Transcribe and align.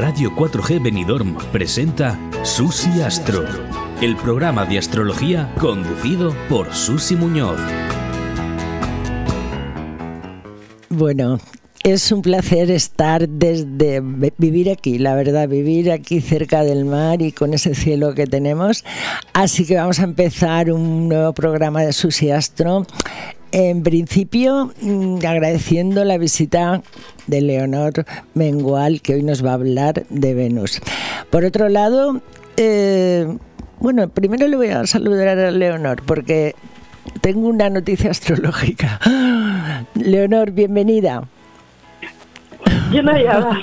Radio 0.00 0.34
4G 0.34 0.82
Benidorm 0.82 1.36
presenta 1.52 2.18
Susi 2.42 3.02
Astro, 3.02 3.44
el 4.00 4.16
programa 4.16 4.64
de 4.64 4.78
astrología 4.78 5.52
conducido 5.60 6.34
por 6.48 6.72
Susi 6.72 7.16
Muñoz. 7.16 7.60
Bueno, 10.88 11.38
es 11.84 12.10
un 12.12 12.22
placer 12.22 12.70
estar 12.70 13.28
desde 13.28 14.00
vivir 14.38 14.70
aquí, 14.70 14.96
la 14.96 15.14
verdad, 15.14 15.46
vivir 15.46 15.92
aquí 15.92 16.22
cerca 16.22 16.64
del 16.64 16.86
mar 16.86 17.20
y 17.20 17.32
con 17.32 17.52
ese 17.52 17.74
cielo 17.74 18.14
que 18.14 18.26
tenemos. 18.26 18.86
Así 19.34 19.66
que 19.66 19.76
vamos 19.76 20.00
a 20.00 20.04
empezar 20.04 20.72
un 20.72 21.10
nuevo 21.10 21.34
programa 21.34 21.82
de 21.82 21.92
Susi 21.92 22.30
Astro. 22.30 22.86
En 23.52 23.82
principio, 23.82 24.72
mm, 24.80 25.16
agradeciendo 25.26 26.04
la 26.04 26.18
visita 26.18 26.82
de 27.26 27.40
Leonor 27.40 28.04
Mengual, 28.34 29.00
que 29.00 29.14
hoy 29.14 29.22
nos 29.22 29.44
va 29.44 29.50
a 29.50 29.54
hablar 29.54 30.04
de 30.08 30.34
Venus. 30.34 30.80
Por 31.30 31.44
otro 31.44 31.68
lado, 31.68 32.20
eh, 32.56 33.26
bueno, 33.80 34.08
primero 34.08 34.46
le 34.46 34.56
voy 34.56 34.68
a 34.68 34.86
saludar 34.86 35.36
a 35.38 35.50
Leonor, 35.50 36.02
porque 36.06 36.54
tengo 37.22 37.48
una 37.48 37.70
noticia 37.70 38.10
astrológica. 38.12 39.00
Leonor, 39.94 40.52
bienvenida. 40.52 41.24
Yo 42.92 43.02
no 43.02 43.12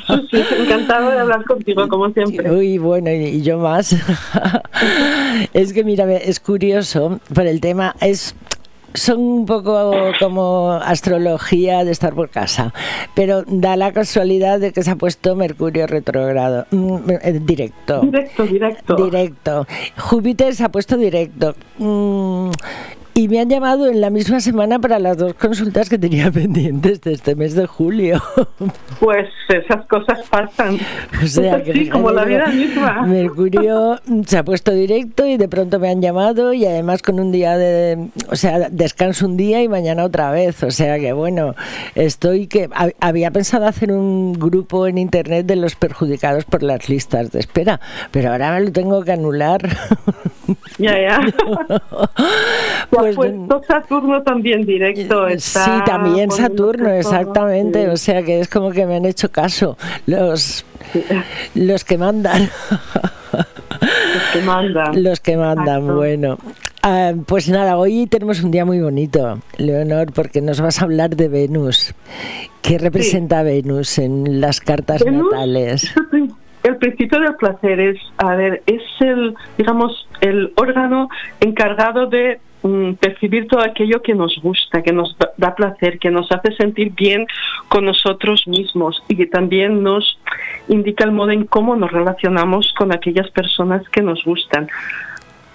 Susi, 0.07 0.37
encantado 0.57 1.11
de 1.11 1.19
hablar 1.19 1.43
contigo, 1.43 1.87
como 1.87 2.09
siempre. 2.11 2.49
Uy, 2.49 2.77
bueno, 2.77 3.11
y 3.11 3.41
yo 3.41 3.57
más. 3.57 3.95
es 5.53 5.73
que, 5.73 5.83
mira, 5.83 6.11
es 6.13 6.39
curioso, 6.39 7.19
por 7.33 7.45
el 7.45 7.59
tema, 7.59 7.95
es 7.99 8.35
son 8.97 9.19
un 9.19 9.45
poco 9.45 9.93
como 10.19 10.71
astrología 10.71 11.85
de 11.85 11.91
estar 11.91 12.13
por 12.13 12.29
casa, 12.29 12.73
pero 13.13 13.43
da 13.47 13.75
la 13.75 13.93
casualidad 13.93 14.59
de 14.59 14.73
que 14.73 14.83
se 14.83 14.91
ha 14.91 14.95
puesto 14.95 15.35
Mercurio 15.35 15.87
retrogrado, 15.87 16.65
mm, 16.71 16.97
eh, 17.21 17.39
directo. 17.41 18.01
Directo, 18.01 18.43
directo. 18.43 18.95
Directo. 18.95 19.67
Júpiter 19.97 20.55
se 20.55 20.63
ha 20.63 20.69
puesto 20.69 20.97
directo. 20.97 21.55
Y 23.17 23.27
me 23.27 23.39
han 23.39 23.49
llamado 23.49 23.87
en 23.87 23.99
la 23.99 24.11
misma 24.11 24.39
semana 24.39 24.77
para 24.77 24.99
las 24.99 25.17
dos 25.17 25.33
consultas 25.33 25.89
que 25.89 25.97
tenía 25.97 26.29
pendientes 26.31 27.01
de 27.01 27.13
este 27.13 27.35
mes 27.35 27.55
de 27.55 27.65
julio. 27.65 28.21
Pues 28.99 29.29
esas 29.49 29.85
cosas 29.85 30.27
pasan. 30.27 30.79
O 31.23 31.27
sea, 31.27 31.63
que, 31.63 31.87
como 31.87 32.09
la 32.09 32.25
vida 32.25 32.47
misma. 32.47 33.03
Mercurio 33.05 33.99
se 34.25 34.39
ha 34.39 34.43
puesto 34.43 34.71
directo 34.71 35.27
y 35.27 35.37
de 35.37 35.47
pronto 35.47 35.79
me 35.79 35.89
han 35.89 36.01
llamado 36.01 36.51
y 36.51 36.65
además 36.65 37.03
con 37.03 37.19
un 37.19 37.31
día 37.31 37.57
de, 37.57 38.09
o 38.31 38.35
sea, 38.35 38.69
descanso 38.71 39.27
un 39.27 39.37
día 39.37 39.61
y 39.61 39.67
mañana 39.67 40.03
otra 40.03 40.31
vez. 40.31 40.63
O 40.63 40.71
sea 40.71 40.97
que 40.97 41.13
bueno, 41.13 41.53
estoy 41.93 42.47
que 42.47 42.69
había 42.99 43.29
pensado 43.29 43.67
hacer 43.67 43.91
un 43.91 44.33
grupo 44.33 44.87
en 44.87 44.97
internet 44.97 45.45
de 45.45 45.57
los 45.57 45.75
perjudicados 45.75 46.45
por 46.45 46.63
las 46.63 46.89
listas 46.89 47.31
de 47.31 47.39
espera, 47.39 47.79
pero 48.09 48.31
ahora 48.31 48.51
me 48.53 48.61
lo 48.61 48.71
tengo 48.71 49.03
que 49.03 49.11
anular. 49.11 49.61
Ya, 50.79 50.99
ya. 50.99 51.19
pues, 52.89 53.06
puesto 53.15 53.61
Saturno 53.67 54.23
también 54.23 54.65
directo. 54.65 55.27
Está 55.27 55.63
sí, 55.65 55.71
también 55.85 56.31
Saturno, 56.31 56.89
exactamente. 56.89 57.89
O 57.89 57.97
sea 57.97 58.23
que 58.23 58.39
es 58.39 58.49
como 58.49 58.71
que 58.71 58.85
me 58.85 58.95
han 58.95 59.05
hecho 59.05 59.31
caso 59.31 59.77
los, 60.05 60.65
los 61.55 61.83
que 61.83 61.97
mandan. 61.97 62.49
Los 63.31 64.23
que 64.33 64.41
mandan. 64.41 65.03
Los 65.03 65.19
que 65.19 65.37
mandan, 65.37 65.95
bueno. 65.95 66.37
Ah, 66.83 67.13
pues 67.25 67.49
nada, 67.49 67.77
hoy 67.77 68.07
tenemos 68.07 68.41
un 68.43 68.51
día 68.51 68.63
muy 68.63 68.79
bonito, 68.79 69.39
Leonor, 69.57 70.13
porque 70.13 70.41
nos 70.41 70.61
vas 70.61 70.81
a 70.81 70.85
hablar 70.85 71.15
de 71.15 71.27
Venus. 71.27 71.93
¿Qué 72.61 72.77
representa 72.77 73.43
Venus 73.43 73.97
en 73.99 74.39
las 74.39 74.61
cartas 74.61 75.03
natales? 75.05 75.93
El 76.63 76.77
principio 76.77 77.19
del 77.19 77.35
placer 77.35 77.79
es, 77.79 77.97
a 78.17 78.35
ver, 78.35 78.61
es 78.65 78.81
el, 78.99 79.35
digamos, 79.57 80.07
el 80.21 80.51
órgano 80.55 81.09
encargado 81.39 82.07
de 82.07 82.39
mm, 82.67 82.95
percibir 82.95 83.47
todo 83.47 83.61
aquello 83.61 84.01
que 84.01 84.13
nos 84.13 84.39
gusta, 84.41 84.81
que 84.81 84.91
nos 84.91 85.15
da 85.37 85.55
placer, 85.55 85.99
que 85.99 86.11
nos 86.11 86.31
hace 86.31 86.55
sentir 86.55 86.91
bien 86.91 87.25
con 87.67 87.85
nosotros 87.85 88.47
mismos 88.47 89.01
y 89.07 89.15
que 89.15 89.25
también 89.25 89.83
nos 89.83 90.19
indica 90.67 91.03
el 91.03 91.11
modo 91.11 91.31
en 91.31 91.45
cómo 91.45 91.75
nos 91.75 91.91
relacionamos 91.91 92.73
con 92.77 92.93
aquellas 92.93 93.29
personas 93.31 93.87
que 93.89 94.01
nos 94.01 94.23
gustan 94.23 94.67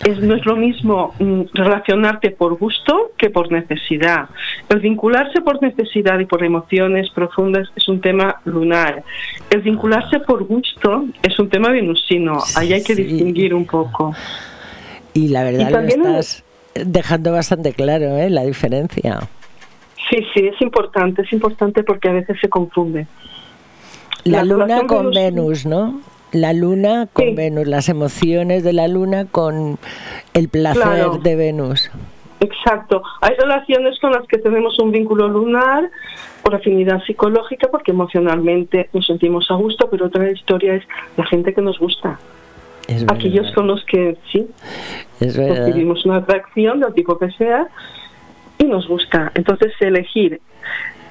es, 0.05 0.19
no 0.19 0.35
es 0.35 0.45
lo 0.45 0.57
mismo 0.57 1.15
mm, 1.19 1.43
relacionarte 1.55 2.31
por 2.31 2.59
gusto 2.59 3.13
que 3.17 3.31
por 3.31 3.53
necesidad. 3.53 4.29
El 4.69 4.81
vincularse 4.81 5.41
por 5.41 5.63
necesidad 5.63 6.19
y 6.19 6.27
por 6.27 6.45
emociones 6.45 7.11
profundas 7.11 7.69
es 7.77 7.89
un 7.89 8.01
tema 8.01 8.41
lunar. 8.45 9.05
El 9.51 9.61
vincularse 9.63 10.21
por 10.21 10.45
gusto 10.45 11.07
es 11.23 11.39
un 11.39 11.49
tema 11.49 11.71
venusino. 11.71 12.39
Ahí 12.57 12.73
hay 12.73 12.83
que 12.83 12.95
distinguir 12.95 13.55
un 13.55 13.67
poco. 13.67 14.15
Y 15.15 15.29
la 15.29 15.45
verdad 15.45 15.71
lo 15.71 15.81
estás 15.81 16.45
dejando 16.75 17.33
bastante 17.33 17.73
claro, 17.73 18.17
¿eh? 18.17 18.31
La 18.31 18.43
diferencia. 18.43 19.21
Sí, 20.11 20.19
sí, 20.35 20.47
es 20.47 20.61
importante, 20.61 21.23
es 21.23 21.33
importante 21.33 21.85
porque 21.85 22.09
a 22.09 22.13
veces 22.13 22.39
se 22.41 22.49
confunde. 22.49 23.07
La, 24.25 24.45
luna 24.45 24.87
con 24.87 25.11
Venus, 25.11 25.67
¿no? 25.67 26.01
la 26.33 26.53
luna 26.53 27.09
con 27.13 27.35
Venus, 27.35 27.67
las 27.67 27.89
emociones 27.89 28.65
de 28.65 28.73
la 28.73 28.89
luna 28.89 29.27
con 29.27 29.79
el 30.35 30.49
placer 30.49 31.21
de 31.23 31.37
Venus. 31.37 31.91
Exacto. 32.41 33.03
Hay 33.21 33.37
relaciones 33.37 34.01
con 34.01 34.13
las 34.13 34.27
que 34.27 34.39
tenemos 34.39 34.79
un 34.81 34.91
vínculo 34.91 35.29
lunar 35.29 35.91
por 36.43 36.55
afinidad 36.55 37.03
psicológica, 37.05 37.69
porque 37.71 37.93
emocionalmente 37.93 38.89
nos 38.93 39.07
sentimos 39.07 39.49
a 39.51 39.55
gusto, 39.55 39.89
pero 39.91 40.07
otra 40.07 40.29
historia 40.31 40.75
es 40.75 40.85
la 41.17 41.25
gente 41.27 41.55
que 41.55 41.63
nos 41.63 41.79
gusta. 41.79 42.19
Aquellos 43.09 43.51
con 43.53 43.67
los 43.67 43.85
que 43.85 44.17
sí, 44.31 44.47
recibimos 45.21 46.05
una 46.05 46.17
atracción 46.17 46.81
del 46.81 46.93
tipo 46.95 47.19
que 47.19 47.31
sea 47.33 47.69
y 48.59 48.65
nos 48.65 48.87
gusta. 48.89 49.31
Entonces, 49.35 49.73
elegir. 49.81 50.41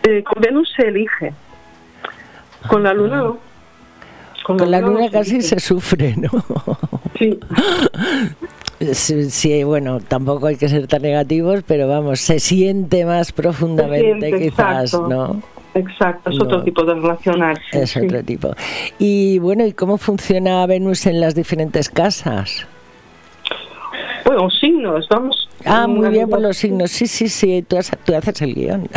Eh, 0.03 0.23
con 0.23 0.41
Venus 0.41 0.71
se 0.75 0.87
elige, 0.87 1.33
con 2.67 2.83
la 2.83 2.93
luna 2.93 3.17
no. 3.17 3.37
Con, 4.43 4.71
la 4.71 4.81
luna 4.81 5.09
casi 5.11 5.41
se 5.41 5.59
sufre, 5.59 6.15
¿no? 6.17 6.29
Sí. 7.19 7.39
Sí, 9.29 9.63
bueno, 9.63 9.99
tampoco 9.99 10.47
hay 10.47 10.55
que 10.55 10.67
ser 10.67 10.87
tan 10.87 11.03
negativos, 11.03 11.63
pero 11.67 11.87
vamos, 11.87 12.19
se 12.19 12.39
siente 12.39 13.05
más 13.05 13.31
profundamente 13.31 14.31
quizás, 14.39 14.93
¿no? 14.93 15.43
Exacto, 15.73 16.29
es 16.29 16.39
otro 16.39 16.63
tipo 16.63 16.83
de 16.83 16.95
relacionarse. 16.95 17.81
Es 17.81 17.95
otro 17.95 18.23
tipo. 18.23 18.53
Y 18.99 19.39
bueno, 19.39 19.65
¿y 19.65 19.73
cómo 19.73 19.97
funciona 19.97 20.65
Venus 20.65 21.05
en 21.05 21.21
las 21.21 21.33
diferentes 21.33 21.89
casas? 21.89 22.67
Bueno, 24.25 24.49
signos, 24.49 25.07
vamos. 25.09 25.49
Ah, 25.65 25.87
muy 25.87 26.09
bien 26.09 26.29
por 26.29 26.41
los 26.41 26.57
signos. 26.57 26.91
Sí, 26.91 27.07
sí, 27.07 27.29
sí, 27.29 27.63
tú, 27.67 27.77
tú 28.05 28.15
haces 28.15 28.41
el 28.41 28.53
guion. 28.53 28.89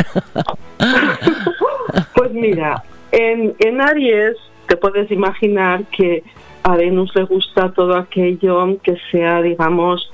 pues 2.15 2.31
mira, 2.31 2.83
en, 3.11 3.55
en 3.59 3.81
Aries 3.81 4.35
te 4.67 4.77
puedes 4.77 5.09
imaginar 5.11 5.83
que 5.85 6.23
a 6.63 6.75
Venus 6.75 7.15
le 7.15 7.23
gusta 7.23 7.71
todo 7.71 7.95
aquello 7.95 8.77
que 8.81 8.97
sea, 9.11 9.41
digamos, 9.41 10.09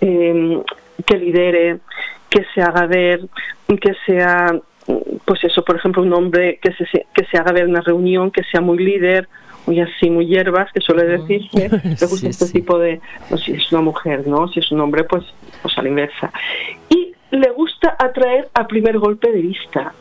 em, 0.00 0.62
que 1.06 1.16
lidere, 1.16 1.78
que 2.28 2.44
se 2.54 2.62
haga 2.62 2.86
ver, 2.86 3.20
que 3.80 3.94
sea, 4.04 4.60
pues 5.24 5.44
eso, 5.44 5.64
por 5.64 5.76
ejemplo, 5.76 6.02
un 6.02 6.12
hombre 6.12 6.58
que 6.60 6.72
se, 6.72 7.06
que 7.14 7.24
se 7.30 7.38
haga 7.38 7.52
ver 7.52 7.66
una 7.66 7.80
reunión, 7.80 8.30
que 8.30 8.42
sea 8.44 8.60
muy 8.60 8.78
líder, 8.78 9.28
muy 9.66 9.80
así, 9.80 10.10
muy 10.10 10.26
hierbas, 10.26 10.72
que 10.72 10.80
suele 10.80 11.04
decirse, 11.04 11.68
le 12.00 12.06
gusta 12.06 12.28
este 12.28 12.46
tipo 12.46 12.78
de, 12.78 13.00
no 13.30 13.38
si 13.38 13.52
es 13.52 13.70
una 13.72 13.82
mujer, 13.82 14.26
¿no? 14.26 14.48
Si 14.48 14.60
es 14.60 14.70
un 14.72 14.80
hombre, 14.80 15.04
pues, 15.04 15.24
pues 15.62 15.76
a 15.78 15.82
la 15.82 15.88
inversa. 15.88 16.32
Y 16.88 17.14
le 17.30 17.50
gusta 17.50 17.96
atraer 17.98 18.48
a 18.54 18.66
primer 18.66 18.98
golpe 18.98 19.30
de 19.30 19.40
vista 19.40 19.94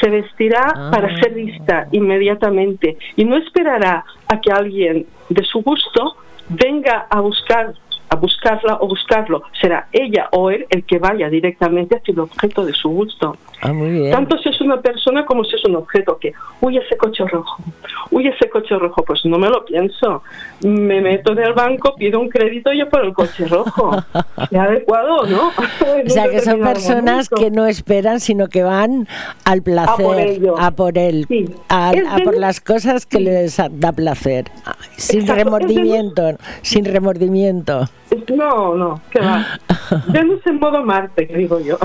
se 0.00 0.10
vestirá 0.10 0.72
ah. 0.74 0.90
para 0.90 1.16
ser 1.18 1.34
vista 1.34 1.88
inmediatamente 1.92 2.98
y 3.16 3.24
no 3.24 3.36
esperará 3.36 4.04
a 4.28 4.40
que 4.40 4.52
alguien 4.52 5.06
de 5.28 5.44
su 5.44 5.62
gusto 5.62 6.16
venga 6.48 7.06
a 7.10 7.20
buscar 7.20 7.74
a 8.08 8.14
buscarla 8.14 8.78
o 8.80 8.86
buscarlo. 8.86 9.42
Será 9.60 9.88
ella 9.90 10.28
o 10.30 10.50
él 10.52 10.64
el 10.70 10.84
que 10.84 11.00
vaya 11.00 11.28
directamente 11.28 11.96
hacia 11.96 12.12
el 12.12 12.20
objeto 12.20 12.64
de 12.64 12.72
su 12.72 12.88
gusto. 12.88 13.36
Ah, 13.66 14.10
Tanto 14.12 14.38
si 14.38 14.48
es 14.48 14.60
una 14.60 14.80
persona 14.80 15.24
como 15.24 15.44
si 15.44 15.56
es 15.56 15.64
un 15.64 15.76
objeto 15.76 16.18
que, 16.18 16.32
uy, 16.60 16.76
ese 16.78 16.96
coche 16.96 17.24
rojo, 17.26 17.62
uy, 18.10 18.28
ese 18.28 18.48
coche 18.48 18.76
rojo, 18.76 19.02
pues 19.04 19.24
no 19.24 19.38
me 19.38 19.48
lo 19.48 19.64
pienso. 19.64 20.22
Me 20.62 21.00
meto 21.00 21.32
en 21.32 21.38
el 21.38 21.52
banco, 21.52 21.94
pido 21.96 22.20
un 22.20 22.28
crédito 22.28 22.72
y 22.72 22.78
yo 22.78 22.88
por 22.88 23.04
el 23.04 23.12
coche 23.12 23.46
rojo. 23.46 23.96
¿Es 24.50 24.58
adecuado 24.58 25.26
no? 25.26 25.48
o 26.06 26.08
sea, 26.08 26.28
que 26.28 26.40
son 26.40 26.60
personas 26.60 27.28
que 27.28 27.50
no 27.50 27.66
esperan, 27.66 28.20
sino 28.20 28.48
que 28.48 28.62
van 28.62 29.08
al 29.44 29.62
placer, 29.62 30.40
a 30.58 30.70
por, 30.70 30.98
él, 30.98 31.26
a, 31.68 31.92
por 32.22 32.36
las 32.36 32.60
cosas 32.60 33.06
que 33.06 33.20
les 33.20 33.56
da 33.56 33.92
placer, 33.92 34.44
sin 34.96 35.26
remordimiento, 35.26 36.36
sin 36.62 36.84
remordimiento. 36.84 37.88
No, 38.34 38.74
no, 38.74 39.00
que 39.10 39.20
va. 39.20 39.46
Venus 40.08 40.46
en 40.46 40.58
modo 40.58 40.82
Marte, 40.82 41.26
que 41.26 41.36
digo 41.36 41.60
yo. 41.60 41.78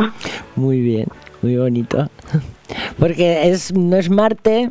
Muy 0.56 0.80
bien, 0.80 1.08
muy 1.42 1.58
bonito. 1.58 2.10
Porque 3.00 3.50
es 3.50 3.74
no 3.74 3.98
es 3.98 4.10
Marte, 4.10 4.70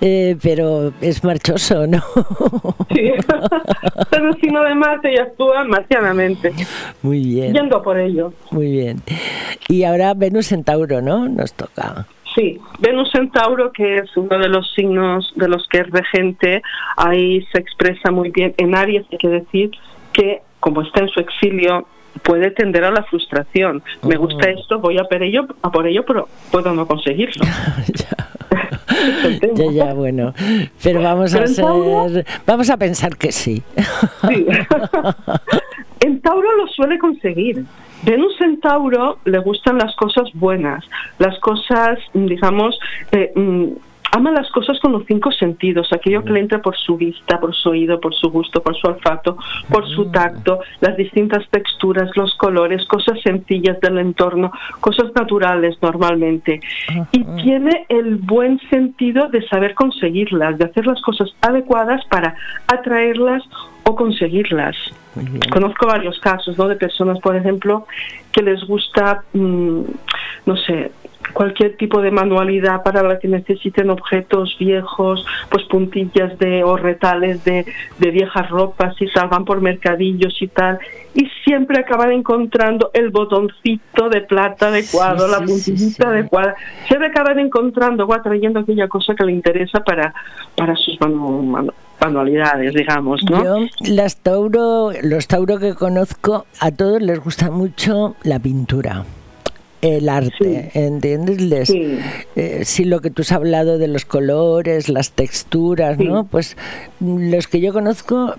eh, 0.00 0.36
pero 0.42 0.92
es 1.00 1.22
marchoso, 1.22 1.86
¿no? 1.86 2.02
Sí, 2.94 3.00
es 3.00 3.26
el 4.12 4.40
signo 4.40 4.62
de 4.62 4.74
Marte 4.74 5.12
y 5.12 5.16
actúa 5.18 5.64
marcianamente. 5.64 6.52
Muy 7.02 7.20
bien. 7.24 7.54
Yendo 7.54 7.82
por 7.82 7.98
ello. 7.98 8.32
Muy 8.50 8.70
bien. 8.70 9.02
Y 9.68 9.84
ahora 9.84 10.14
Venus 10.14 10.52
en 10.52 10.64
Tauro, 10.64 11.00
¿no? 11.00 11.28
Nos 11.28 11.52
toca. 11.54 12.06
Sí, 12.34 12.60
Venus 12.80 13.14
en 13.14 13.30
Tauro, 13.30 13.72
que 13.72 13.98
es 13.98 14.16
uno 14.16 14.38
de 14.38 14.48
los 14.48 14.72
signos 14.74 15.32
de 15.36 15.48
los 15.48 15.66
que 15.68 15.78
es 15.78 15.90
regente, 15.90 16.62
ahí 16.96 17.46
se 17.52 17.58
expresa 17.58 18.10
muy 18.10 18.30
bien. 18.30 18.54
En 18.56 18.74
Aries 18.74 19.06
hay 19.12 19.18
que 19.18 19.28
decir 19.28 19.70
que, 20.12 20.42
como 20.58 20.82
está 20.82 21.00
en 21.00 21.08
su 21.08 21.20
exilio, 21.20 21.86
puede 22.22 22.50
tender 22.50 22.84
a 22.84 22.90
la 22.90 23.02
frustración. 23.04 23.82
Me 24.02 24.16
gusta 24.16 24.46
Oh. 24.46 24.60
esto, 24.60 24.78
voy 24.78 24.98
a 24.98 25.04
por 25.04 25.22
ello, 25.22 25.46
a 25.62 25.70
por 25.70 25.86
ello, 25.86 26.04
pero 26.06 26.28
puedo 26.50 26.72
no 26.74 26.86
conseguirlo. 26.86 27.44
el. 29.24 29.54
Ya, 29.54 29.70
ya, 29.70 29.94
bueno. 29.94 30.32
Pero 30.82 31.02
vamos 31.02 31.34
a 31.34 31.46
ser, 31.46 31.64
vamos 32.46 32.70
a 32.70 32.76
pensar 32.76 33.16
que 33.16 33.32
sí. 33.32 33.62
Sí. 34.28 34.46
en 36.00 36.20
Tauro 36.20 36.56
lo 36.56 36.66
suele 36.68 36.98
conseguir. 36.98 37.64
Venus 38.04 38.38
en 38.40 38.60
Tauro 38.60 39.18
le 39.24 39.38
gustan 39.38 39.78
las 39.78 39.94
cosas 39.96 40.28
buenas, 40.34 40.84
las 41.18 41.38
cosas, 41.38 41.98
digamos, 42.12 42.78
eh, 43.12 43.32
mm, 43.34 43.68
ama 44.14 44.30
las 44.30 44.48
cosas 44.50 44.78
con 44.78 44.92
los 44.92 45.04
cinco 45.06 45.32
sentidos, 45.32 45.92
aquello 45.92 46.22
que 46.22 46.32
le 46.32 46.40
entra 46.40 46.62
por 46.62 46.76
su 46.76 46.96
vista, 46.96 47.40
por 47.40 47.52
su 47.52 47.70
oído, 47.70 48.00
por 48.00 48.14
su 48.14 48.30
gusto, 48.30 48.62
por 48.62 48.76
su 48.76 48.86
olfato, 48.86 49.36
por 49.68 49.88
su 49.88 50.06
tacto, 50.12 50.60
las 50.80 50.96
distintas 50.96 51.44
texturas, 51.50 52.08
los 52.14 52.32
colores, 52.36 52.86
cosas 52.86 53.20
sencillas 53.22 53.80
del 53.80 53.98
entorno, 53.98 54.52
cosas 54.78 55.12
naturales 55.16 55.76
normalmente. 55.82 56.60
Y 57.10 57.24
tiene 57.42 57.86
el 57.88 58.16
buen 58.16 58.60
sentido 58.70 59.28
de 59.28 59.44
saber 59.48 59.74
conseguirlas, 59.74 60.58
de 60.58 60.66
hacer 60.66 60.86
las 60.86 61.02
cosas 61.02 61.34
adecuadas 61.40 62.04
para 62.06 62.36
atraerlas 62.68 63.42
o 63.82 63.96
conseguirlas. 63.96 64.76
Conozco 65.52 65.86
varios 65.86 66.20
casos, 66.20 66.56
¿no? 66.56 66.68
De 66.68 66.76
personas, 66.76 67.18
por 67.18 67.34
ejemplo, 67.34 67.86
que 68.30 68.42
les 68.42 68.64
gusta, 68.64 69.24
mm, 69.32 69.82
no 70.46 70.56
sé, 70.56 70.92
cualquier 71.32 71.76
tipo 71.76 72.00
de 72.02 72.10
manualidad 72.10 72.82
para 72.82 73.02
la 73.02 73.18
que 73.18 73.28
necesiten 73.28 73.90
objetos 73.90 74.56
viejos, 74.58 75.24
pues 75.50 75.64
puntillas 75.64 76.38
de 76.38 76.62
o 76.64 76.76
retales 76.76 77.42
de, 77.44 77.64
de 77.98 78.10
viejas 78.10 78.48
ropas 78.50 78.94
y 79.00 79.10
tal, 79.12 79.28
van 79.28 79.44
por 79.44 79.60
mercadillos 79.60 80.40
y 80.40 80.48
tal, 80.48 80.78
y 81.14 81.28
siempre 81.44 81.78
acaban 81.78 82.12
encontrando 82.12 82.90
el 82.94 83.10
botoncito 83.10 84.08
de 84.08 84.20
plata 84.22 84.68
adecuado, 84.68 85.26
Sí, 85.26 85.32
la 85.32 85.38
sí, 85.38 85.44
puntillita 85.46 86.02
sí, 86.04 86.08
adecuada, 86.08 86.54
siempre 86.86 87.08
acaban 87.08 87.38
encontrando 87.38 88.04
o 88.06 88.12
atrayendo 88.14 88.60
aquella 88.60 88.88
cosa 88.88 89.14
que 89.14 89.24
le 89.24 89.32
interesa 89.32 89.80
para, 89.84 90.12
para 90.56 90.74
sus 90.76 90.98
manu- 91.00 91.42
manu- 91.42 91.72
manualidades, 92.00 92.74
digamos, 92.74 93.22
¿no? 93.30 93.44
Yo, 93.44 93.66
las 93.88 94.16
Tauro, 94.18 94.90
los 95.02 95.26
Tauro 95.26 95.58
que 95.58 95.74
conozco, 95.74 96.46
a 96.60 96.70
todos 96.70 97.00
les 97.00 97.18
gusta 97.22 97.50
mucho 97.50 98.16
la 98.24 98.38
pintura. 98.38 99.04
El 99.84 100.08
arte, 100.08 100.70
¿entiendes? 100.74 101.68
Sí. 101.68 101.98
eh, 102.36 102.62
sí, 102.64 102.84
lo 102.84 103.00
que 103.00 103.10
tú 103.10 103.22
has 103.22 103.32
hablado 103.32 103.76
de 103.78 103.86
los 103.88 104.04
colores, 104.04 104.88
las 104.88 105.12
texturas, 105.12 105.98
Sí. 105.98 106.04
¿no? 106.04 106.24
Pues 106.24 106.56
los 107.00 107.46
que 107.48 107.60
yo 107.60 107.72
conozco 107.72 108.34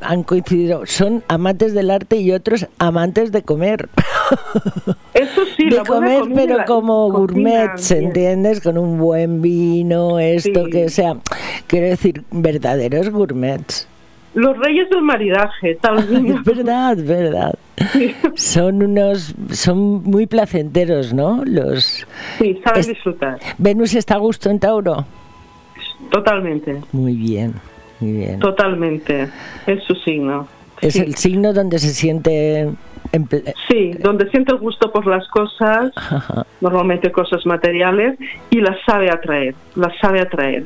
han 0.00 0.22
coincidido, 0.24 0.84
son 0.84 1.24
amantes 1.28 1.72
del 1.72 1.90
arte 1.90 2.16
y 2.16 2.32
otros 2.32 2.66
amantes 2.78 3.32
de 3.32 3.42
comer. 3.42 3.88
Eso 5.14 5.40
sí, 5.56 5.70
de 5.70 5.78
comer, 5.86 6.22
pero 6.34 6.58
la 6.58 6.64
como 6.64 7.10
gourmets. 7.10 7.90
¿entiendes? 7.90 8.60
Con 8.60 8.76
un 8.78 8.98
buen 8.98 9.40
vino, 9.42 10.18
esto 10.18 10.66
que 10.70 10.88
sea, 10.90 11.16
quiero 11.66 11.86
decir, 11.88 12.24
verdaderos 12.30 13.10
gourmets. 13.10 13.86
Los 14.34 14.56
reyes 14.58 14.88
del 14.90 15.02
maridaje, 15.02 15.74
tal 15.80 15.96
vez. 15.96 16.10
Es 16.36 16.44
verdad, 16.56 16.96
verdad. 16.98 17.54
Son 18.34 18.82
unos, 18.82 19.34
son 19.50 20.02
muy 20.04 20.26
placenteros, 20.26 21.12
¿no? 21.14 21.42
Los 21.44 22.06
Sí, 22.38 22.60
saben 22.62 22.80
Es- 22.80 22.86
disfrutar. 22.88 23.38
Venus 23.58 23.94
está 23.94 24.14
a 24.14 24.18
gusto 24.18 24.50
en 24.50 24.60
Tauro. 24.60 25.04
Totalmente, 26.10 26.80
Muy 26.92 27.14
bien, 27.14 27.54
muy 28.00 28.12
bien. 28.12 28.38
totalmente. 28.40 29.28
Es 29.66 29.82
su 29.84 29.94
signo. 29.96 30.48
Es 30.80 30.94
sí. 30.94 31.00
el 31.00 31.14
signo 31.16 31.52
donde 31.52 31.78
se 31.78 31.90
siente 31.90 32.70
Sí, 33.68 33.90
donde 34.00 34.30
siente 34.30 34.52
el 34.52 34.58
gusto 34.58 34.92
por 34.92 35.04
las 35.06 35.26
cosas, 35.28 35.90
Ajá. 35.96 36.46
normalmente 36.60 37.10
cosas 37.10 37.44
materiales, 37.44 38.16
y 38.50 38.60
las 38.60 38.76
sabe 38.86 39.10
atraer, 39.10 39.54
las 39.74 39.92
sabe 40.00 40.20
atraer. 40.20 40.64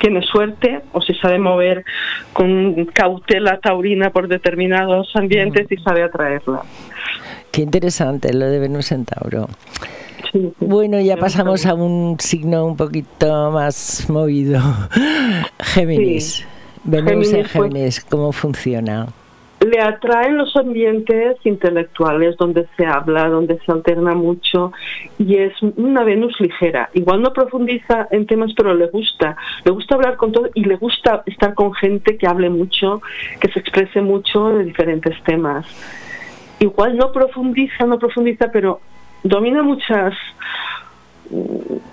Tiene 0.00 0.22
suerte 0.22 0.82
o 0.92 1.00
se 1.00 1.14
sabe 1.14 1.38
mover 1.38 1.84
con 2.32 2.84
cautela 2.86 3.58
taurina 3.60 4.10
por 4.10 4.28
determinados 4.28 5.10
ambientes 5.14 5.66
y 5.70 5.76
sabe 5.78 6.02
atraerla. 6.02 6.62
Qué 7.50 7.62
interesante 7.62 8.32
lo 8.34 8.46
de 8.46 8.58
Venus 8.58 8.92
en 8.92 9.04
Tauro. 9.06 9.48
Sí, 10.32 10.40
sí. 10.40 10.52
Bueno, 10.60 11.00
ya 11.00 11.16
pasamos 11.16 11.64
a 11.66 11.74
un 11.74 12.16
signo 12.20 12.66
un 12.66 12.76
poquito 12.76 13.50
más 13.50 14.06
movido. 14.10 14.60
Géminis. 15.60 16.34
Sí. 16.36 16.44
Venus 16.84 17.06
en 17.08 17.44
Géminis, 17.44 17.52
pues- 17.52 17.52
Géminis, 17.52 18.04
¿cómo 18.04 18.32
funciona? 18.32 19.06
Le 19.66 19.80
atraen 19.80 20.36
los 20.38 20.54
ambientes 20.54 21.38
intelectuales 21.42 22.36
donde 22.36 22.68
se 22.76 22.86
habla, 22.86 23.28
donde 23.28 23.58
se 23.64 23.72
alterna 23.72 24.14
mucho 24.14 24.72
y 25.18 25.36
es 25.36 25.54
una 25.60 26.04
Venus 26.04 26.38
ligera. 26.40 26.88
Igual 26.94 27.22
no 27.22 27.32
profundiza 27.32 28.06
en 28.12 28.26
temas, 28.26 28.52
pero 28.56 28.74
le 28.74 28.86
gusta. 28.86 29.36
Le 29.64 29.72
gusta 29.72 29.96
hablar 29.96 30.16
con 30.16 30.30
todo 30.30 30.50
y 30.54 30.64
le 30.64 30.76
gusta 30.76 31.24
estar 31.26 31.54
con 31.54 31.74
gente 31.74 32.16
que 32.16 32.28
hable 32.28 32.48
mucho, 32.48 33.02
que 33.40 33.48
se 33.48 33.58
exprese 33.58 34.00
mucho 34.02 34.50
de 34.50 34.64
diferentes 34.64 35.20
temas. 35.24 35.66
Igual 36.60 36.96
no 36.96 37.10
profundiza, 37.10 37.86
no 37.86 37.98
profundiza, 37.98 38.52
pero 38.52 38.80
domina 39.24 39.64
muchas, 39.64 40.14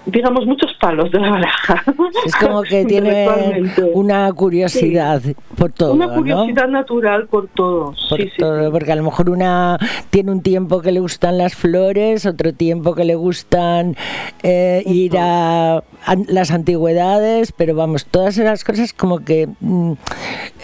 digamos, 0.06 0.45
muchos 0.45 0.74
palos 0.80 1.12
de 1.12 1.19
la 1.19 1.31
baraja. 1.31 1.83
Es 2.25 2.35
como 2.35 2.62
que 2.63 2.85
tiene 2.88 3.27
una 3.94 4.31
curiosidad 4.33 5.21
por 5.56 5.71
todo, 5.71 5.94
Una 5.94 6.07
¿no? 6.07 6.15
curiosidad 6.15 6.68
natural 6.68 7.27
por 7.27 7.47
todos. 7.47 8.06
por 8.09 8.19
Sí, 8.21 8.25
sí, 8.30 8.38
todo, 8.38 8.65
sí. 8.65 8.71
porque 8.71 8.91
a 8.91 8.95
lo 8.95 9.03
mejor 9.03 9.30
una 9.30 9.77
tiene 10.09 10.31
un 10.31 10.41
tiempo 10.41 10.81
que 10.81 10.91
le 10.91 11.00
gustan 11.00 11.38
las 11.38 11.56
flores, 11.56 12.25
otro 12.25 12.53
tiempo 12.53 12.94
que 12.95 13.06
le 13.06 13.15
gustan 13.15 13.95
eh, 14.44 14.83
ir 14.85 15.18
a, 15.18 15.77
a 15.77 16.15
las 16.27 16.51
antigüedades, 16.51 17.51
pero 17.51 17.75
vamos, 17.75 18.06
todas 18.06 18.38
esas 18.38 18.63
cosas 18.63 18.94
como 18.94 19.19
que 19.19 19.48
mm, 19.60 19.93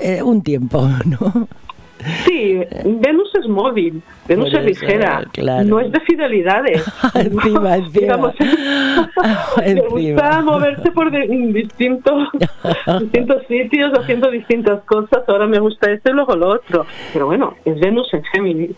eh, 0.01 0.22
un 0.24 0.41
tiempo, 0.41 0.88
¿no? 1.05 1.48
Sí, 2.25 2.60
Venus 2.86 3.29
es 3.36 3.48
móvil, 3.48 4.01
Venus 4.27 4.53
es 4.53 4.63
ligera, 4.63 5.24
claro. 5.34 5.65
no 5.65 5.79
es 5.82 5.91
de 5.91 6.00
fidelidades. 6.01 6.84
Encima, 7.13 7.75
encima. 7.75 7.89
Digamos, 8.00 8.34
Encima. 9.63 9.88
gusta 9.89 10.41
moverse 10.41 10.91
por 10.91 11.12
de- 11.12 11.27
distintos, 11.53 12.29
distintos 13.01 13.44
sitios, 13.48 13.91
haciendo 14.00 14.32
distintas 14.32 14.82
cosas. 14.84 15.24
Ahora 15.27 15.48
me 15.48 15.60
gusta 15.60 15.91
esto 15.91 16.10
y 16.12 16.13
luego 16.13 16.36
lo 16.36 16.50
otro. 16.50 16.86
Pero 17.13 17.25
bueno, 17.25 17.56
es 17.65 17.79
Venus 17.79 18.13
en 18.13 18.24
Géminis. 18.25 18.72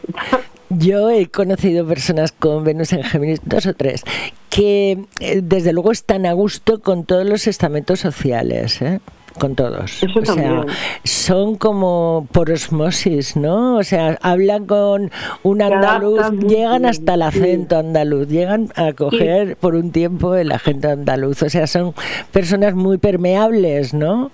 Yo 0.69 1.09
he 1.09 1.27
conocido 1.27 1.85
personas 1.85 2.31
con 2.31 2.63
Venus 2.63 2.93
en 2.93 3.03
Géminis, 3.03 3.41
dos 3.43 3.65
o 3.67 3.73
tres, 3.73 4.03
que 4.49 4.97
eh, 5.19 5.41
desde 5.43 5.73
luego 5.73 5.91
están 5.91 6.25
a 6.25 6.33
gusto 6.33 6.79
con 6.79 7.05
todos 7.05 7.25
los 7.27 7.45
estamentos 7.47 7.99
sociales, 7.99 8.81
¿eh? 8.81 8.99
Con 9.39 9.55
todos. 9.55 10.03
Eso 10.03 10.19
o 10.19 10.25
sea, 10.25 10.65
son 11.03 11.55
como 11.55 12.27
por 12.31 12.51
osmosis, 12.51 13.35
¿no? 13.35 13.77
O 13.77 13.83
sea, 13.83 14.17
hablan 14.21 14.65
con 14.65 15.11
un 15.43 15.61
andaluz, 15.61 16.31
llegan 16.47 16.85
hasta 16.85 17.15
el 17.15 17.21
acento 17.21 17.77
andaluz, 17.77 18.27
llegan 18.27 18.69
a 18.75 18.93
coger 18.93 19.57
por 19.57 19.75
un 19.75 19.91
tiempo 19.91 20.35
el 20.35 20.51
acento 20.51 20.89
andaluz. 20.89 21.41
O 21.43 21.49
sea, 21.49 21.67
son 21.67 21.93
personas 22.31 22.75
muy 22.75 22.97
permeables, 22.97 23.93
¿no? 23.93 24.31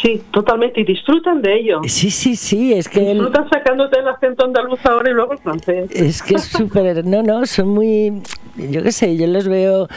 Sí, 0.00 0.22
totalmente, 0.30 0.80
y 0.80 0.84
disfrutan 0.84 1.40
de 1.40 1.54
ello. 1.58 1.80
Sí, 1.86 2.10
sí, 2.10 2.36
sí, 2.36 2.74
es 2.74 2.88
que... 2.88 3.00
el- 3.12 3.18
Disfrutan 3.18 3.48
sacándote 3.48 3.98
el 3.98 4.06
acento 4.08 4.44
andaluz 4.44 4.84
ahora 4.84 5.10
y 5.10 5.14
luego 5.14 5.32
el 5.32 5.38
francés. 5.38 5.90
Es 5.90 6.22
que 6.22 6.34
es 6.34 6.42
súper, 6.44 7.04
no, 7.04 7.22
no, 7.22 7.46
son 7.46 7.68
muy, 7.68 8.12
yo 8.56 8.82
qué 8.82 8.92
sé, 8.92 9.16
yo 9.16 9.26
los 9.26 9.48
veo 9.48 9.88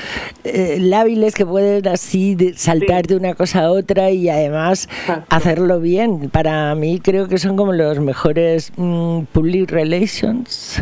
eh, 0.46 0.78
lábiles 0.80 1.36
que 1.36 1.46
pueden 1.46 1.88
así 1.88 2.36
de- 2.36 2.54
saltar 2.54 3.02
Sí. 3.06 3.10
de 3.10 3.16
una 3.18 3.34
cosa 3.36 3.66
a 3.66 3.72
otra 3.72 4.10
y 4.12 4.30
además 4.30 4.88
Exacto. 5.02 5.36
hacerlo 5.36 5.80
bien. 5.82 6.30
Para 6.30 6.74
mí 6.76 7.00
creo 7.00 7.28
que 7.28 7.38
son 7.38 7.58
como 7.58 7.74
los 7.74 8.00
mejores 8.00 8.72
mm, 8.78 9.24
public 9.34 9.70
relations. 9.70 10.82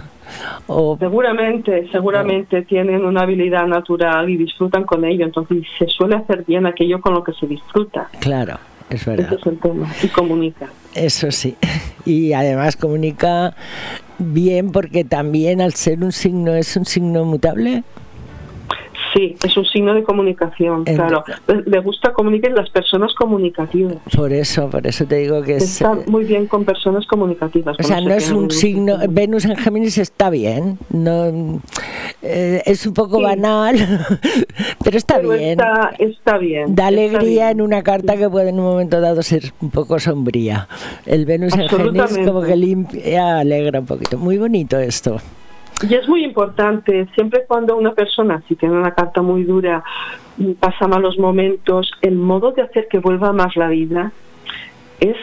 O, 0.68 0.98
Seguramente, 1.00 1.88
seguramente 1.92 2.62
tienen 2.64 3.06
una 3.06 3.22
habilidad 3.22 3.66
natural 3.66 4.30
y 4.30 4.36
disfrutan 4.38 4.84
con 4.84 5.06
ello, 5.06 5.26
entonces 5.26 5.64
se 5.80 5.88
suele 5.88 6.16
hacer 6.18 6.44
bien 6.46 6.66
aquello 6.66 7.00
con 7.02 7.14
lo 7.14 7.24
que 7.24 7.32
se 7.34 7.48
disfruta. 7.48 8.10
claro, 8.20 8.60
es 8.90 9.06
verdad. 9.06 9.34
es 9.40 9.46
el 9.46 9.60
tema. 9.60 9.94
Y 10.02 10.08
comunica. 10.08 10.70
Eso 10.94 11.32
sí. 11.32 11.56
Y 12.06 12.34
además 12.34 12.76
comunica 12.76 13.56
bien 14.18 14.72
porque 14.72 15.04
también 15.04 15.62
al 15.62 15.74
ser 15.74 16.04
un 16.04 16.12
signo 16.12 16.56
es 16.56 16.76
un 16.78 16.86
signo 16.86 17.26
mutable. 17.26 17.84
Sí, 19.18 19.36
es 19.44 19.58
un 19.58 19.66
signo 19.66 19.96
de 19.96 20.04
comunicación, 20.04 20.84
claro. 20.84 21.24
Le 21.66 21.80
gusta 21.80 22.14
comunicar 22.14 22.52
las 22.52 22.70
personas 22.70 23.16
comunicativas. 23.16 23.98
Por 24.16 24.32
eso, 24.32 24.70
por 24.70 24.86
eso 24.86 25.06
te 25.06 25.16
digo 25.16 25.42
que 25.42 25.56
está 25.56 25.96
muy 26.06 26.24
bien 26.24 26.46
con 26.46 26.66
personas 26.66 27.08
comunicativas. 27.08 27.78
O 27.80 27.84
sea, 27.84 28.00
no 28.00 28.14
es 28.14 28.30
un 28.32 28.52
signo. 28.52 29.00
Venus 29.10 29.46
en 29.46 29.56
Géminis 29.56 29.98
está 29.98 30.30
bien, 30.30 30.78
no 30.92 31.62
eh, 32.22 32.62
es 32.66 32.86
un 32.86 32.94
poco 32.94 33.20
banal, 33.20 33.76
pero 34.84 34.98
está 34.98 35.18
bien. 35.18 35.60
Está, 35.98 36.38
bien. 36.38 36.76
Da 36.76 36.88
alegría 36.88 37.50
en 37.50 37.62
una 37.62 37.82
carta 37.82 38.18
que 38.18 38.30
puede 38.30 38.50
en 38.50 38.60
un 38.60 38.66
momento 38.66 39.02
dado 39.02 39.24
ser 39.24 39.52
un 39.62 39.72
poco 39.72 40.00
sombría. 40.00 40.68
El 41.08 41.26
Venus 41.26 41.56
en 41.56 41.68
Géminis 41.70 42.20
como 42.24 42.44
que 42.44 42.56
limpia, 42.56 43.40
alegra 43.40 43.80
un 43.80 43.88
poquito. 43.88 44.20
Muy 44.20 44.38
bonito 44.38 44.78
esto. 44.78 45.18
Y 45.82 45.94
es 45.94 46.08
muy 46.08 46.24
importante, 46.24 47.08
siempre 47.14 47.46
cuando 47.48 47.78
una 47.78 47.94
persona, 47.94 48.42
si 48.48 48.56
tiene 48.56 48.76
una 48.76 48.96
carta 48.96 49.22
muy 49.22 49.44
dura, 49.44 49.84
pasa 50.60 50.88
malos 50.88 51.20
momentos, 51.20 51.92
el 52.02 52.16
modo 52.16 52.52
de 52.52 52.64
hacer 52.64 52.88
que 52.88 53.00
vuelva 53.00 53.32
más 53.32 53.56
la 53.56 53.68
vida 53.68 54.12
es 55.00 55.16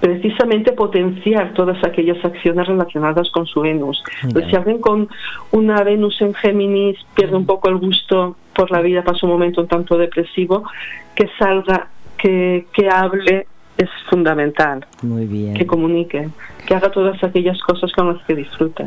precisamente 0.00 0.72
potenciar 0.72 1.54
todas 1.54 1.82
aquellas 1.84 2.22
acciones 2.24 2.66
relacionadas 2.66 3.30
con 3.30 3.46
su 3.46 3.60
Venus. 3.60 4.02
Pues 4.32 4.46
si 4.48 4.56
alguien 4.56 4.78
con 4.78 5.08
una 5.50 5.82
Venus 5.82 6.20
en 6.20 6.34
Géminis 6.34 6.98
pierde 7.14 7.36
un 7.36 7.46
poco 7.46 7.68
el 7.68 7.76
gusto 7.76 8.36
por 8.54 8.70
la 8.70 8.80
vida, 8.80 9.02
pasa 9.02 9.20
un 9.22 9.32
momento 9.32 9.62
un 9.62 9.68
tanto 9.68 9.96
depresivo, 9.96 10.64
que 11.14 11.28
salga, 11.38 11.88
que, 12.18 12.66
que 12.72 12.88
hable 12.88 13.46
es 13.78 13.88
fundamental. 14.08 14.86
Muy 15.02 15.26
bien. 15.26 15.54
Que 15.54 15.66
comunique, 15.66 16.28
que 16.66 16.74
haga 16.74 16.90
todas 16.90 17.22
aquellas 17.24 17.60
cosas 17.62 17.92
con 17.92 18.12
las 18.12 18.22
que 18.24 18.34
disfrute. 18.34 18.86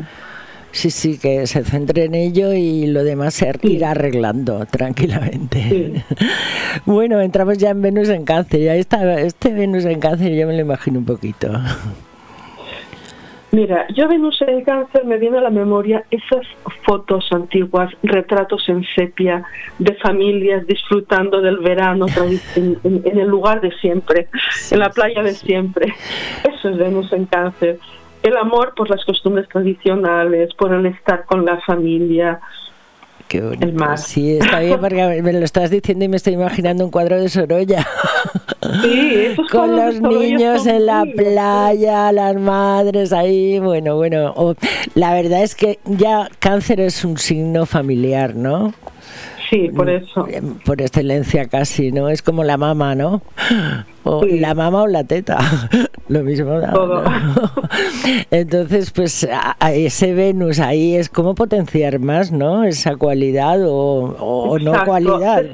Sí, 0.70 0.90
sí, 0.90 1.18
que 1.18 1.46
se 1.46 1.64
centre 1.64 2.04
en 2.04 2.14
ello 2.14 2.52
y 2.52 2.86
lo 2.86 3.02
demás 3.02 3.34
se 3.34 3.52
irá 3.62 3.92
arreglando 3.92 4.66
tranquilamente. 4.66 6.04
bueno, 6.84 7.20
entramos 7.20 7.58
ya 7.58 7.70
en 7.70 7.82
Venus 7.82 8.08
en 8.10 8.24
Cáncer. 8.24 8.60
Ya 8.60 8.74
está, 8.74 9.20
este 9.20 9.52
Venus 9.52 9.84
en 9.86 9.98
Cáncer 9.98 10.34
ya 10.34 10.46
me 10.46 10.54
lo 10.54 10.60
imagino 10.60 10.98
un 10.98 11.06
poquito. 11.06 11.50
Mira, 13.50 13.86
yo 13.94 14.06
Venus 14.08 14.42
en 14.42 14.62
Cáncer 14.62 15.06
me 15.06 15.16
viene 15.16 15.38
a 15.38 15.40
la 15.40 15.50
memoria 15.50 16.04
esas 16.10 16.46
fotos 16.84 17.26
antiguas, 17.32 17.90
retratos 18.02 18.68
en 18.68 18.84
sepia 18.94 19.42
de 19.78 19.94
familias 19.94 20.66
disfrutando 20.66 21.40
del 21.40 21.56
verano 21.58 22.06
en, 22.56 22.78
en 22.84 23.18
el 23.18 23.26
lugar 23.26 23.62
de 23.62 23.72
siempre, 23.80 24.28
en 24.70 24.78
la 24.78 24.90
playa 24.90 25.22
de 25.22 25.32
siempre. 25.32 25.94
Eso 26.44 26.68
es 26.68 26.76
Venus 26.76 27.10
en 27.14 27.24
Cáncer 27.24 27.78
el 28.22 28.36
amor 28.36 28.74
por 28.74 28.90
las 28.90 29.04
costumbres 29.04 29.48
tradicionales, 29.48 30.54
por 30.54 30.72
el 30.72 30.86
estar 30.86 31.24
con 31.26 31.44
la 31.44 31.60
familia. 31.60 32.40
Qué 33.28 33.38
El 33.38 33.74
mar. 33.74 33.98
Sí, 33.98 34.38
está 34.38 34.60
bien 34.60 34.80
porque 34.80 35.22
me 35.22 35.32
lo 35.32 35.44
estás 35.44 35.70
diciendo 35.70 36.04
y 36.04 36.08
me 36.08 36.16
estoy 36.16 36.34
imaginando 36.34 36.84
un 36.84 36.90
cuadro 36.90 37.20
de 37.20 37.28
Sorolla. 37.28 37.86
Sí, 38.82 39.36
con 39.52 39.76
los 39.76 40.00
niños 40.00 40.66
en 40.66 40.86
la 40.86 41.04
playa, 41.04 42.10
las 42.12 42.36
madres 42.36 43.12
ahí, 43.12 43.58
bueno, 43.58 43.96
bueno. 43.96 44.34
la 44.94 45.12
verdad 45.12 45.42
es 45.42 45.54
que 45.54 45.78
ya 45.84 46.28
cáncer 46.38 46.80
es 46.80 47.04
un 47.04 47.18
signo 47.18 47.66
familiar, 47.66 48.34
¿no? 48.34 48.72
Sí, 49.50 49.70
por 49.74 49.88
eso. 49.88 50.26
Por 50.64 50.82
excelencia 50.82 51.46
casi, 51.46 51.90
¿no? 51.90 52.10
Es 52.10 52.20
como 52.22 52.44
la 52.44 52.58
mamá, 52.58 52.94
¿no? 52.94 53.22
O 54.08 54.24
la 54.24 54.54
mamá 54.54 54.82
o 54.82 54.86
la 54.86 55.04
teta, 55.04 55.38
lo 56.08 56.22
mismo. 56.22 56.58
Entonces, 58.30 58.90
pues 58.90 59.28
a, 59.30 59.72
ese 59.72 60.14
Venus 60.14 60.60
ahí 60.60 60.96
es 60.96 61.10
como 61.10 61.34
potenciar 61.34 61.98
más, 61.98 62.32
¿no? 62.32 62.64
Esa 62.64 62.96
cualidad 62.96 63.58
o, 63.66 64.58
no 64.58 64.72
cualidad. 64.84 65.44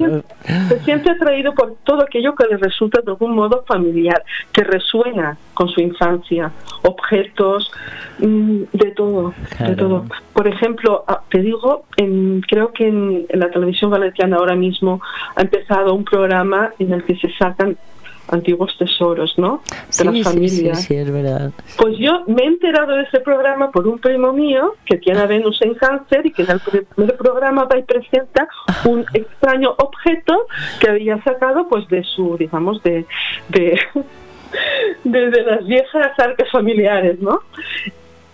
Se 0.69 0.79
siente, 0.85 1.09
atraído 1.09 1.53
por 1.53 1.75
todo 1.83 2.03
aquello 2.03 2.33
que 2.35 2.47
le 2.47 2.57
resulta 2.57 3.01
de 3.01 3.11
algún 3.11 3.35
modo 3.35 3.63
familiar, 3.67 4.23
que 4.53 4.63
resuena 4.63 5.37
con 5.53 5.67
su 5.67 5.81
infancia, 5.81 6.51
objetos, 6.83 7.71
mm, 8.19 8.63
de 8.71 8.91
todo, 8.91 9.33
de 9.59 9.75
todo. 9.75 10.05
Por 10.33 10.47
ejemplo, 10.47 11.03
ah, 11.07 11.21
te 11.29 11.39
digo, 11.39 11.83
en, 11.97 12.41
creo 12.41 12.71
que 12.71 12.87
en 12.87 13.27
la 13.33 13.49
televisión 13.49 13.91
valenciana 13.91 14.37
ahora 14.37 14.55
mismo 14.55 15.01
ha 15.35 15.41
empezado 15.41 15.93
un 15.93 16.05
programa 16.05 16.71
en 16.79 16.93
el 16.93 17.03
que 17.03 17.15
se 17.17 17.31
sacan 17.33 17.77
antiguos 18.29 18.75
tesoros, 18.77 19.33
¿no? 19.37 19.61
De 19.97 20.05
las 20.05 20.23
familias. 20.23 20.81
Sí, 20.81 20.87
sí, 20.87 20.95
es 20.95 21.11
verdad. 21.11 21.51
Pues 21.77 21.97
yo 21.97 22.23
me 22.27 22.43
he 22.43 22.47
enterado 22.47 22.95
de 22.95 23.03
ese 23.03 23.19
programa 23.19 23.71
por 23.71 23.87
un 23.87 23.99
primo 23.99 24.33
mío 24.33 24.75
que 24.85 24.97
tiene 24.97 25.19
a 25.19 25.25
Venus 25.25 25.61
en 25.61 25.75
cáncer 25.75 26.25
y 26.25 26.31
que 26.31 26.43
en 26.43 26.51
el 26.51 26.59
primer 26.59 27.17
programa 27.17 27.65
va 27.65 27.77
y 27.77 27.83
presenta 27.83 28.47
un 28.85 29.05
extraño 29.13 29.75
objeto 29.77 30.47
que 30.79 30.89
había 30.89 31.21
sacado 31.23 31.67
pues 31.67 31.87
de 31.89 32.03
su, 32.03 32.37
digamos, 32.37 32.81
de, 32.83 33.05
de, 33.49 33.79
de, 35.03 35.43
las 35.43 35.65
viejas 35.65 36.19
arcas 36.19 36.49
familiares, 36.51 37.19
¿no? 37.19 37.41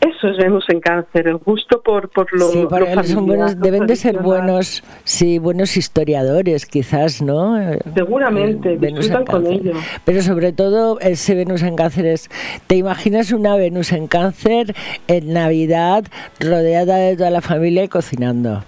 Eso 0.01 0.29
es 0.29 0.37
Venus 0.37 0.65
en 0.69 0.79
cáncer, 0.79 1.27
el 1.27 1.37
gusto 1.37 1.83
por, 1.83 2.09
por 2.09 2.27
lo, 2.33 2.49
sí, 2.49 2.65
buenos, 2.65 3.59
deben 3.61 3.85
de 3.85 3.95
ser 3.95 4.17
buenos, 4.17 4.83
sí, 5.03 5.37
buenos 5.37 5.77
historiadores, 5.77 6.65
quizás, 6.65 7.21
¿no? 7.21 7.55
Seguramente, 7.93 8.77
disfrutan 8.77 9.25
con 9.25 9.45
ello. 9.45 9.73
Pero 10.03 10.23
sobre 10.23 10.53
todo 10.53 10.99
ese 11.01 11.35
Venus 11.35 11.61
en 11.61 11.75
cáncer 11.75 12.07
es, 12.07 12.29
¿te 12.65 12.77
imaginas 12.77 13.31
una 13.31 13.55
Venus 13.55 13.91
en 13.91 14.07
cáncer 14.07 14.75
en 15.07 15.33
Navidad 15.33 16.03
rodeada 16.39 16.95
de 16.95 17.15
toda 17.15 17.29
la 17.29 17.41
familia 17.41 17.83
y 17.83 17.87
cocinando? 17.87 18.63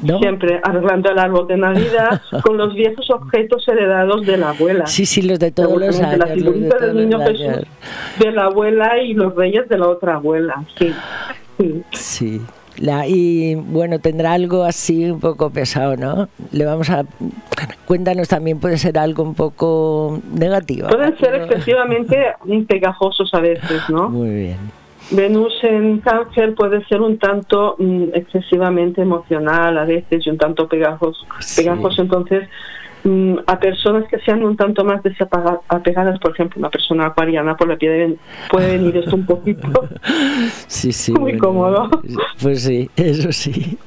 Siempre 0.00 0.60
arreglando 0.62 1.10
el 1.10 1.18
árbol 1.18 1.46
de 1.46 1.56
Navidad 1.56 2.20
con 2.42 2.56
los 2.56 2.74
viejos 2.74 3.08
objetos 3.10 3.66
heredados 3.68 4.24
de 4.26 4.36
la 4.36 4.50
abuela. 4.50 4.86
Sí, 4.86 5.06
sí, 5.06 5.22
los 5.22 5.38
de 5.38 5.52
todos 5.52 5.78
los 5.78 6.00
años. 6.00 6.18
La 6.18 6.26
figurita 6.26 6.78
del 6.78 6.96
niño 6.96 7.20
Jesús 7.20 7.66
de 8.18 8.32
la 8.32 8.44
abuela 8.44 8.98
y 8.98 9.14
los 9.14 9.34
reyes 9.34 9.68
de 9.68 9.78
la 9.78 9.88
otra 9.88 10.14
abuela. 10.14 10.64
Sí. 10.78 10.92
Sí. 11.92 12.40
La, 12.78 13.06
y 13.06 13.54
bueno, 13.54 13.98
tendrá 13.98 14.32
algo 14.32 14.64
así 14.64 15.10
un 15.10 15.20
poco 15.20 15.50
pesado, 15.50 15.96
¿no? 15.96 16.28
Le 16.52 16.64
vamos 16.64 16.88
a. 16.90 17.04
Cuéntanos 17.86 18.28
también, 18.28 18.60
puede 18.60 18.78
ser 18.78 18.98
algo 18.98 19.22
un 19.22 19.34
poco 19.34 20.20
negativo. 20.32 20.88
Pueden 20.88 21.16
ser 21.18 21.34
excesivamente 21.34 22.34
pegajosos 22.68 23.32
a 23.34 23.40
veces, 23.40 23.82
¿no? 23.90 24.08
Muy 24.08 24.30
bien. 24.30 24.81
Venus 25.12 25.52
en 25.62 25.98
cáncer 26.00 26.54
puede 26.54 26.84
ser 26.86 27.00
un 27.00 27.18
tanto 27.18 27.76
mm, 27.78 28.08
excesivamente 28.14 29.02
emocional 29.02 29.78
a 29.78 29.84
veces 29.84 30.26
y 30.26 30.30
un 30.30 30.38
tanto 30.38 30.68
pegajoso, 30.68 31.26
pegajoso 31.56 32.02
entonces 32.02 32.48
mm, 33.04 33.34
a 33.46 33.58
personas 33.58 34.04
que 34.08 34.18
sean 34.20 34.42
un 34.42 34.56
tanto 34.56 34.84
más 34.84 35.02
desapegadas, 35.02 36.18
por 36.18 36.32
ejemplo, 36.32 36.58
una 36.58 36.70
persona 36.70 37.06
acuariana 37.06 37.56
por 37.56 37.68
la 37.68 37.76
piel 37.76 38.18
puede 38.50 38.78
venir 38.78 38.96
esto 38.96 39.16
un 39.16 39.26
poquito 39.26 39.68
sí, 40.66 40.92
sí, 40.92 41.12
muy 41.12 41.36
cómodo. 41.36 41.90
Pues 42.40 42.62
sí, 42.62 42.90
eso 42.96 43.32
sí. 43.32 43.78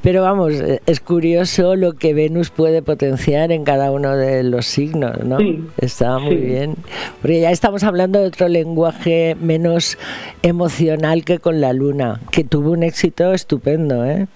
Pero 0.00 0.22
vamos, 0.22 0.54
es 0.86 1.00
curioso 1.00 1.76
lo 1.76 1.94
que 1.94 2.14
Venus 2.14 2.50
puede 2.50 2.82
potenciar 2.82 3.52
en 3.52 3.64
cada 3.64 3.90
uno 3.90 4.16
de 4.16 4.42
los 4.42 4.66
signos, 4.66 5.22
¿no? 5.24 5.38
Está 5.78 6.18
muy 6.18 6.36
bien. 6.36 6.76
Porque 7.20 7.40
ya 7.40 7.50
estamos 7.50 7.82
hablando 7.82 8.20
de 8.20 8.26
otro 8.26 8.48
lenguaje 8.48 9.36
menos 9.40 9.98
emocional 10.42 11.24
que 11.24 11.38
con 11.38 11.60
la 11.60 11.72
luna, 11.72 12.20
que 12.30 12.44
tuvo 12.44 12.70
un 12.72 12.82
éxito 12.82 13.32
estupendo, 13.32 14.04
¿eh? 14.04 14.26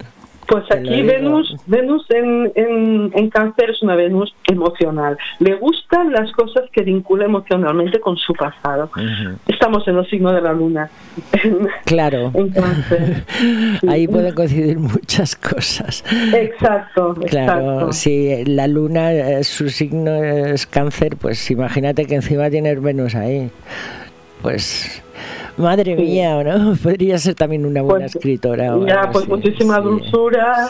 Pues 0.48 0.64
aquí 0.70 1.02
Venus, 1.02 1.54
Venus 1.66 2.06
en, 2.10 2.52
en, 2.54 3.30
cáncer 3.30 3.70
es 3.70 3.82
una 3.82 3.96
Venus 3.96 4.34
emocional. 4.46 5.18
Le 5.40 5.54
gustan 5.54 6.12
las 6.12 6.30
cosas 6.32 6.64
que 6.72 6.82
vincula 6.82 7.24
emocionalmente 7.24 8.00
con 8.00 8.16
su 8.16 8.32
pasado. 8.32 8.90
Estamos 9.46 9.86
en 9.88 9.96
los 9.96 10.08
signos 10.08 10.34
de 10.34 10.40
la 10.40 10.52
luna. 10.52 10.90
Claro. 11.84 12.30
en. 12.34 13.24
Ahí 13.88 14.06
pueden 14.06 14.34
coincidir 14.34 14.78
muchas 14.78 15.34
cosas. 15.34 16.04
Exacto. 16.32 17.14
Claro, 17.26 17.92
si 17.92 18.44
la 18.44 18.66
luna, 18.66 19.12
eh, 19.12 19.44
su 19.44 19.68
signo 19.68 20.14
es 20.22 20.66
cáncer, 20.66 21.16
pues 21.16 21.50
imagínate 21.50 22.06
que 22.06 22.14
encima 22.14 22.50
tiene 22.50 22.74
Venus 22.76 23.14
ahí. 23.14 23.50
Pues 24.42 25.02
Madre 25.56 25.96
mía, 25.96 26.42
¿no? 26.42 26.74
Podría 26.82 27.18
ser 27.18 27.34
también 27.34 27.64
una 27.64 27.82
buena 27.82 28.04
pues, 28.06 28.16
escritora. 28.16 28.74
ya, 28.86 29.10
pues 29.10 29.26
muchísima 29.28 29.80
dulzura. 29.80 30.68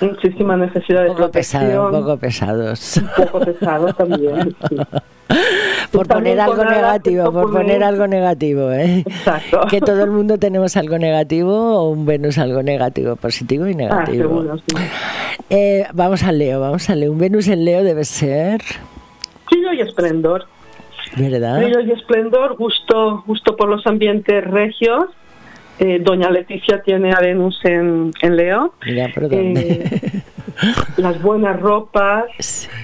Muchísima 0.00 0.56
necesidad 0.56 1.02
de 1.04 1.08
poco 1.10 1.30
Pesado, 1.30 1.86
un 1.86 1.92
poco 1.92 2.16
pesados. 2.16 2.96
Un 2.96 3.24
poco 3.24 3.40
pesados 3.40 3.96
también, 3.96 4.56
por 5.92 6.06
poner 6.08 6.40
algo 6.40 6.64
negativo, 6.64 7.32
por 7.32 7.52
poner 7.52 7.84
algo 7.84 8.06
negativo, 8.06 8.72
¿eh? 8.72 9.04
Exacto. 9.06 9.60
Que 9.68 9.80
todo 9.80 10.02
el 10.02 10.10
mundo 10.10 10.38
tenemos 10.38 10.76
algo 10.76 10.98
negativo 10.98 11.54
o 11.54 11.90
un 11.90 12.06
Venus 12.06 12.38
algo 12.38 12.62
negativo, 12.62 13.16
positivo 13.16 13.66
y 13.66 13.72
ah, 13.72 13.76
negativo. 13.76 14.56
eh, 15.50 15.86
vamos 15.92 16.22
a 16.22 16.32
Leo, 16.32 16.60
vamos 16.60 16.88
a 16.88 16.94
Leo. 16.94 17.12
Un 17.12 17.18
Venus 17.18 17.48
en 17.48 17.64
Leo 17.64 17.84
debe 17.84 18.04
ser... 18.04 18.60
Brillo 19.50 19.72
y 19.72 19.80
esplendor. 19.80 20.46
¿Verdad? 21.16 21.60
y 21.84 21.90
esplendor, 21.90 22.56
gusto, 22.56 23.24
gusto 23.26 23.56
por 23.56 23.68
los 23.68 23.86
ambientes 23.86 24.44
regios. 24.44 25.06
Eh, 25.78 25.98
Doña 25.98 26.30
Leticia 26.30 26.82
tiene 26.82 27.12
a 27.12 27.20
Venus 27.20 27.58
en, 27.64 28.12
en 28.20 28.36
Leo. 28.36 28.74
Eh, 28.86 30.22
las 30.98 31.22
buenas 31.22 31.58
ropas, 31.58 32.26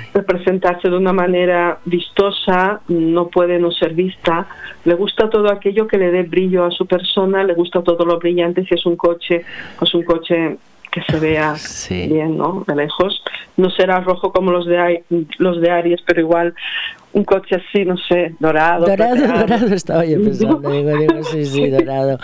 representarse 0.14 0.88
de 0.88 0.96
una 0.96 1.12
manera 1.12 1.78
vistosa, 1.84 2.80
no 2.88 3.28
puede 3.28 3.58
no 3.58 3.70
ser 3.70 3.92
vista. 3.92 4.48
Le 4.84 4.94
gusta 4.94 5.28
todo 5.28 5.52
aquello 5.52 5.86
que 5.86 5.98
le 5.98 6.10
dé 6.10 6.22
brillo 6.22 6.64
a 6.64 6.70
su 6.70 6.86
persona, 6.86 7.44
le 7.44 7.52
gusta 7.52 7.82
todo 7.82 8.04
lo 8.06 8.18
brillante. 8.18 8.64
Si 8.64 8.74
es 8.74 8.86
un 8.86 8.96
coche, 8.96 9.44
pues 9.78 9.92
un 9.94 10.02
coche 10.02 10.56
que 10.96 11.12
se 11.12 11.20
vea 11.20 11.54
bien, 11.90 12.38
¿no? 12.38 12.64
De 12.66 12.74
lejos. 12.74 13.22
No 13.58 13.68
será 13.70 14.00
rojo 14.00 14.32
como 14.32 14.50
los 14.50 14.66
de 14.66 15.04
los 15.38 15.60
de 15.60 15.70
Aries, 15.70 16.00
pero 16.06 16.20
igual 16.20 16.54
un 17.12 17.24
coche 17.24 17.56
así, 17.56 17.84
no 17.84 17.98
sé, 17.98 18.34
dorado. 18.38 18.86
Dorado, 18.86 19.16
dorado 19.38 19.74
estaba 19.74 20.06
yo 20.06 20.22
pensando, 20.22 20.70
digo, 20.70 20.96
digo, 20.96 21.22
sí, 21.24 21.44
sí, 21.44 21.68
dorado. 21.70 22.18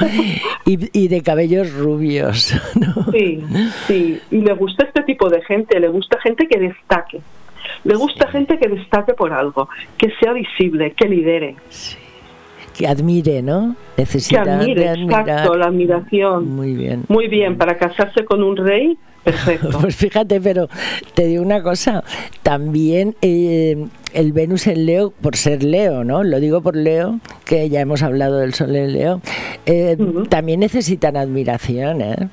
Y, 0.65 1.09
de 1.09 1.23
cabellos 1.23 1.73
rubios, 1.75 2.55
¿no? 2.75 3.13
Sí, 3.13 3.45
sí. 3.87 4.21
Y 4.31 4.39
le 4.39 4.55
gusta 4.55 4.85
este 4.85 5.03
tipo 5.03 5.29
de 5.29 5.43
gente, 5.43 5.79
le 5.79 5.89
gusta 5.89 6.19
gente 6.21 6.47
que 6.47 6.59
destaque. 6.59 7.21
Le 7.85 7.95
gusta 7.95 8.29
gente 8.29 8.59
que 8.59 8.69
destaque 8.69 9.13
por 9.13 9.33
algo, 9.33 9.69
que 9.99 10.11
sea 10.19 10.33
visible, 10.33 10.93
que 10.93 11.09
lidere. 11.09 11.57
Sí 11.69 11.97
que 12.77 12.87
admire, 12.87 13.43
¿no? 13.43 13.77
Necesita 13.97 14.43
que 14.43 14.51
admire, 14.51 14.93
exacto, 14.93 15.57
la 15.57 15.67
admiración. 15.67 16.55
Muy 16.55 16.75
bien. 16.75 17.05
Muy 17.09 17.29
bien, 17.29 17.57
para 17.57 17.77
casarse 17.79 18.25
con 18.25 18.43
un 18.43 18.57
rey, 18.57 18.99
perfecto. 19.25 19.71
pues 19.81 19.97
fíjate, 19.97 20.41
pero 20.41 20.69
te 21.15 21.27
digo 21.27 21.43
una 21.43 21.63
cosa, 21.63 22.03
también 22.43 23.15
eh, 23.23 23.87
el 24.15 24.33
Venus 24.33 24.67
en 24.67 24.87
Leo, 24.87 25.11
por 25.11 25.37
ser 25.37 25.63
Leo, 25.63 26.05
¿no? 26.05 26.25
Lo 26.25 26.41
digo 26.41 26.61
por 26.61 26.77
Leo, 26.77 27.19
que 27.45 27.69
ya 27.69 27.81
hemos 27.81 28.03
hablado 28.03 28.39
del 28.39 28.55
Sol 28.55 28.75
en 28.75 28.93
Leo, 28.93 29.21
eh, 29.67 29.97
también 30.29 30.61
necesitan 30.61 31.17
admiración, 31.17 32.01
¿eh? 32.01 32.29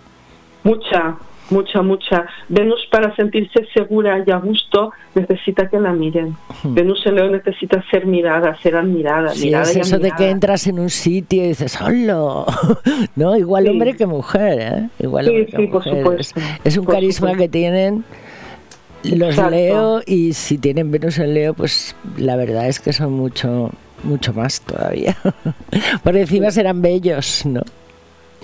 Mucha, 0.63 1.17
mucha, 1.49 1.81
mucha. 1.81 2.25
Venus 2.47 2.87
para 2.91 3.15
sentirse 3.15 3.67
segura 3.73 4.23
y 4.25 4.31
a 4.31 4.37
gusto 4.37 4.91
necesita 5.15 5.69
que 5.69 5.79
la 5.79 5.91
miren. 5.93 6.35
Venus 6.63 7.05
en 7.05 7.15
León 7.15 7.31
necesita 7.31 7.83
ser 7.89 8.05
mirada, 8.05 8.57
ser 8.61 8.75
admirada. 8.75 9.29
Sí, 9.29 9.53
es 9.53 9.75
eso 9.75 9.99
de 9.99 10.11
que 10.11 10.29
entras 10.29 10.67
en 10.67 10.79
un 10.79 10.89
sitio 10.89 11.43
y 11.43 11.49
dices, 11.49 11.79
¡hola! 11.81 12.45
¿No? 13.15 13.37
Igual 13.37 13.67
hombre 13.69 13.95
que 13.95 14.05
mujer, 14.05 14.59
¿eh? 14.59 14.89
Igual 14.99 15.25
sí, 15.25 15.47
sí, 15.55 15.67
por 15.67 15.83
supuesto. 15.83 16.39
Es, 16.63 16.77
un 16.77 16.85
carisma 16.85 17.35
que 17.35 17.49
tienen 17.49 18.03
los 19.03 19.37
Leo 19.37 20.01
y 20.05 20.33
si 20.33 20.57
tienen 20.57 20.91
Venus 20.91 21.19
en 21.19 21.33
Leo, 21.33 21.53
pues 21.53 21.95
la 22.17 22.35
verdad 22.35 22.67
es 22.67 22.79
que 22.79 22.93
son 22.93 23.13
mucho 23.13 23.71
mucho 24.03 24.33
más 24.33 24.61
todavía. 24.61 25.17
Por 26.03 26.15
encima 26.15 26.51
serán 26.51 26.81
bellos, 26.81 27.45
¿no? 27.45 27.61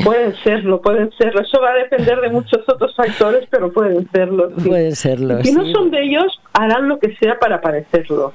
Pueden 0.03 0.35
serlo, 0.43 0.81
pueden 0.81 1.11
serlo. 1.17 1.41
Eso 1.41 1.61
va 1.61 1.71
a 1.71 1.75
depender 1.75 2.19
de 2.19 2.29
muchos 2.29 2.61
otros 2.67 2.93
factores, 2.95 3.47
pero 3.49 3.71
pueden 3.71 4.09
serlo. 4.11 4.49
Pueden 4.51 4.95
serlo. 4.95 5.41
Si 5.41 5.53
no 5.53 5.65
son 5.71 5.89
de 5.91 6.03
ellos, 6.03 6.41
harán 6.53 6.87
lo 6.87 6.99
que 6.99 7.15
sea 7.15 7.39
para 7.39 7.61
parecerlo. 7.61 8.33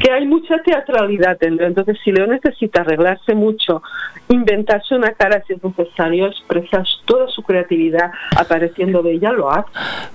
Que 0.00 0.10
hay 0.10 0.26
mucha 0.26 0.58
teatralidad 0.62 1.42
en 1.42 1.60
Entonces, 1.60 1.96
si 2.04 2.12
Leo 2.12 2.26
necesita 2.26 2.80
arreglarse 2.80 3.34
mucho, 3.34 3.82
inventarse 4.28 4.94
una 4.94 5.12
cara 5.12 5.42
si 5.46 5.54
es 5.54 5.62
necesario, 5.62 6.26
expresar 6.26 6.84
toda 7.04 7.28
su 7.28 7.42
creatividad 7.42 8.10
apareciendo 8.36 9.02
de 9.02 9.12
ella, 9.12 9.32
lo 9.32 9.50
hace. 9.50 9.68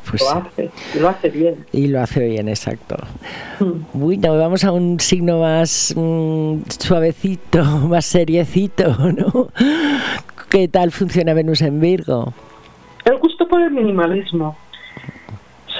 Pues 0.09 0.21
lo 0.21 0.29
hace, 0.29 0.71
lo 0.99 1.09
hace 1.09 1.29
bien. 1.29 1.65
Y 1.71 1.87
lo 1.87 2.01
hace 2.01 2.27
bien, 2.27 2.49
exacto. 2.49 2.95
Mm. 3.59 3.81
Bueno, 3.93 4.37
vamos 4.37 4.63
a 4.65 4.71
un 4.71 4.99
signo 4.99 5.39
más 5.39 5.93
mm, 5.95 6.61
suavecito, 6.67 7.63
más 7.89 8.05
seriecito, 8.05 8.95
¿no? 9.11 9.49
¿Qué 10.51 10.67
tal 10.67 10.91
funciona 10.91 11.33
Venus 11.33 11.61
en 11.61 11.79
Virgo? 11.79 12.33
El 13.05 13.17
gusto 13.19 13.47
por 13.47 13.61
el 13.61 13.71
minimalismo. 13.71 14.57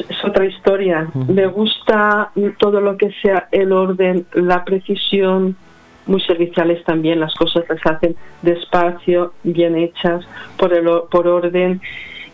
Es 0.08 0.24
otra 0.24 0.46
historia. 0.46 1.10
Le 1.28 1.46
gusta 1.48 2.32
todo 2.58 2.80
lo 2.80 2.96
que 2.96 3.12
sea 3.22 3.50
el 3.51 3.74
orden, 3.74 4.25
la 4.32 4.63
precisión, 4.63 5.58
muy 6.06 6.22
serviciales 6.22 6.81
también, 6.86 7.20
las 7.20 7.34
cosas 7.36 7.66
las 7.68 7.86
hacen 7.86 8.16
despacio, 8.44 9.34
bien 9.44 9.75
hechas, 9.75 10.25
por, 10.57 10.72
el, 10.74 10.88
por 11.12 11.27
orden 11.27 11.81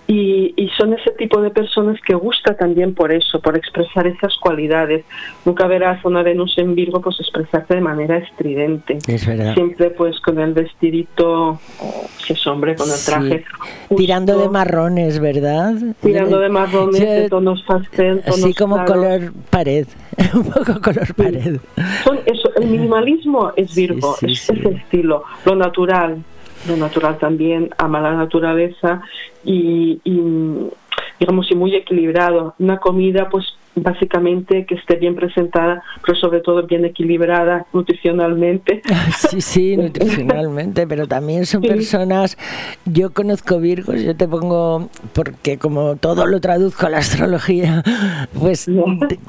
y, 0.09 0.69
son 0.77 0.93
ese 0.93 1.11
tipo 1.11 1.41
de 1.41 1.49
personas 1.49 1.99
que 2.01 2.13
gusta 2.13 2.55
también 2.55 2.93
por 2.93 3.11
eso, 3.11 3.41
por 3.41 3.57
expresar 3.57 4.07
esas 4.07 4.37
cualidades. 4.37 5.03
Nunca 5.43 5.67
verás 5.67 6.03
una 6.05 6.23
Venus 6.23 6.57
en 6.57 6.75
Virgo 6.75 7.01
pues 7.01 7.19
expresarse 7.19 7.75
de 7.75 7.81
manera 7.81 8.17
estridente. 8.17 8.99
Es 9.07 9.25
verdad. 9.25 9.53
Siempre 9.53 9.89
pues 9.89 10.19
con 10.21 10.39
el 10.39 10.53
vestidito, 10.53 11.59
si 12.25 12.33
es 12.33 12.47
hombre, 12.47 12.75
con 12.75 12.89
el 12.89 12.95
traje. 13.05 13.43
Tirando 13.95 14.37
de 14.37 14.49
marrones, 14.49 15.19
¿verdad? 15.19 15.73
Tirando 16.01 16.39
de 16.39 16.49
marrones, 16.49 17.01
de 17.01 17.29
tonos 17.29 17.63
pastel. 17.63 18.23
así 18.25 18.53
como 18.53 18.85
color 18.85 19.33
pared, 19.49 19.87
un 20.33 20.45
poco 20.45 20.79
color 20.81 21.13
pared. 21.15 21.57
Son 22.05 22.19
eso, 22.25 22.49
el 22.55 22.67
minimalismo 22.67 23.51
es 23.57 23.75
Virgo, 23.75 24.15
es 24.21 24.49
ese 24.49 24.69
estilo, 24.69 25.23
lo 25.43 25.55
natural 25.55 26.23
lo 26.67 26.77
natural 26.77 27.17
también, 27.17 27.69
ama 27.77 28.01
la 28.01 28.13
naturaleza 28.13 29.01
y, 29.43 29.99
y 30.03 30.69
digamos 31.19 31.49
y 31.51 31.55
muy 31.55 31.75
equilibrado. 31.75 32.55
Una 32.59 32.77
comida 32.79 33.29
pues 33.29 33.57
básicamente 33.83 34.65
que 34.65 34.75
esté 34.75 34.95
bien 34.95 35.15
presentada, 35.15 35.83
pero 36.05 36.17
sobre 36.17 36.41
todo 36.41 36.65
bien 36.65 36.85
equilibrada 36.85 37.65
nutricionalmente. 37.73 38.81
Sí, 39.17 39.41
sí, 39.41 39.77
nutricionalmente, 39.77 40.87
pero 40.87 41.07
también 41.07 41.45
son 41.45 41.61
personas, 41.61 42.37
yo 42.85 43.11
conozco 43.11 43.59
Virgos, 43.59 44.01
yo 44.01 44.15
te 44.15 44.27
pongo, 44.27 44.89
porque 45.13 45.57
como 45.57 45.95
todo 45.95 46.25
lo 46.25 46.39
traduzco 46.39 46.85
a 46.85 46.89
la 46.89 46.99
astrología, 46.99 47.83
pues 48.39 48.69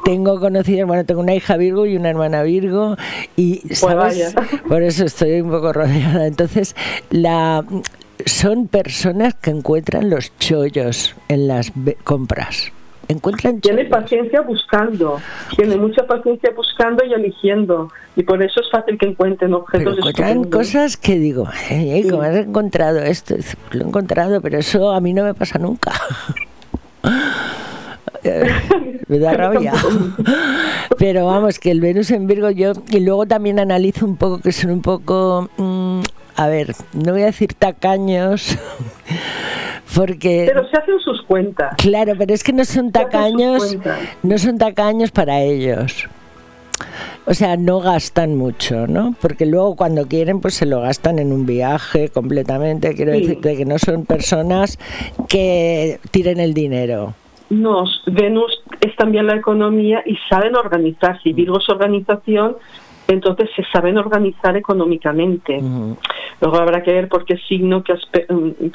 tengo 0.05 0.41
conocidas, 0.41 0.87
bueno, 0.87 1.05
tengo 1.05 1.21
una 1.21 1.35
hija 1.35 1.57
Virgo 1.57 1.87
y 1.87 1.97
una 1.97 2.11
hermana 2.11 2.43
Virgo, 2.43 2.97
y 3.37 3.61
pues 3.61 3.79
¿sabes? 3.79 4.35
por 4.69 4.83
eso 4.83 5.05
estoy 5.05 5.41
un 5.41 5.51
poco 5.51 5.73
rodeada. 5.73 6.27
Entonces, 6.27 6.75
la 7.11 7.65
son 8.27 8.67
personas 8.67 9.35
que 9.35 9.51
encuentran 9.51 10.11
los 10.11 10.37
chollos 10.39 11.15
en 11.29 11.49
las 11.49 11.73
compras 12.05 12.73
encuentran 13.09 13.61
tiene 13.61 13.87
paciencia 13.87 14.43
buscando 14.43 15.21
tiene 15.57 15.77
mucha 15.77 16.07
paciencia 16.07 16.51
buscando 16.55 17.05
y 17.05 17.13
eligiendo 17.15 17.91
y 18.17 18.23
por 18.23 18.43
eso 18.43 18.61
es 18.61 18.71
fácil 18.71 18.99
que 18.99 19.07
encuentren 19.07 19.55
objetos 19.55 19.97
pero 19.97 20.09
encuentran 20.09 20.45
cosas 20.45 20.97
que 20.97 21.19
digo 21.19 21.49
¿cómo 22.11 22.23
has 22.23 22.37
encontrado 22.37 22.99
esto? 23.01 23.35
lo 23.73 23.81
he 23.81 23.89
encontrado 23.89 24.41
pero 24.41 24.59
eso 24.59 24.91
a 24.91 25.01
mí 25.01 25.15
no 25.15 25.25
me 25.25 25.35
pasa 25.35 25.59
nunca 25.59 25.93
me 29.09 29.19
da 29.19 29.33
rabia. 29.37 29.73
pero 30.99 31.27
vamos 31.27 31.59
que 31.59 31.71
el 31.71 31.81
Venus 31.81 32.11
en 32.11 32.27
Virgo 32.27 32.51
yo 32.51 32.73
y 32.91 33.01
luego 33.01 33.27
también 33.27 33.59
analizo 33.59 34.05
un 34.05 34.17
poco 34.17 34.39
que 34.41 34.53
son 34.53 34.71
un 34.71 34.83
poco 34.83 35.49
mm, 35.57 36.01
a 36.39 36.49
ver 36.49 36.75
no 36.93 37.13
voy 37.13 37.23
a 37.23 37.27
decir 37.27 37.53
tacaños 37.55 38.57
porque 39.95 40.45
pero 40.47 40.67
se 40.69 40.77
hacen 40.79 41.01
sus 41.01 41.23
cuentas 41.23 41.75
claro 41.77 42.15
pero 42.17 42.33
es 42.33 42.43
que 42.43 42.53
no 42.53 42.65
son 42.65 42.93
tacaños 42.93 43.77
no 44.23 44.39
son 44.39 44.59
tacaños 44.59 45.11
para 45.11 45.41
ellos 45.41 46.09
o 47.27 47.35
sea, 47.35 47.59
no 47.59 47.81
gastan 47.81 48.37
mucho, 48.37 48.87
¿no? 48.87 49.15
Porque 49.21 49.45
luego 49.45 49.77
cuando 49.77 50.07
quieren, 50.07 50.41
pues 50.41 50.55
se 50.55 50.65
lo 50.65 50.81
gastan 50.81 51.19
en 51.19 51.31
un 51.31 51.45
viaje 51.45 52.09
completamente. 52.09 52.95
Quiero 52.95 53.13
decirte 53.13 53.55
que 53.55 53.67
no 53.67 53.79
son 53.79 54.07
personas 54.07 54.79
que 55.29 56.01
tiren 56.11 56.41
el 56.41 56.55
dinero. 56.55 57.13
No, 57.51 57.85
Venus 58.07 58.63
es 58.81 58.97
también 58.97 59.27
la 59.27 59.37
economía 59.37 60.03
y 60.07 60.17
saben 60.31 60.57
organizarse. 60.57 61.35
Virgo 61.35 61.59
es 61.59 61.69
organización 61.69 62.57
entonces 63.09 63.49
se 63.57 63.65
saben 63.73 63.97
organizar 63.97 64.57
económicamente. 64.57 65.61
Luego 66.41 66.57
habrá 66.57 66.83
que 66.83 66.93
ver 66.93 67.09
por 67.09 67.25
qué 67.25 67.39
signo, 67.49 67.83
qué, 67.83 67.95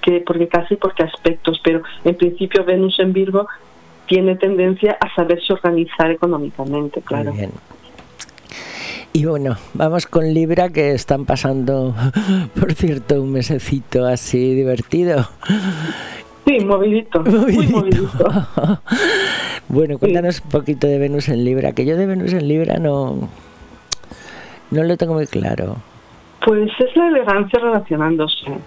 qué 0.01 0.23
porque 0.25 0.47
casi 0.47 0.75
por 0.75 0.93
qué 0.95 1.03
aspectos, 1.03 1.61
pero 1.63 1.83
en 2.03 2.15
principio 2.15 2.65
Venus 2.65 2.99
en 2.99 3.13
Virgo 3.13 3.47
tiene 4.07 4.35
tendencia 4.35 4.97
a 4.99 5.13
saberse 5.15 5.53
organizar 5.53 6.11
económicamente, 6.11 7.01
claro. 7.01 7.31
bien. 7.31 7.51
Y 9.15 9.25
bueno, 9.25 9.57
vamos 9.75 10.07
con 10.07 10.33
Libra 10.33 10.69
que 10.69 10.91
están 10.91 11.25
pasando, 11.25 11.93
por 12.59 12.73
cierto, 12.73 13.21
un 13.21 13.31
mesecito 13.31 14.07
así 14.07 14.55
divertido. 14.55 15.29
Sí, 16.47 16.59
movidito, 16.65 17.21
muy 17.21 17.67
movidito. 17.67 18.25
bueno, 19.69 19.99
cuéntanos 19.99 20.41
un 20.43 20.49
poquito 20.49 20.87
de 20.87 20.97
Venus 20.97 21.29
en 21.29 21.45
Libra, 21.45 21.73
que 21.73 21.85
yo 21.85 21.95
de 21.95 22.07
Venus 22.07 22.33
en 22.33 22.47
Libra 22.47 22.79
no, 22.79 23.29
no 24.73 24.83
lo 24.83 24.97
tengo 24.97 25.13
muy 25.13 25.27
claro. 25.27 25.77
Pues 26.45 26.69
es 26.79 26.95
la 26.97 27.07
elegancia 27.07 27.59
relacionándose, 27.59 28.57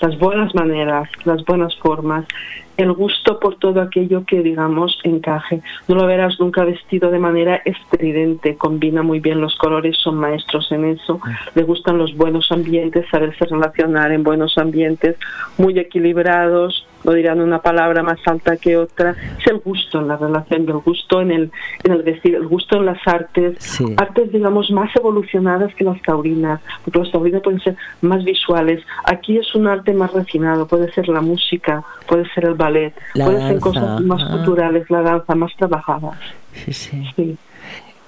las 0.00 0.18
buenas 0.18 0.54
maneras, 0.54 1.08
las 1.24 1.44
buenas 1.44 1.74
formas. 1.78 2.26
El 2.76 2.92
gusto 2.92 3.38
por 3.38 3.56
todo 3.56 3.80
aquello 3.80 4.24
que, 4.24 4.42
digamos, 4.42 4.98
encaje. 5.04 5.60
No 5.88 5.94
lo 5.94 6.06
verás 6.06 6.38
nunca 6.40 6.64
vestido 6.64 7.10
de 7.10 7.18
manera 7.18 7.60
estridente, 7.64 8.56
combina 8.56 9.02
muy 9.02 9.20
bien 9.20 9.40
los 9.40 9.56
colores, 9.56 9.96
son 9.98 10.16
maestros 10.16 10.70
en 10.72 10.84
eso, 10.84 11.20
le 11.54 11.62
gustan 11.62 11.98
los 11.98 12.16
buenos 12.16 12.50
ambientes, 12.50 13.06
saberse 13.10 13.44
relacionar 13.46 14.12
en 14.12 14.22
buenos 14.22 14.58
ambientes, 14.58 15.16
muy 15.58 15.78
equilibrados, 15.78 16.86
no 17.04 17.12
dirán 17.12 17.40
una 17.40 17.60
palabra 17.60 18.02
más 18.02 18.18
alta 18.26 18.56
que 18.56 18.76
otra, 18.76 19.14
es 19.38 19.46
el 19.46 19.58
gusto 19.58 20.00
en 20.00 20.08
la 20.08 20.16
relación, 20.16 20.62
el 20.62 20.78
gusto 20.78 21.20
en 21.20 21.30
el, 21.30 21.52
en 21.84 21.92
el 21.92 22.04
decir, 22.04 22.34
el 22.34 22.46
gusto 22.46 22.76
en 22.76 22.86
las 22.86 23.06
artes, 23.06 23.80
artes 23.96 24.32
digamos 24.32 24.70
más 24.70 24.94
evolucionadas 24.96 25.74
que 25.74 25.84
las 25.84 26.00
taurinas, 26.02 26.60
porque 26.82 27.00
las 27.00 27.12
taurinas 27.12 27.42
pueden 27.42 27.60
ser 27.60 27.76
más 28.00 28.24
visuales, 28.24 28.82
aquí 29.04 29.36
es 29.36 29.54
un 29.54 29.68
arte 29.68 29.92
más 29.92 30.12
refinado, 30.12 30.66
puede 30.66 30.90
ser 30.92 31.08
la 31.08 31.20
música, 31.20 31.84
puede 32.06 32.28
ser 32.30 32.46
el 32.46 32.54
ballet, 32.64 32.94
puede 33.14 33.48
ser 33.48 33.60
cosas 33.60 34.00
más 34.00 34.22
ah. 34.22 34.30
culturales, 34.32 34.90
la 34.90 35.02
danza, 35.02 35.34
más 35.34 35.52
trabajadas. 35.56 36.18
Sí, 36.66 36.72
sí. 36.72 37.36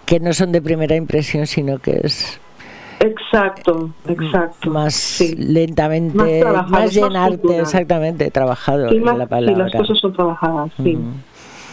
Que 0.05 0.21
no 0.21 0.33
son 0.33 0.53
de 0.53 0.63
primera 0.63 0.95
impresión, 0.95 1.47
sino 1.47 1.79
que 1.79 2.01
es 2.05 2.41
Exacto, 3.01 3.91
exacto. 4.09 4.71
Más 4.71 5.23
lentamente, 5.37 6.45
más, 6.69 6.95
llenarte, 6.95 7.61
exactamente, 7.61 8.31
trabajado 8.31 8.91
la 8.91 9.27
palabra. 9.27 9.67
Sí, 9.67 9.75
las 9.75 9.83
cosas 9.83 9.99
son 9.99 10.13
trabajadas, 10.13 10.71
sí. 10.83 10.99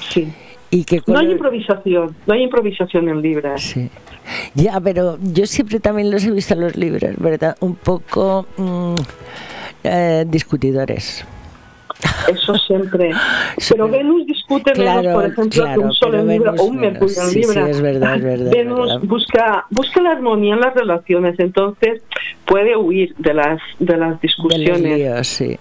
sí. 0.10 0.34
¿Y 0.70 0.84
que 0.84 1.02
no 1.06 1.20
hay 1.20 1.32
improvisación, 1.32 2.16
no 2.26 2.34
hay 2.34 2.44
improvisación 2.44 3.08
en 3.08 3.22
libros. 3.22 3.62
Sí. 3.62 3.90
Ya, 4.56 4.80
pero 4.82 5.18
yo 5.22 5.46
siempre 5.46 5.80
también 5.80 6.10
los 6.10 6.26
he 6.26 6.32
visto 6.32 6.56
en 6.56 6.62
los 6.62 6.76
libros, 6.76 7.16
¿verdad? 7.18 7.56
Un 7.60 7.76
poco 7.76 8.48
mm, 8.58 8.98
eh, 9.84 10.26
discutidores. 10.28 11.26
Eso 12.28 12.56
siempre. 12.56 13.12
Pero 13.70 13.88
Venus 13.88 14.26
discute 14.26 14.74
menos, 14.76 15.14
por 15.14 15.26
ejemplo, 15.26 15.66
que 15.74 15.80
un 15.80 15.94
Sol 15.94 16.16
en 16.16 16.28
Libra 16.28 16.54
o 16.58 16.64
un 16.64 16.78
Mercurio 16.78 17.22
en 17.22 17.34
Libra. 17.34 17.66
Sí, 17.66 17.72
es 17.72 17.82
verdad, 17.82 18.16
es 18.16 18.24
verdad. 18.24 18.52
Venus 18.52 19.02
Busca, 19.04 19.66
busca 19.70 20.02
la 20.02 20.12
armonía 20.12 20.56
en 20.56 20.62
las 20.62 20.74
relaciones, 20.74 21.40
entonces 21.40 22.02
puede 22.46 22.76
huir 22.76 23.16
de 23.18 23.34
las, 23.34 23.60
de 23.80 23.98
las 23.98 24.20
discusiones. 24.22 24.82
De 24.82 24.98
líos, 24.98 25.28
sí. 25.28 25.58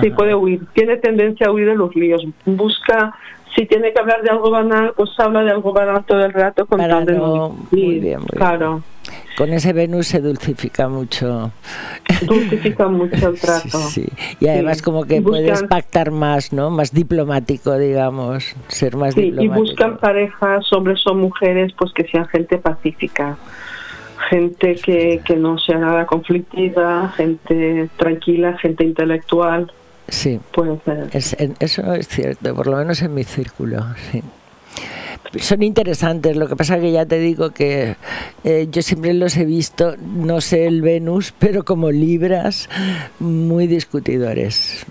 Sí, 0.00 0.10
puede 0.10 0.34
huir. 0.34 0.60
Tiene 0.72 0.96
tendencia 0.96 1.46
a 1.46 1.52
huir 1.52 1.66
de 1.66 1.76
los 1.76 1.94
líos. 1.94 2.26
Busca 2.44 3.14
si 3.56 3.64
tiene 3.64 3.92
que 3.92 3.98
hablar 3.98 4.22
de 4.22 4.30
algo 4.30 4.50
banal, 4.50 4.92
pues 4.94 5.10
habla 5.18 5.42
de 5.42 5.50
algo 5.50 5.72
banal 5.72 6.04
todo 6.04 6.24
el 6.24 6.32
rato 6.32 6.66
con 6.66 6.78
Para 6.78 7.00
no, 7.04 7.56
muy 7.70 8.00
bien, 8.00 8.20
muy 8.20 8.28
claro. 8.28 8.82
Con 9.36 9.52
ese 9.52 9.72
Venus 9.72 10.06
se 10.06 10.20
dulcifica 10.20 10.88
mucho. 10.88 11.52
Dulcifica 12.22 12.88
mucho 12.88 13.28
el 13.28 13.40
trato. 13.40 13.78
Sí, 13.78 14.06
Y 14.40 14.48
además 14.48 14.80
como 14.80 15.04
que 15.04 15.20
puedes 15.20 15.62
pactar 15.64 16.10
más, 16.10 16.52
¿no? 16.52 16.70
Más 16.70 16.92
diplomático, 16.92 17.76
digamos, 17.76 18.54
ser 18.68 18.96
más 18.96 19.14
sí, 19.14 19.34
Y 19.38 19.48
buscan 19.48 19.98
parejas, 19.98 20.72
hombres 20.72 21.06
o 21.06 21.14
mujeres, 21.14 21.72
pues 21.76 21.92
que 21.92 22.04
sean 22.08 22.26
gente 22.28 22.56
pacífica. 22.58 23.36
Gente 24.30 24.76
que, 24.76 25.20
que 25.24 25.36
no 25.36 25.58
sea 25.58 25.78
nada 25.78 26.06
conflictiva, 26.06 27.12
gente 27.16 27.90
tranquila, 27.96 28.56
gente 28.56 28.84
intelectual. 28.84 29.70
Sí, 30.08 30.40
puede 30.52 30.78
ser. 30.84 31.10
eso 31.60 31.94
es 31.94 32.08
cierto, 32.08 32.54
por 32.54 32.68
lo 32.68 32.78
menos 32.78 33.02
en 33.02 33.12
mi 33.12 33.24
círculo, 33.24 33.84
sí 34.10 34.22
son 35.38 35.62
interesantes. 35.62 36.36
Lo 36.36 36.48
que 36.48 36.56
pasa 36.56 36.78
que 36.78 36.92
ya 36.92 37.06
te 37.06 37.18
digo 37.18 37.50
que 37.50 37.96
eh, 38.44 38.68
yo 38.70 38.82
siempre 38.82 39.14
los 39.14 39.36
he 39.36 39.44
visto, 39.44 39.96
no 39.96 40.40
sé 40.40 40.66
el 40.66 40.82
Venus, 40.82 41.34
pero 41.38 41.64
como 41.64 41.90
libras 41.90 42.68
muy 43.18 43.66
discutidores. 43.66 44.86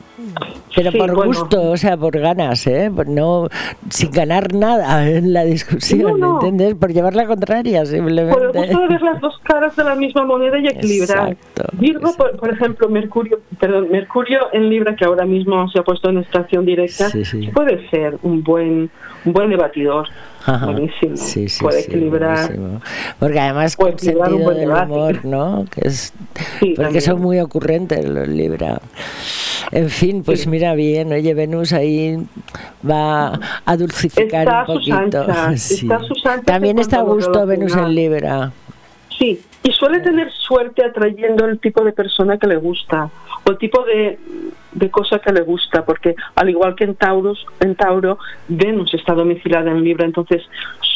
Pero 0.76 0.92
por 0.92 1.26
gusto, 1.26 1.72
o 1.72 1.78
sea, 1.78 1.98
por 1.98 2.18
ganas, 2.18 2.66
¿eh? 2.68 2.92
no, 3.08 3.48
sin 3.90 4.12
ganar 4.12 4.54
nada 4.54 5.10
en 5.10 5.34
la 5.34 5.44
discusión, 5.44 6.22
¿entiendes? 6.24 6.76
Por 6.76 6.94
llevar 6.94 7.16
la 7.16 7.26
contraria, 7.26 7.86
simplemente. 7.86 8.34
Por 8.34 8.44
el 8.44 8.52
gusto 8.52 8.80
de 8.82 8.88
ver 8.88 9.02
las 9.02 9.22
dos 9.22 9.38
caras 9.44 9.76
de 9.76 9.84
la 9.84 9.96
misma 9.96 10.26
moneda 10.26 10.60
y 10.60 10.68
equilibrar. 10.68 11.36
Virgo, 11.74 12.12
Por, 12.16 12.50
ejemplo, 12.50 12.90
Mercurio, 12.90 13.40
perdón, 13.60 13.88
Mercurio 13.92 14.48
en 14.54 14.70
Libra, 14.70 14.96
que 14.96 15.06
ahora 15.06 15.26
mismo 15.26 15.70
se 15.70 15.80
ha 15.80 15.84
puesto 15.84 16.10
en 16.10 16.20
estación 16.20 16.66
directa, 16.66 17.10
puede 17.54 17.90
ser 17.90 18.18
un 18.24 18.44
buen, 18.44 18.90
un 19.26 19.34
buen 19.34 19.50
debatidor. 19.50 20.08
Buenísimo. 20.46 21.18
Sí, 21.18 21.50
sí, 21.50 21.64
puede 21.64 21.82
equilibrar. 21.82 22.52
Porque 23.20 23.40
además 23.40 23.76
con 23.76 23.98
sentido 23.98 24.52
del 24.52 24.70
humor, 24.70 25.26
¿no? 25.26 25.66
Que 25.72 25.88
es, 25.88 26.14
porque 26.76 27.02
son 27.02 27.22
muy 27.22 27.40
ocurrentes 27.40 28.08
los 28.08 28.28
Libra. 28.28 28.82
En 29.72 29.90
fin, 29.90 30.24
pues 30.24 30.48
mira 30.48 30.76
bien, 30.76 31.12
oye, 31.12 31.34
Venus 31.34 31.74
ahí 31.74 32.18
va 32.88 33.40
a 33.66 33.78
dulcificar 33.78 34.48
un 34.48 34.76
poquito. 34.76 35.26
También 36.46 36.80
está 36.80 37.00
a 37.00 37.04
gusto 37.04 37.46
Venus 37.46 37.76
en 37.76 37.96
Libra. 37.96 38.52
Sí, 39.18 39.42
y 39.64 39.72
suele 39.72 40.00
tener 40.02 40.32
suerte 40.32 40.84
atrayendo 40.84 41.46
el 41.46 41.60
tipo 41.60 41.84
de 41.84 41.94
persona 41.94 42.38
que 42.38 42.48
le 42.48 42.58
gusta 42.58 43.10
o 43.46 43.52
el 43.52 43.58
tipo 43.58 43.84
de, 43.84 44.20
de 44.76 44.92
cosa 44.92 45.20
que 45.20 45.32
le 45.32 45.42
gusta, 45.42 45.86
porque 45.86 46.16
al 46.36 46.50
igual 46.50 46.76
que 46.76 46.84
en, 46.84 46.96
Taurus, 46.96 47.46
en 47.62 47.76
Tauro, 47.76 48.20
Venus 48.48 48.94
está 48.94 49.14
domiciliada 49.14 49.72
en 49.72 49.84
Libra, 49.84 50.06
entonces 50.06 50.44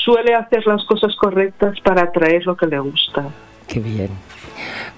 suele 0.04 0.36
hacer 0.36 0.68
las 0.68 0.84
cosas 0.86 1.16
correctas 1.16 1.80
para 1.82 2.04
atraer 2.04 2.46
lo 2.46 2.56
que 2.56 2.68
le 2.68 2.80
gusta. 2.80 3.26
Qué 3.68 3.80
bien. 3.80 4.10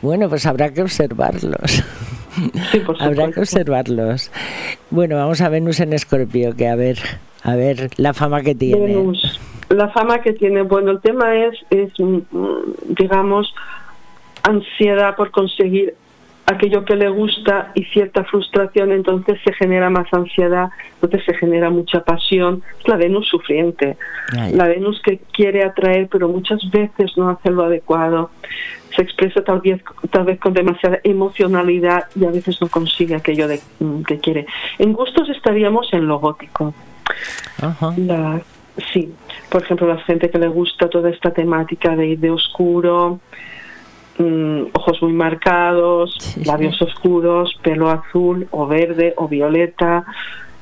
Bueno, 0.02 0.28
pues 0.30 0.46
habrá 0.46 0.74
que 0.74 0.82
observarlos. 0.82 1.84
habrá 3.00 3.32
que 3.32 3.40
observarlos. 3.40 4.32
Bueno, 4.90 5.16
vamos 5.18 5.42
a 5.42 5.50
Venus 5.50 5.80
en 5.80 5.94
Escorpio, 5.94 6.56
que 6.56 6.68
a 6.68 6.76
ver, 6.76 6.98
a 7.44 7.56
ver 7.56 7.90
la 7.98 8.14
fama 8.14 8.42
que 8.42 8.56
tiene. 8.56 8.86
Venus, 8.86 9.40
la 9.70 9.90
fama 9.90 10.22
que 10.22 10.34
tiene. 10.34 10.64
Bueno, 10.64 10.92
el 10.92 11.02
tema 11.02 11.36
es, 11.36 11.56
es 11.70 11.92
mm, 12.00 12.20
digamos, 12.90 13.54
ansiedad 14.44 15.16
por 15.16 15.30
conseguir 15.30 15.96
aquello 16.46 16.86
que 16.86 16.96
le 16.96 17.10
gusta 17.10 17.72
y 17.76 17.84
cierta 17.86 18.24
frustración, 18.24 18.92
entonces 18.92 19.40
se 19.44 19.54
genera 19.54 19.90
más 19.90 20.12
ansiedad, 20.14 20.70
entonces 20.96 21.24
se 21.26 21.34
genera 21.36 21.70
mucha 21.70 22.04
pasión. 22.04 22.62
Es 22.80 22.88
la 22.88 22.98
Venus 22.98 23.28
sufriente, 23.28 23.98
la 24.54 24.68
Venus 24.68 25.02
que 25.04 25.20
quiere 25.32 25.64
atraer, 25.64 26.08
pero 26.10 26.28
muchas 26.28 26.60
veces 26.72 27.18
no 27.18 27.30
hace 27.30 27.52
lo 27.52 27.64
adecuado. 27.64 28.32
Se 28.96 29.02
expresa 29.02 29.42
tal 29.44 29.62
vez, 29.62 29.82
tal 30.10 30.26
vez 30.26 30.40
con 30.40 30.54
demasiada 30.54 31.00
emocionalidad 31.04 32.08
y 32.16 32.26
a 32.26 32.32
veces 32.32 32.60
no 32.62 32.68
consigue 32.68 33.16
aquello 33.16 33.48
de, 33.48 33.62
mm, 33.80 34.04
que 34.04 34.20
quiere. 34.20 34.46
En 34.80 34.92
gustos 34.94 35.30
estaríamos 35.30 35.94
en 35.94 36.08
lo 36.08 36.20
gótico. 36.20 36.74
sí, 38.92 39.14
por 39.50 39.64
ejemplo, 39.64 39.88
la 39.88 39.98
gente 40.00 40.30
que 40.30 40.40
le 40.40 40.48
gusta 40.48 40.90
toda 40.90 41.10
esta 41.10 41.32
temática 41.32 41.96
de 41.96 42.08
ir 42.08 42.20
de 42.20 42.32
oscuro, 42.32 43.20
Mm, 44.22 44.68
ojos 44.74 45.02
muy 45.02 45.14
marcados, 45.14 46.36
labios 46.46 46.80
oscuros, 46.82 47.58
pelo 47.64 47.90
azul 47.90 48.48
o 48.52 48.68
verde 48.68 49.16
o 49.18 49.28
violeta, 49.28 50.06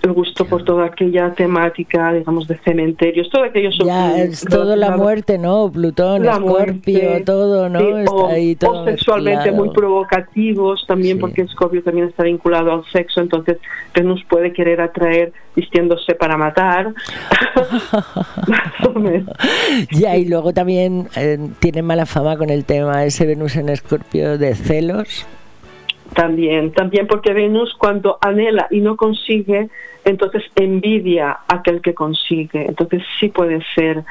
el 0.01 0.13
gusto 0.13 0.45
por 0.45 0.63
toda 0.63 0.85
aquella 0.85 1.33
temática, 1.33 2.13
digamos, 2.13 2.47
de 2.47 2.57
cementerios, 2.59 3.29
todo 3.29 3.43
aquello 3.43 3.69
Ya, 3.85 4.17
es 4.17 4.45
todo 4.45 4.75
la 4.75 4.95
muerte, 4.95 5.37
¿no? 5.37 5.71
Plutón, 5.71 6.25
Escorpio, 6.25 7.23
todo, 7.25 7.69
¿no? 7.69 7.79
o, 8.11 8.27
ahí 8.27 8.55
todo 8.55 8.85
sexualmente 8.85 9.51
muy 9.51 9.69
provocativos 9.69 10.85
también, 10.87 11.19
porque 11.19 11.41
Escorpio 11.41 11.83
también 11.83 12.07
está 12.07 12.23
vinculado 12.23 12.71
al 12.71 12.85
sexo, 12.91 13.21
entonces 13.21 13.57
Venus 13.93 14.23
puede 14.29 14.53
querer 14.53 14.81
atraer 14.81 15.33
vistiéndose 15.55 16.15
para 16.15 16.37
matar. 16.37 16.93
ya, 19.91 20.15
y 20.15 20.25
luego 20.25 20.53
también 20.53 21.09
eh, 21.15 21.37
tiene 21.59 21.81
mala 21.81 22.05
fama 22.05 22.37
con 22.37 22.49
el 22.49 22.65
tema 22.65 23.05
ese 23.05 23.25
Venus 23.25 23.55
en 23.55 23.69
Escorpio 23.69 24.37
de 24.37 24.55
celos. 24.55 25.25
También, 26.13 26.71
también 26.71 27.07
porque 27.07 27.33
Venus 27.33 27.75
cuando 27.77 28.17
anhela 28.21 28.67
y 28.71 28.81
no 28.81 28.97
consigue, 28.97 29.69
entonces 30.05 30.43
envidia 30.55 31.39
a 31.47 31.55
aquel 31.55 31.81
que 31.81 31.93
consigue. 31.93 32.65
Entonces 32.65 33.03
sí 33.19 33.29
puede 33.29 33.61
ser 33.75 34.03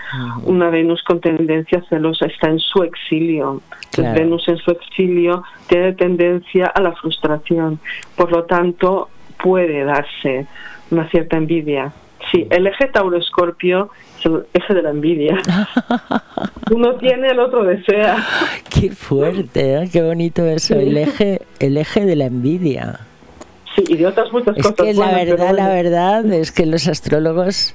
una 0.45 0.71
Venus 0.71 1.03
con 1.03 1.21
tendencia 1.21 1.83
celosa, 1.89 2.27
está 2.27 2.49
en 2.49 2.61
su 2.61 2.83
exilio. 2.83 3.61
Venus 3.97 4.47
en 4.49 4.59
su 4.59 4.71
exilio 4.71 5.43
tiene 5.67 5.93
tendencia 5.93 6.67
a 6.67 6.81
la 6.81 6.93
frustración. 6.93 7.81
Por 8.17 8.31
lo 8.31 8.45
tanto, 8.45 9.09
puede 9.43 9.85
darse 9.85 10.47
una 10.91 11.09
cierta 11.11 11.37
envidia. 11.37 11.93
Sí, 12.31 12.47
el 12.51 12.67
eje 12.67 12.87
Tauro-Escorpio 12.89 13.91
es 14.19 14.27
el 14.27 14.45
eje 14.55 14.75
de 14.75 14.83
la 14.83 14.91
envidia. 14.91 15.39
Uno 16.71 16.95
tiene, 16.97 17.29
el 17.29 17.39
otro 17.39 17.65
desea. 17.65 18.25
Qué 18.69 18.91
fuerte, 18.91 19.75
¿eh? 19.75 19.89
qué 19.93 20.03
bonito 20.03 20.45
eso, 20.47 20.75
el 20.75 20.97
eje, 20.97 21.41
el 21.61 21.77
eje 21.77 22.05
de 22.05 22.17
la 22.17 22.27
envidia. 22.27 23.01
Sí, 23.75 23.85
y 23.89 23.97
de 23.97 24.07
otras 24.07 24.33
muchas 24.33 24.57
es 24.57 24.63
cosas. 24.63 24.87
Que 24.87 24.95
la 24.95 25.13
verdad, 25.13 25.55
la 25.55 25.69
verdad 25.69 26.33
es 26.33 26.53
que 26.53 26.67
los 26.67 26.89
astrólogos 26.89 27.75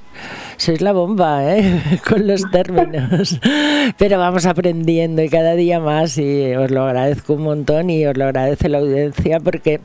sois 0.56 0.80
la 0.80 0.92
bomba, 0.92 1.56
¿eh? 1.56 1.80
Con 2.08 2.26
los 2.26 2.42
términos. 2.50 3.40
Pero 3.98 4.18
vamos 4.18 4.46
aprendiendo 4.46 5.22
y 5.22 5.28
cada 5.28 5.54
día 5.54 5.80
más 5.80 6.18
y 6.18 6.54
os 6.54 6.70
lo 6.70 6.84
agradezco 6.84 7.34
un 7.34 7.42
montón 7.42 7.90
y 7.90 8.06
os 8.06 8.16
lo 8.16 8.24
agradece 8.24 8.68
la 8.68 8.78
audiencia 8.78 9.40
porque 9.40 9.80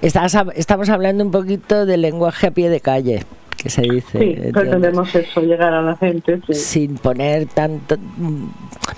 estamos 0.00 0.88
hablando 0.88 1.24
un 1.24 1.30
poquito 1.30 1.86
del 1.86 2.02
lenguaje 2.02 2.48
a 2.48 2.50
pie 2.50 2.70
de 2.70 2.80
calle 2.80 3.24
que 3.58 3.68
se 3.68 3.82
dice. 3.82 4.18
Sí, 4.18 4.52
pretendemos 4.52 5.14
eso, 5.14 5.42
llegar 5.42 5.74
a 5.74 5.82
la 5.82 5.96
gente. 5.96 6.40
Sin 6.52 6.96
poner 6.96 7.46
tanto 7.46 7.96
mm, 7.98 8.46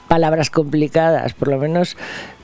palabras 0.07 0.51
complicadas, 0.51 1.35
por 1.35 1.49
lo 1.49 1.59
menos 1.59 1.96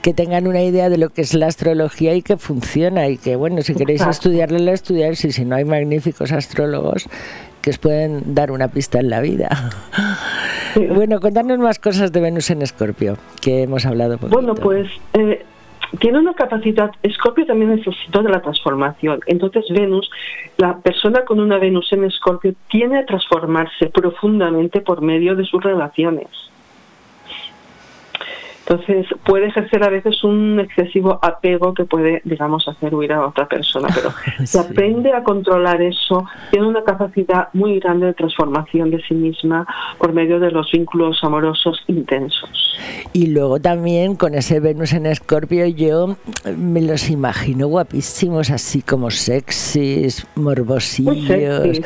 que 0.03 0.15
tengan 0.15 0.49
una 0.49 0.63
idea 0.63 0.89
de 0.89 0.99
lo 0.99 1.11
que 1.11 1.21
es 1.21 1.35
la 1.35 1.47
astrología 1.47 2.15
y 2.15 2.23
que 2.23 2.39
funciona 2.39 3.09
y 3.09 3.19
que, 3.19 3.37
bueno, 3.37 3.63
si 3.63 3.75
queréis 3.75 4.01
estudiarla, 4.01 4.59
la 4.59 4.73
estudiáis 4.73 5.25
y 5.25 5.33
si 5.33 5.45
no 5.45 5.57
hay 5.57 5.65
magníficos 5.65 6.33
astrólogos 6.33 7.09
que 7.61 7.71
os 7.71 7.79
pueden 7.79 8.35
dar 8.35 8.51
una 8.51 8.69
pista 8.69 8.99
en 8.99 9.11
la 9.11 9.21
vida. 9.21 9.71
Bueno, 10.77 11.21
contarnos 11.21 11.59
más 11.59 11.79
cosas 11.79 12.13
de 12.13 12.21
Venus 12.21 12.51
en 12.51 12.61
Escorpio, 12.61 13.17
que 13.41 13.63
hemos 13.63 13.87
hablado. 13.87 14.19
Bueno, 14.19 14.55
pues 14.55 14.87
eh, 15.15 15.43
tiene 15.99 16.19
una 16.19 16.35
capacidad, 16.35 16.91
Escorpio 17.03 17.47
también 17.47 17.77
necesita 17.77 18.23
de 18.23 18.31
la 18.31 18.43
transformación. 18.43 19.21
Entonces 19.27 19.65
Venus, 19.71 20.11
la 20.57 20.79
persona 20.79 21.25
con 21.25 21.41
una 21.41 21.59
Venus 21.59 21.93
en 21.93 22.05
Escorpio 22.05 22.55
tiene 22.69 22.99
a 22.99 23.07
transformarse 23.07 23.87
profundamente 23.87 24.81
por 24.81 25.01
medio 25.01 25.37
de 25.37 25.45
sus 25.45 25.63
relaciones. 25.63 26.29
Entonces 28.69 29.07
puede 29.25 29.47
ejercer 29.47 29.85
a 29.85 29.91
veces 29.91 30.25
un 30.25 30.59
excesivo 30.59 31.21
apego 31.23 31.73
que 31.73 31.85
puede, 31.85 32.21
digamos, 32.25 32.67
hacer 32.67 32.95
huir 32.95 33.13
a 33.13 33.25
otra 33.25 33.47
persona, 33.47 33.89
pero 33.95 34.13
se 34.45 34.59
aprende 34.59 35.13
a 35.13 35.23
controlar 35.23 35.81
eso, 35.83 36.25
tiene 36.51 36.67
una 36.67 36.83
capacidad 36.83 37.49
muy 37.53 37.79
grande 37.79 38.07
de 38.07 38.15
transformación 38.15 38.91
de 38.91 39.01
sí 39.07 39.15
misma 39.15 39.67
por 39.99 40.13
medio 40.13 40.41
de 40.41 40.51
los 40.51 40.71
vínculos 40.73 41.23
amorosos 41.23 41.81
intensos. 41.87 42.51
Y 43.13 43.29
luego 43.29 43.61
también 43.61 44.17
con 44.17 44.35
ese 44.35 44.59
Venus 44.59 44.93
en 44.93 45.07
Escorpio 45.07 45.67
yo 45.67 46.17
me 46.57 46.83
los 46.83 47.09
imagino 47.09 47.69
guapísimos, 47.69 48.51
así 48.51 48.83
como 48.83 49.11
sexys, 49.11 50.27
morbosillos. 50.35 51.81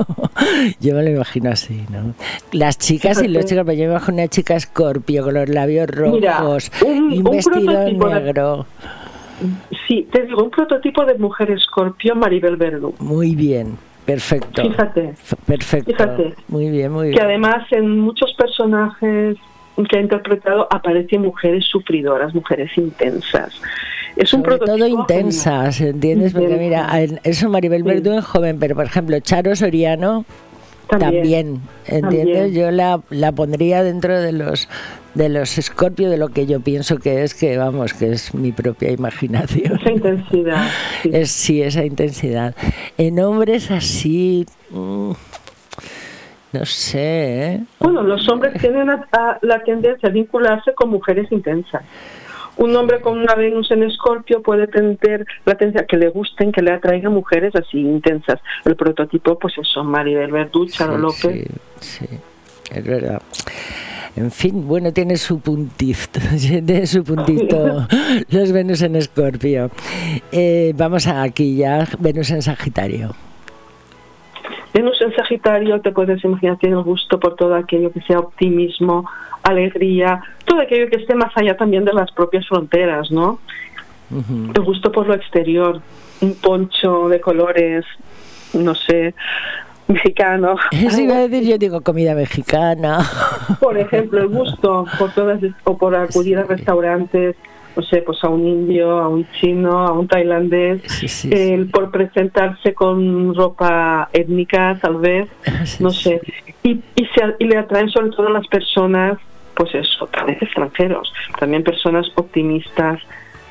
yo 0.80 0.94
me 0.94 1.02
lo 1.02 1.10
imagino 1.10 1.50
así, 1.50 1.84
¿no? 1.90 2.14
Las 2.52 2.78
chicas 2.78 3.22
y 3.22 3.28
los 3.28 3.44
chicos, 3.44 3.64
pues 3.64 3.78
yo 3.78 3.84
me 3.84 3.90
imagino 3.90 4.14
una 4.14 4.28
chica 4.28 4.56
Escorpio 4.56 5.24
con 5.24 5.34
los 5.34 5.48
labios 5.48 5.89
rojos 5.90 6.70
un, 6.84 7.12
y 7.12 7.18
un, 7.18 7.24
vestido 7.24 8.08
negro. 8.08 8.66
sí, 9.86 10.08
te 10.10 10.26
digo, 10.26 10.44
un 10.44 10.50
prototipo 10.50 11.04
de 11.04 11.14
mujer 11.14 11.50
escorpio 11.50 12.14
Maribel 12.14 12.56
Verdú. 12.56 12.94
Muy 12.98 13.34
bien. 13.34 13.78
Perfecto. 14.04 14.62
Fíjate. 14.62 15.14
Perfecto. 15.46 15.92
Fíjate. 15.92 16.34
Muy 16.48 16.68
bien, 16.70 16.90
muy 16.90 17.08
bien. 17.08 17.18
Que 17.18 17.24
además 17.24 17.70
en 17.70 17.98
muchos 18.00 18.32
personajes 18.34 19.36
que 19.88 19.96
ha 19.96 20.00
interpretado 20.00 20.66
aparecen 20.70 21.22
mujeres 21.22 21.64
sufridoras, 21.64 22.34
mujeres 22.34 22.70
intensas. 22.76 23.60
Es 24.16 24.34
un 24.34 24.42
Sobre 24.42 24.58
todo 24.58 24.86
intensas, 24.86 25.80
¿entiendes? 25.80 26.32
Porque 26.32 26.56
mira, 26.56 26.88
eso 27.22 27.48
Maribel 27.48 27.82
Verdú 27.82 28.12
es 28.18 28.24
joven, 28.24 28.58
pero 28.58 28.74
por 28.74 28.84
ejemplo, 28.84 29.18
Charo 29.20 29.54
Soriano 29.54 30.24
también, 30.98 31.60
¿entiendes? 31.86 32.52
Yo 32.52 32.70
la, 32.70 33.00
la 33.10 33.32
pondría 33.32 33.82
dentro 33.82 34.20
de 34.20 34.32
los 34.32 34.68
de 35.14 35.28
los 35.28 35.58
Escorpio 35.58 36.08
de 36.08 36.16
lo 36.16 36.28
que 36.28 36.46
yo 36.46 36.60
pienso 36.60 36.98
que 36.98 37.24
es 37.24 37.34
que 37.34 37.56
vamos 37.56 37.94
que 37.94 38.12
es 38.12 38.34
mi 38.34 38.52
propia 38.52 38.90
imaginación. 38.92 39.76
Esa 39.80 39.90
intensidad 39.90 40.68
sí, 41.02 41.10
es, 41.12 41.30
sí 41.30 41.62
esa 41.62 41.84
intensidad. 41.84 42.54
En 42.96 43.18
hombres 43.18 43.70
así 43.70 44.46
mm, 44.70 45.10
no 46.52 46.64
sé 46.64 47.54
¿eh? 47.54 47.60
bueno 47.80 48.02
los 48.02 48.28
hombres 48.28 48.54
tienen 48.60 48.88
la 48.88 49.62
tendencia 49.64 50.08
a 50.08 50.12
vincularse 50.12 50.74
con 50.74 50.90
mujeres 50.90 51.30
intensas 51.32 51.82
un 52.60 52.76
hombre 52.76 53.00
con 53.00 53.18
una 53.18 53.34
Venus 53.34 53.70
en 53.70 53.82
Escorpio 53.82 54.42
puede 54.42 54.66
tener 54.66 55.26
la 55.46 55.54
tendencia 55.54 55.86
que 55.86 55.96
le 55.96 56.08
gusten, 56.10 56.52
que 56.52 56.60
le 56.60 56.72
atraigan 56.72 57.12
mujeres 57.12 57.54
así 57.56 57.80
intensas. 57.80 58.38
El 58.66 58.76
prototipo, 58.76 59.38
pues 59.38 59.54
eso, 59.56 59.82
Maribel 59.82 60.30
Verdú, 60.30 60.66
Charo 60.66 60.98
López. 60.98 61.48
Sí, 61.80 62.06
sí, 62.06 62.06
es 62.70 62.84
verdad. 62.84 63.22
En 64.14 64.30
fin, 64.30 64.68
bueno, 64.68 64.92
tiene 64.92 65.16
su 65.16 65.40
puntito, 65.40 66.20
tiene 66.38 66.86
su 66.86 67.02
puntito 67.02 67.86
los 68.28 68.52
Venus 68.52 68.82
en 68.82 68.96
Escorpio. 68.96 69.70
Eh, 70.30 70.74
vamos 70.76 71.06
a 71.06 71.22
aquí 71.22 71.56
ya, 71.56 71.86
Venus 71.98 72.30
en 72.30 72.42
Sagitario. 72.42 73.14
Venus 74.74 75.00
en 75.00 75.14
Sagitario, 75.16 75.80
te 75.80 75.92
puedes 75.92 76.22
imaginar, 76.22 76.58
tiene 76.58 76.76
el 76.76 76.82
gusto 76.82 77.18
por 77.18 77.36
todo 77.36 77.54
aquello 77.54 77.90
que 77.90 78.02
sea 78.02 78.18
optimismo, 78.18 79.08
alegría, 79.42 80.22
todo 80.44 80.60
aquello 80.60 80.88
que 80.88 80.96
esté 80.96 81.14
más 81.14 81.36
allá 81.36 81.56
también 81.56 81.84
de 81.84 81.92
las 81.92 82.10
propias 82.12 82.46
fronteras, 82.46 83.10
¿no? 83.10 83.38
El 84.10 84.62
gusto 84.62 84.90
por 84.90 85.06
lo 85.06 85.14
exterior, 85.14 85.80
un 86.20 86.34
poncho 86.34 87.08
de 87.08 87.20
colores, 87.20 87.84
no 88.52 88.74
sé, 88.74 89.14
mexicano. 89.86 90.56
Eso 90.72 91.00
iba 91.00 91.14
a 91.14 91.28
decir, 91.28 91.48
yo 91.48 91.58
digo 91.58 91.80
comida 91.82 92.14
mexicana. 92.14 93.08
Por 93.60 93.78
ejemplo, 93.78 94.20
el 94.20 94.28
gusto 94.28 94.84
por 94.98 95.12
todas 95.12 95.40
o 95.64 95.78
por 95.78 95.94
acudir 95.94 96.38
a 96.38 96.42
restaurantes, 96.44 97.36
no 97.76 97.82
sé, 97.82 98.02
pues 98.02 98.22
a 98.24 98.28
un 98.28 98.46
indio, 98.46 98.98
a 98.98 99.08
un 99.08 99.26
chino, 99.32 99.86
a 99.86 99.92
un 99.92 100.08
tailandés, 100.08 100.82
por 101.72 101.90
presentarse 101.90 102.74
con 102.74 103.34
ropa 103.34 104.08
étnica, 104.12 104.78
tal 104.80 104.96
vez, 104.96 105.28
no 105.80 105.90
sé, 105.90 106.20
y, 106.62 106.80
y, 106.94 107.06
se, 107.06 107.34
y 107.38 107.44
le 107.44 107.56
atraen 107.56 107.88
sobre 107.90 108.10
todo 108.10 108.28
a 108.28 108.32
las 108.32 108.46
personas, 108.48 109.18
pues 109.54 109.74
eso, 109.74 110.06
tal 110.08 110.26
vez 110.26 110.42
extranjeros, 110.42 111.12
también 111.38 111.62
personas 111.62 112.10
optimistas, 112.16 113.00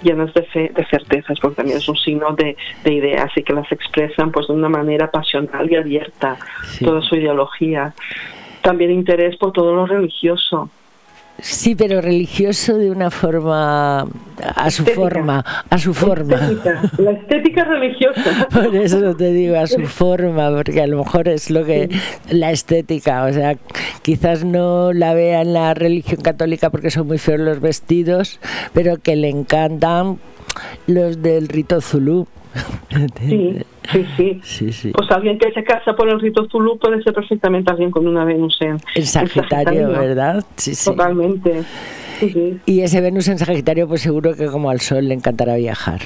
llenas 0.01 0.33
de 0.33 0.43
fe, 0.43 0.71
de 0.73 0.85
certezas, 0.85 1.39
porque 1.39 1.57
también 1.57 1.77
es 1.77 1.87
un 1.89 1.97
signo 1.97 2.31
de, 2.31 2.55
de 2.83 2.93
ideas 2.93 3.31
y 3.35 3.43
que 3.43 3.53
las 3.53 3.69
expresan 3.71 4.31
pues 4.31 4.47
de 4.47 4.53
una 4.53 4.69
manera 4.69 5.11
pasional 5.11 5.69
y 5.69 5.75
abierta, 5.75 6.37
toda 6.83 7.01
su 7.01 7.15
ideología. 7.15 7.93
También 8.61 8.91
interés 8.91 9.37
por 9.37 9.51
todo 9.51 9.73
lo 9.73 9.85
religioso, 9.85 10.69
Sí, 11.41 11.75
pero 11.75 12.01
religioso 12.01 12.77
de 12.77 12.91
una 12.91 13.11
forma, 13.11 14.07
a 14.55 14.71
su 14.71 14.85
forma, 14.85 15.43
a 15.69 15.77
su 15.77 15.93
forma. 15.93 16.37
La 16.97 17.11
estética 17.11 17.63
religiosa. 17.63 18.47
Por 18.51 18.75
eso 18.75 19.15
te 19.15 19.31
digo, 19.31 19.57
a 19.57 19.67
su 19.67 19.85
forma, 19.85 20.49
porque 20.51 20.81
a 20.81 20.87
lo 20.87 20.97
mejor 21.03 21.27
es 21.27 21.49
lo 21.49 21.65
que, 21.65 21.89
la 22.29 22.51
estética, 22.51 23.25
o 23.25 23.33
sea, 23.33 23.55
quizás 24.01 24.43
no 24.43 24.93
la 24.93 25.13
vea 25.13 25.41
en 25.41 25.53
la 25.53 25.73
religión 25.73 26.21
católica 26.21 26.69
porque 26.69 26.91
son 26.91 27.07
muy 27.07 27.17
feos 27.17 27.39
los 27.39 27.59
vestidos, 27.59 28.39
pero 28.73 28.97
que 28.97 29.15
le 29.15 29.29
encantan 29.29 30.19
los 30.87 31.21
del 31.21 31.47
rito 31.47 31.81
zulú. 31.81 32.27
Sí, 33.91 34.41
sí, 34.43 34.71
sí, 34.71 34.91
Pues 34.91 35.09
alguien 35.11 35.37
que 35.37 35.51
se 35.51 35.63
casa 35.63 35.95
por 35.95 36.09
el 36.09 36.19
rito 36.19 36.47
Zulu 36.49 36.77
puede 36.77 37.01
ser 37.03 37.13
perfectamente 37.13 37.71
alguien 37.71 37.91
con 37.91 38.07
una 38.07 38.25
Venus 38.25 38.57
en, 38.61 38.79
el 38.95 39.05
Sagitario, 39.05 39.89
¿verdad? 39.89 40.43
Sí, 40.55 40.75
sí. 40.75 40.89
Totalmente. 40.89 41.63
Y 42.65 42.81
ese 42.81 43.01
Venus 43.01 43.27
en 43.27 43.37
Sagitario, 43.37 43.87
pues 43.87 44.01
seguro 44.01 44.35
que 44.35 44.47
como 44.47 44.69
al 44.69 44.81
Sol 44.81 45.07
le 45.07 45.13
encantará 45.13 45.55
viajar. 45.55 46.01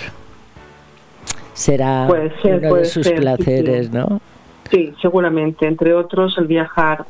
Será 1.53 2.08
uno 2.43 2.75
de 2.75 2.86
sus 2.86 3.10
placeres, 3.10 3.91
¿no? 3.91 4.21
Sí, 4.71 4.93
seguramente. 5.02 5.67
Entre 5.67 5.93
otros, 5.93 6.36
el 6.38 6.47
viajar, 6.47 7.06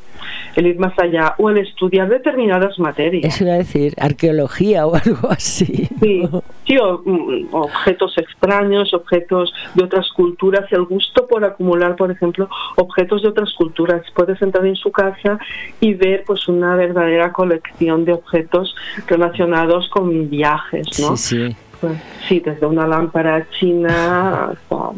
el 0.56 0.68
ir 0.68 0.80
más 0.80 0.98
allá 1.00 1.36
o 1.38 1.50
el 1.50 1.60
estudiar 1.60 2.10
determinadas 2.10 2.78
materias. 2.80 3.34
Eso 3.34 3.46
iba 3.46 3.54
a 3.54 3.58
decir, 3.58 3.94
arqueología 4.00 4.86
o 4.86 4.96
algo 5.06 5.30
así. 5.30 5.88
Sí, 6.00 6.30
sí 6.68 6.78
mm, 6.78 7.54
objetos 7.54 8.18
extraños, 8.18 8.94
objetos 8.94 9.54
de 9.76 9.84
otras 9.84 10.10
culturas, 10.12 10.72
el 10.72 10.84
gusto 10.86 11.28
por 11.28 11.46
acumular, 11.46 11.96
por 11.96 12.12
ejemplo, 12.12 12.50
objetos 12.76 13.22
de 13.22 13.30
otras 13.30 13.54
culturas. 13.54 14.04
Puedes 14.14 14.42
entrar 14.42 14.66
en 14.66 14.76
su 14.76 14.92
casa 14.92 15.40
y 15.80 15.94
ver 15.94 16.24
pues 16.26 16.48
una 16.48 16.76
verdadera 16.76 17.32
colección 17.32 18.06
de 18.06 18.14
objetos 18.14 18.76
relacionados 19.08 19.90
con 19.90 20.30
viajes, 20.30 21.00
¿no? 21.00 21.16
Sí, 21.16 21.50
sí. 21.50 21.56
Pues, 21.84 21.98
sí, 22.30 22.40
desde 22.40 22.66
una 22.66 22.88
lámpara 22.88 23.46
china 23.60 24.52
hasta... 24.52 24.92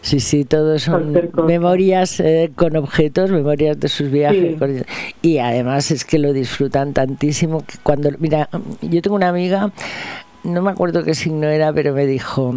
Sí, 0.00 0.18
sí, 0.18 0.46
todos 0.46 0.84
son 0.84 1.14
memorias 1.46 2.20
eh, 2.20 2.50
con 2.56 2.74
objetos, 2.78 3.30
memorias 3.30 3.78
de 3.78 3.88
sus 3.88 4.10
viajes. 4.10 4.56
Y 5.20 5.36
además 5.36 5.90
es 5.90 6.06
que 6.06 6.18
lo 6.18 6.32
disfrutan 6.32 6.94
tantísimo 6.94 7.60
que 7.66 7.76
cuando, 7.82 8.08
mira, 8.18 8.48
yo 8.80 9.02
tengo 9.02 9.14
una 9.14 9.28
amiga, 9.28 9.72
no 10.42 10.62
me 10.62 10.70
acuerdo 10.70 11.04
qué 11.04 11.14
signo 11.14 11.48
era, 11.48 11.70
pero 11.74 11.92
me 11.92 12.06
dijo, 12.06 12.54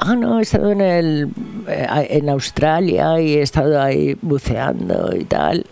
ah, 0.00 0.14
no, 0.14 0.38
he 0.38 0.42
estado 0.42 0.72
en, 0.72 0.82
el, 0.82 1.28
eh, 1.68 1.86
en 2.10 2.28
Australia 2.28 3.18
y 3.18 3.36
he 3.36 3.40
estado 3.40 3.80
ahí 3.80 4.18
buceando 4.20 5.16
y 5.16 5.24
tal. 5.24 5.64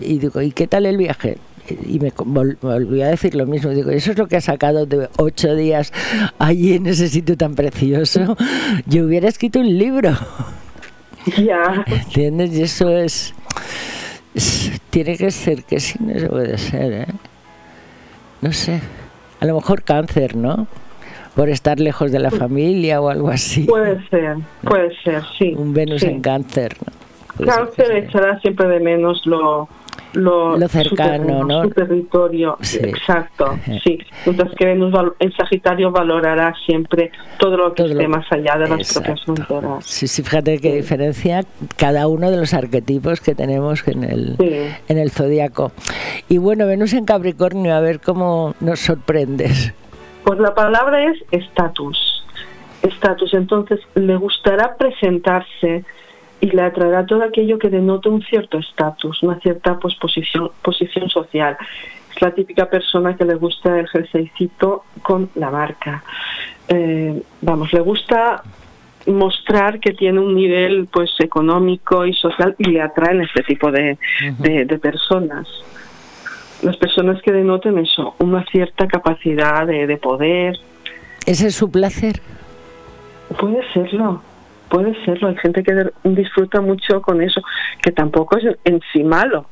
Y 0.00 0.18
digo, 0.18 0.42
¿y 0.42 0.52
qué 0.52 0.66
tal 0.66 0.84
el 0.84 0.98
viaje? 0.98 1.38
Y 1.68 1.98
me 1.98 2.12
volví 2.16 3.02
a 3.02 3.08
decir 3.08 3.34
lo 3.34 3.46
mismo. 3.46 3.70
Digo, 3.70 3.90
eso 3.90 4.12
es 4.12 4.18
lo 4.18 4.26
que 4.26 4.36
ha 4.36 4.40
sacado 4.40 4.86
de 4.86 5.08
ocho 5.16 5.54
días 5.54 5.92
allí 6.38 6.74
en 6.74 6.86
ese 6.86 7.08
sitio 7.08 7.36
tan 7.36 7.54
precioso. 7.54 8.36
Yo 8.86 9.04
hubiera 9.04 9.28
escrito 9.28 9.60
un 9.60 9.78
libro. 9.78 10.12
Ya. 11.36 11.84
¿Entiendes? 11.86 12.52
Y 12.52 12.62
eso 12.62 12.88
es, 12.90 13.34
Tiene 14.90 15.16
que 15.16 15.30
ser 15.30 15.64
que 15.64 15.80
sí, 15.80 15.98
no 16.00 16.18
se 16.18 16.28
puede 16.28 16.58
ser, 16.58 16.92
¿eh? 16.92 17.06
No 18.42 18.52
sé. 18.52 18.80
A 19.40 19.46
lo 19.46 19.54
mejor 19.56 19.82
cáncer, 19.82 20.36
¿no? 20.36 20.66
Por 21.34 21.50
estar 21.50 21.80
lejos 21.80 22.12
de 22.12 22.18
la 22.18 22.30
familia 22.30 23.00
o 23.00 23.10
algo 23.10 23.28
así. 23.28 23.64
Puede 23.64 24.06
ser, 24.08 24.36
puede 24.62 24.96
ser, 25.02 25.22
sí. 25.38 25.54
Un 25.56 25.74
Venus 25.74 26.02
en 26.02 26.20
cáncer, 26.22 26.76
¿no? 26.84 27.46
Cáncer 27.46 27.92
echará 27.96 28.40
siempre 28.40 28.66
de 28.68 28.80
menos 28.80 29.20
lo, 29.26 29.68
lo, 30.16 30.68
cercano, 30.68 31.44
¿no? 31.44 31.64
Su 31.64 31.70
territorio, 31.70 32.56
exacto, 32.60 33.58
sí. 33.84 33.98
Mientras 34.24 34.54
que 34.54 34.66
Venus 34.66 34.94
en 35.18 35.32
Sagitario 35.32 35.90
valorará 35.90 36.54
siempre 36.64 37.10
todo 37.38 37.56
lo 37.56 37.74
que 37.74 37.84
esté 37.84 38.08
más 38.08 38.26
allá 38.30 38.56
de 38.56 38.68
las 38.68 38.94
propias 38.94 39.22
fronteras. 39.24 39.84
Sí, 39.84 40.08
sí, 40.08 40.22
fíjate 40.22 40.58
qué 40.58 40.74
diferencia 40.74 41.44
cada 41.76 42.08
uno 42.08 42.30
de 42.30 42.38
los 42.38 42.54
arquetipos 42.54 43.20
que 43.20 43.34
tenemos 43.34 43.86
en 43.86 44.04
el, 44.04 44.36
en 44.88 44.98
el 44.98 45.10
zodiaco. 45.10 45.72
Y 46.28 46.38
bueno, 46.38 46.66
Venus 46.66 46.92
en 46.94 47.04
Capricornio, 47.04 47.74
a 47.74 47.80
ver 47.80 48.00
cómo 48.00 48.54
nos 48.60 48.80
sorprendes. 48.80 49.74
Pues 50.24 50.38
la 50.40 50.54
palabra 50.54 51.04
es 51.04 51.18
estatus. 51.30 52.24
Estatus, 52.82 53.34
entonces 53.34 53.80
le 53.94 54.16
gustará 54.16 54.76
presentarse 54.76 55.84
y 56.40 56.50
le 56.50 56.62
atraerá 56.62 57.06
todo 57.06 57.22
aquello 57.22 57.58
que 57.58 57.70
denota 57.70 58.08
un 58.08 58.22
cierto 58.22 58.58
estatus, 58.58 59.22
una 59.22 59.38
cierta 59.40 59.78
pues, 59.78 59.94
posición, 59.94 60.50
posición 60.62 61.08
social. 61.08 61.56
Es 62.14 62.20
la 62.22 62.32
típica 62.32 62.68
persona 62.68 63.16
que 63.16 63.24
le 63.24 63.34
gusta 63.34 63.78
el 63.78 63.88
jerseycito 63.88 64.84
con 65.02 65.30
la 65.34 65.50
marca. 65.50 66.02
Eh, 66.68 67.22
vamos, 67.40 67.72
le 67.72 67.80
gusta 67.80 68.42
mostrar 69.06 69.78
que 69.78 69.92
tiene 69.92 70.18
un 70.18 70.34
nivel 70.34 70.88
pues 70.92 71.10
económico 71.20 72.04
y 72.04 72.12
social 72.12 72.54
y 72.58 72.64
le 72.64 72.82
atraen 72.82 73.22
este 73.22 73.42
tipo 73.42 73.70
de, 73.70 73.98
de, 74.38 74.78
personas. 74.78 75.46
Las 76.62 76.76
personas 76.76 77.22
que 77.22 77.32
denoten 77.32 77.78
eso, 77.78 78.16
una 78.18 78.44
cierta 78.46 78.88
capacidad 78.88 79.66
de, 79.66 79.86
de 79.86 79.96
poder. 79.96 80.56
¿Ese 81.24 81.48
es 81.48 81.54
su 81.54 81.70
placer? 81.70 82.20
Puede 83.38 83.60
serlo 83.72 84.22
puede 84.68 84.94
serlo. 85.04 85.28
Hay 85.28 85.36
gente 85.36 85.62
que 85.62 85.90
disfruta 86.04 86.60
mucho 86.60 87.00
con 87.02 87.22
eso, 87.22 87.40
que 87.82 87.92
tampoco 87.92 88.38
es 88.38 88.56
en 88.64 88.80
sí 88.92 89.02
malo. 89.02 89.46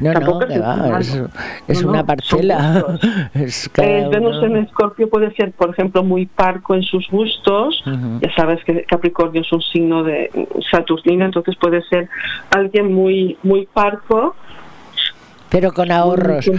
No, 0.00 0.12
no, 0.12 0.98
es, 0.98 1.22
es, 1.68 1.84
una 1.84 2.04
parcela. 2.04 2.98
es 3.34 3.70
Venus 3.76 4.42
en 4.42 4.56
Escorpio 4.56 5.08
puede 5.08 5.34
ser, 5.34 5.52
por 5.52 5.70
ejemplo, 5.70 6.02
muy 6.02 6.26
parco 6.26 6.74
en 6.74 6.82
sus 6.82 7.08
gustos. 7.10 7.82
Ya 8.20 8.34
sabes 8.34 8.64
que 8.64 8.84
Capricornio 8.84 9.42
es 9.42 9.52
un 9.52 9.62
signo 9.62 10.02
de 10.02 10.30
Saturnina, 10.70 11.26
entonces 11.26 11.56
puede 11.56 11.82
ser 11.82 12.08
alguien 12.50 12.92
muy 12.92 13.36
muy 13.42 13.66
parco 13.66 14.34
pero 15.50 15.72
con 15.72 15.90
ahorros. 15.90 16.50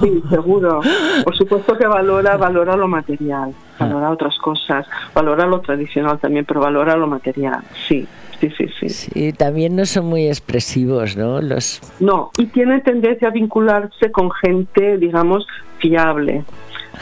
Sí, 0.00 0.22
seguro. 0.28 0.80
Por 1.24 1.36
supuesto 1.36 1.76
que 1.76 1.86
valora, 1.86 2.36
valora 2.36 2.76
lo 2.76 2.88
material, 2.88 3.54
valora 3.78 4.10
otras 4.10 4.36
cosas, 4.38 4.86
valora 5.14 5.46
lo 5.46 5.60
tradicional 5.60 6.18
también, 6.18 6.44
pero 6.44 6.60
valora 6.60 6.96
lo 6.96 7.06
material, 7.06 7.62
sí. 7.88 8.06
Sí, 8.40 8.50
sí, 8.56 8.66
sí. 8.78 8.88
Sí, 8.90 9.32
también 9.32 9.76
no 9.76 9.86
son 9.86 10.06
muy 10.06 10.26
expresivos, 10.26 11.16
¿no? 11.16 11.40
Los... 11.40 11.80
No, 12.00 12.30
y 12.36 12.46
tiene 12.46 12.80
tendencia 12.80 13.28
a 13.28 13.30
vincularse 13.30 14.12
con 14.12 14.30
gente, 14.30 14.98
digamos, 14.98 15.46
fiable, 15.78 16.44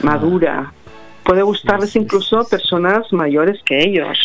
madura. 0.02 0.72
Puede 1.24 1.42
gustarles 1.42 1.96
incluso 1.96 2.46
personas 2.48 3.12
mayores 3.12 3.60
que 3.64 3.82
ellos 3.82 4.16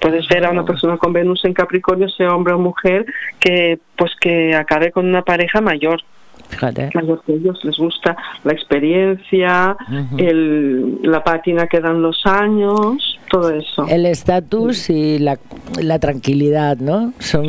puedes 0.00 0.26
ver 0.28 0.44
a 0.44 0.50
una 0.50 0.64
persona 0.64 0.96
con 0.96 1.12
Venus 1.12 1.44
en 1.44 1.54
Capricornio, 1.54 2.08
sea 2.08 2.34
hombre 2.34 2.54
o 2.54 2.58
mujer, 2.58 3.06
que 3.40 3.78
pues 3.96 4.12
que 4.20 4.54
acabe 4.54 4.92
con 4.92 5.06
una 5.06 5.22
pareja 5.22 5.60
mayor. 5.60 6.02
Fíjate. 6.48 6.90
Mayor 6.94 7.22
que 7.26 7.34
ellos 7.34 7.62
les 7.62 7.76
gusta 7.76 8.16
la 8.44 8.52
experiencia, 8.52 9.76
el, 10.16 10.98
la 11.02 11.22
pátina 11.22 11.66
que 11.66 11.80
dan 11.80 12.00
los 12.00 12.24
años, 12.24 13.18
todo 13.30 13.50
eso. 13.50 13.86
El 13.86 14.06
estatus 14.06 14.88
y 14.88 15.18
la, 15.18 15.38
la, 15.80 15.98
tranquilidad, 15.98 16.78
¿no? 16.78 17.12
Son, 17.18 17.46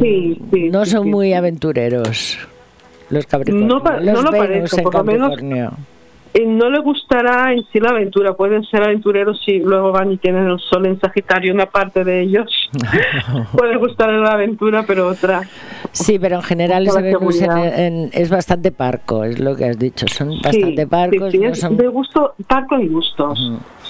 no 0.51 0.85
son 0.85 1.09
muy 1.09 1.33
aventureros 1.33 2.37
los 3.09 3.25
Capricornios. 3.25 3.69
No, 3.69 3.99
no 4.01 4.21
lo 4.21 4.31
parece, 4.31 4.81
por 4.81 4.95
lo 4.95 5.03
menos 5.03 5.37
no 6.45 6.69
le 6.69 6.79
gustará 6.79 7.53
en 7.53 7.65
sí 7.71 7.79
la 7.79 7.89
aventura. 7.89 8.33
Pueden 8.33 8.63
ser 8.63 8.83
aventureros 8.83 9.41
si 9.43 9.59
luego 9.59 9.91
van 9.91 10.11
y 10.11 10.17
tienen 10.17 10.47
el 10.47 10.59
sol 10.59 10.85
en 10.85 10.99
Sagitario, 10.99 11.53
una 11.53 11.65
parte 11.65 12.03
de 12.03 12.21
ellos. 12.21 12.69
Puede 13.51 13.77
gustar 13.77 14.09
la 14.09 14.33
aventura, 14.33 14.83
pero 14.85 15.07
otra. 15.07 15.41
Sí, 15.91 16.19
pero 16.19 16.37
en 16.37 16.43
general 16.43 16.87
es 18.13 18.29
bastante 18.29 18.71
parco, 18.71 19.23
es 19.23 19.39
lo 19.39 19.55
que 19.55 19.65
has 19.65 19.79
dicho. 19.79 20.05
Son 20.07 20.39
bastante 20.41 20.85
parcos. 20.87 21.31
De 21.31 21.87
gusto, 21.87 22.35
parco 22.47 22.79
y 22.79 22.87
gustos. 22.87 23.39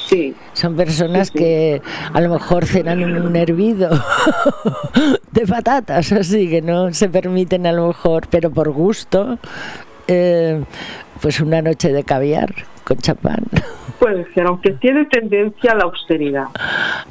Sí. 0.08 0.34
Son 0.54 0.76
personas 0.76 1.30
que 1.30 1.82
a 2.14 2.22
lo 2.22 2.30
mejor 2.30 2.66
cenan 2.66 3.04
un 3.04 3.36
hervido 3.36 3.90
de 5.32 5.46
patatas, 5.46 6.12
así 6.12 6.50
que 6.50 6.62
no 6.62 6.92
se 6.94 7.10
permiten 7.10 7.68
a 7.68 7.74
lo 7.74 7.88
mejor, 7.88 8.28
pero 8.30 8.50
por 8.50 8.72
gusto, 8.72 9.38
eh, 10.10 10.64
pues 11.22 11.40
una 11.40 11.62
noche 11.62 11.94
de 11.94 12.04
caviar 12.04 12.54
con 12.84 12.98
champán. 12.98 13.46
Puede 14.00 14.32
ser, 14.34 14.48
aunque 14.48 14.72
tiene 14.72 15.06
tendencia 15.06 15.74
a 15.74 15.76
la 15.76 15.84
austeridad. 15.84 16.46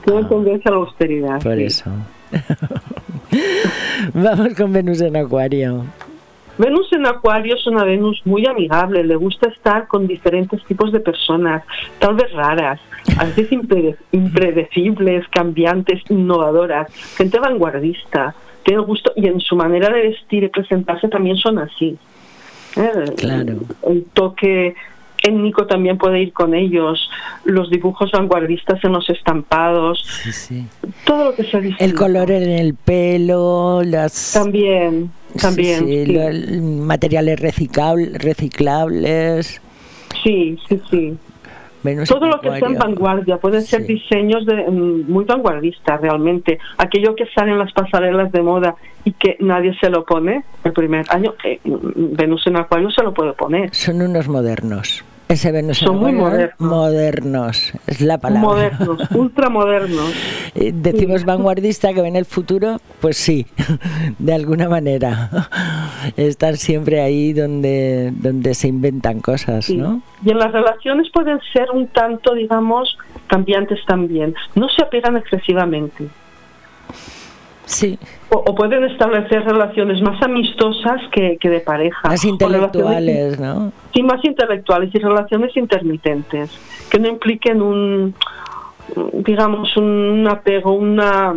Tiene 0.05 0.21
ah. 0.21 0.29
tendencia 0.29 0.71
a 0.71 0.75
la 0.75 0.81
austeridad. 0.81 1.43
Por 1.43 1.59
eso. 1.59 1.91
Vamos 4.15 4.55
con 4.55 4.73
Venus 4.73 5.01
en 5.01 5.17
Acuario. 5.17 5.85
Venus 6.59 6.93
en 6.93 7.07
Acuario 7.07 7.55
es 7.55 7.67
una 7.69 7.85
Venus 7.85 8.21
muy 8.25 8.45
amigable, 8.45 9.05
le 9.05 9.15
gusta 9.15 9.49
estar 9.49 9.87
con 9.87 10.09
diferentes 10.09 10.65
tipos 10.65 10.91
de 10.91 10.99
personas, 10.99 11.63
tal 12.01 12.17
vez 12.17 12.33
raras, 12.33 12.81
a 13.17 13.27
veces 13.27 13.53
impredecibles, 14.11 15.29
cambiantes, 15.29 16.03
innovadoras, 16.09 16.93
gente 17.17 17.39
vanguardista, 17.39 18.35
tiene 18.65 18.83
gusto 18.83 19.13
y 19.15 19.29
en 19.29 19.39
su 19.41 19.55
manera 19.55 19.89
de 19.89 20.09
vestir 20.09 20.43
y 20.43 20.49
presentarse 20.49 21.07
también 21.09 21.37
son 21.37 21.61
así. 21.61 21.97
Claro. 23.17 23.61
El 23.87 24.05
toque 24.13 24.75
étnico 25.23 25.67
también 25.67 25.99
puede 25.99 26.23
ir 26.23 26.33
con 26.33 26.55
ellos, 26.55 27.11
los 27.45 27.69
dibujos 27.71 28.11
vanguardistas 28.13 28.83
en 28.85 28.93
los 28.93 29.11
estampados, 29.11 30.07
todo 31.05 31.25
lo 31.25 31.35
que 31.35 31.43
se 31.45 31.61
dice. 31.61 31.85
El 31.85 31.95
color 31.95 32.31
en 32.31 32.49
el 32.49 32.75
pelo, 32.75 33.83
las... 33.85 34.33
También, 34.33 35.11
también. 35.41 36.87
materiales 36.87 37.41
reciclables. 37.41 39.61
Sí, 40.23 40.57
sí, 40.69 40.81
sí. 40.91 41.17
Todo 42.07 42.27
lo 42.27 42.41
que 42.41 42.51
sea 42.59 42.69
en 42.69 42.79
vanguardia, 42.79 43.39
pueden 43.39 43.63
ser 43.63 43.87
diseños 43.87 44.45
de, 44.47 44.69
mm, 44.69 45.11
muy 45.11 45.25
vanguardistas 45.25 46.01
realmente. 46.01 46.59
Aquello 46.77 47.15
que 47.15 47.27
sale 47.35 47.53
en 47.53 47.59
las 47.59 47.73
pasarelas 47.73 48.33
de 48.33 48.43
moda 48.43 48.75
y 49.05 49.13
que 49.13 49.37
nadie 49.41 49.75
se 49.81 49.89
lo 49.89 50.05
pone, 50.05 50.45
el 50.65 50.73
primer 50.73 51.05
año, 51.11 51.35
eh, 51.45 51.61
mm, 51.65 52.17
Venus 52.17 52.47
en 52.47 52.57
Acuario 52.57 52.91
se 52.91 53.03
lo 53.03 53.15
puede 53.15 53.33
poner. 53.33 53.75
Son 53.75 54.03
unos 54.03 54.29
modernos. 54.29 55.05
Ese 55.29 55.53
Venus 55.53 55.79
Son 55.79 55.99
muy 55.99 56.13
modernos. 56.13 56.59
modernos, 56.59 57.73
es 57.87 58.01
la 58.01 58.17
palabra. 58.17 58.49
Modernos, 58.49 59.11
ultramodernos. 59.15 60.13
Eh, 60.55 60.73
decimos 60.75 61.25
vanguardista 61.27 61.93
que 61.93 62.01
ven 62.01 62.17
el 62.17 62.25
futuro, 62.25 62.81
pues 63.01 63.19
sí, 63.19 63.47
de 64.19 64.33
alguna 64.35 64.69
manera. 64.71 65.31
Están 66.17 66.57
siempre 66.57 67.03
ahí 67.03 67.35
donde, 67.35 68.11
donde 68.17 68.55
se 68.55 68.69
inventan 68.69 69.21
cosas, 69.21 69.69
¿no? 69.69 70.01
Y 70.25 70.31
en 70.31 70.39
las 70.39 70.53
relaciones 70.53 71.11
pueden 71.13 71.41
ser 71.53 71.71
un 71.73 71.89
tanto, 71.89 72.35
digamos, 72.35 72.97
cambiantes 73.27 73.81
también. 73.87 74.35
No 74.55 74.69
se 74.71 74.83
apegan 74.83 75.17
excesivamente. 75.17 76.09
Sí. 77.69 77.99
O, 78.31 78.55
pueden 78.55 78.85
establecer 78.85 79.45
relaciones 79.45 80.01
más 80.01 80.21
amistosas 80.23 81.03
que, 81.13 81.37
que 81.39 81.51
de 81.51 81.61
pareja. 81.61 82.09
Más 82.09 82.25
intelectuales, 82.25 83.39
¿no? 83.39 83.73
Sí, 83.95 84.03
más 84.03 84.25
intelectuales 84.25 84.91
y 84.95 84.99
relaciones 84.99 85.55
intermitentes, 85.55 86.51
que 86.91 86.99
no 86.99 87.09
impliquen 87.09 87.61
un, 87.61 88.15
digamos, 89.13 89.77
un 89.77 90.27
apego, 90.29 90.73
una 90.73 91.35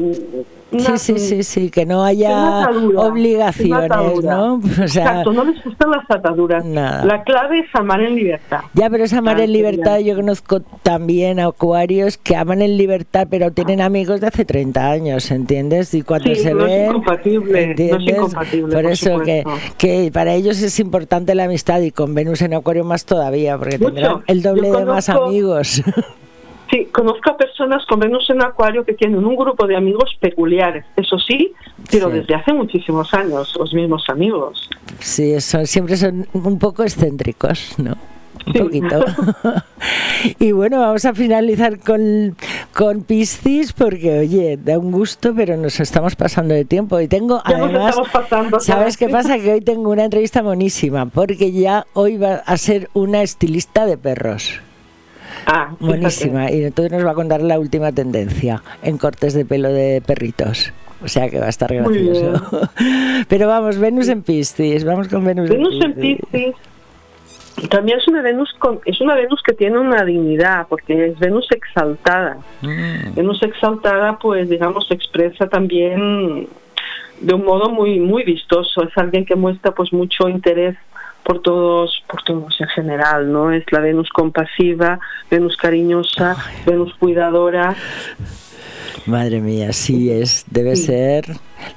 sí, 0.80 0.98
sí, 0.98 1.20
sí, 1.20 1.44
sí, 1.44 1.70
que 1.70 1.86
no 1.86 2.04
haya 2.04 2.70
obligaciones, 2.96 3.90
¿no? 4.24 4.62
Exacto, 4.80 5.34
no 5.34 5.44
les 5.44 5.64
gustan 5.64 5.92
las 5.92 6.10
ataduras. 6.10 6.66
La 6.66 7.24
clave 7.24 7.60
es 7.60 7.66
amar 7.74 8.02
en 8.02 8.16
libertad. 8.16 8.62
Ya, 8.74 8.90
pero 8.90 9.04
es 9.04 9.14
amar 9.14 9.40
en 9.40 9.52
libertad. 9.52 10.00
Yo 10.00 10.16
conozco 10.16 10.62
también 10.84 11.40
acuarios 11.40 12.18
que 12.18 12.36
aman 12.36 12.62
en 12.62 12.78
libertad, 12.78 13.28
pero 13.30 13.52
tienen 13.52 13.82
amigos 13.82 14.22
de 14.22 14.28
hace 14.28 14.46
30 14.46 14.92
años, 14.92 15.32
¿entiendes? 15.32 15.94
Y 15.94 16.04
cuando 16.04 16.34
se 16.36 16.54
no 16.54 16.64
ven. 16.64 16.72
Es 16.72 16.88
incompatible, 16.90 17.76
no 17.76 17.98
es 17.98 18.08
incompatible. 18.08 18.74
Por, 18.74 18.86
eso 18.86 19.20
que, 19.20 19.44
que, 19.78 20.10
para 20.14 20.34
ellos 20.34 20.62
es 20.62 20.80
importante 20.80 21.36
la 21.36 21.46
amistad 21.46 21.82
y 21.82 21.92
con 21.92 22.14
Venus 22.14 22.42
en 22.42 22.54
Acuario 22.54 22.84
más 22.84 23.06
todavía, 23.06 23.58
porque 23.58 23.78
tendrán 23.78 24.24
el 24.28 24.42
doble 24.42 24.72
de 24.72 24.86
más 24.86 25.10
amigos. 25.10 25.84
Sí, 26.72 26.86
conozco 26.86 27.32
a 27.32 27.38
personas 27.38 27.86
con 27.86 28.00
Venus 28.00 28.30
en 28.30 28.42
Acuario 28.42 28.86
que 28.86 28.94
tienen 28.94 29.26
un 29.26 29.36
grupo 29.36 29.68
de 29.68 29.76
amigos 29.76 30.16
peculiares, 30.22 30.86
eso 30.96 31.20
sí, 31.20 31.52
pero 31.92 32.10
desde 32.10 32.34
hace 32.34 32.54
muchísimos 32.54 33.14
años, 33.14 33.54
los 33.60 33.74
mismos 33.74 34.06
amigos. 34.08 34.70
Sí, 35.00 35.34
eso, 35.34 35.66
siempre 35.66 35.98
son 35.98 36.28
un 36.32 36.60
poco 36.60 36.84
excéntricos, 36.84 37.78
¿no? 37.78 37.98
Un 38.48 38.54
poquito. 38.54 39.04
y 40.40 40.54
bueno, 40.54 40.80
vamos 40.80 41.04
a 41.04 41.14
finalizar 41.14 41.78
con, 41.80 42.38
con 42.74 43.04
Piscis 43.04 43.74
porque, 43.74 44.20
oye, 44.20 44.58
da 44.58 44.80
un 44.80 44.92
gusto, 44.92 45.34
pero 45.36 45.58
nos 45.58 45.80
estamos 45.82 46.16
pasando 46.16 46.54
de 46.54 46.64
tiempo. 46.64 47.00
Y 47.02 47.08
tengo, 47.10 47.42
además, 47.44 47.96
¿sabes 48.60 48.96
qué 48.96 49.10
pasa? 49.10 49.38
Que 49.38 49.54
hoy 49.54 49.62
tengo 49.62 49.90
una 49.90 50.06
entrevista 50.06 50.42
buenísima 50.42 51.06
porque 51.08 51.52
ya 51.52 51.86
hoy 51.94 52.18
va 52.18 52.36
a 52.36 52.58
ser 52.58 52.90
una 52.94 53.22
estilista 53.22 53.86
de 53.86 53.98
perros. 53.98 54.62
Ah, 55.46 55.76
Buenísima. 55.80 56.52
Y 56.52 56.64
entonces 56.64 56.92
nos 56.92 57.06
va 57.06 57.12
a 57.12 57.16
contar 57.16 57.42
la 57.42 57.60
última 57.60 57.92
tendencia 57.92 58.62
en 58.84 58.98
cortes 58.98 59.34
de 59.34 59.46
pelo 59.46 59.72
de 59.72 60.02
perritos. 60.06 60.74
O 61.04 61.08
sea 61.08 61.30
que 61.30 61.40
va 61.40 61.48
a 61.48 61.50
estar 61.50 61.74
gracioso. 61.74 62.70
Pero 63.28 63.48
vamos, 63.48 63.78
Venus 63.78 64.08
en 64.08 64.22
Piscis. 64.22 64.84
Vamos 64.84 65.08
con 65.08 65.26
Venus, 65.26 65.50
Venus 65.50 65.84
en 65.84 65.94
Piscis. 65.94 66.56
También 67.70 68.00
es 68.00 68.08
una 68.08 68.22
Venus 68.22 68.54
con, 68.60 68.80
es 68.86 69.02
una 69.02 69.16
Venus 69.16 69.42
que 69.44 69.54
tiene 69.54 69.78
una 69.78 70.04
dignidad 70.04 70.68
porque 70.70 71.08
es 71.08 71.20
Venus 71.20 71.48
exaltada. 71.52 72.38
Mm. 72.62 73.16
Venus 73.16 73.42
exaltada, 73.44 74.18
pues 74.20 74.50
digamos, 74.50 74.90
expresa 74.92 75.48
también 75.48 76.48
de 77.20 77.34
un 77.34 77.46
modo 77.46 77.70
muy 77.70 78.00
muy 78.00 78.24
vistoso. 78.24 78.84
Es 78.84 78.98
alguien 78.98 79.26
que 79.26 79.36
muestra 79.36 79.72
pues 79.72 79.92
mucho 79.92 80.30
interés 80.30 80.76
por 81.24 81.42
todos, 81.42 82.04
por 82.08 82.24
todos 82.24 82.60
en 82.60 82.68
general, 82.70 83.32
¿no? 83.32 83.52
Es 83.52 83.64
la 83.72 83.80
Venus 83.80 84.10
compasiva, 84.10 85.00
Venus 85.30 85.58
cariñosa, 85.58 86.36
Venus 86.66 86.94
cuidadora. 86.96 87.76
Madre 89.06 89.42
mía, 89.42 89.74
sí 89.74 90.12
es, 90.12 90.46
debe 90.50 90.76
ser 90.76 91.26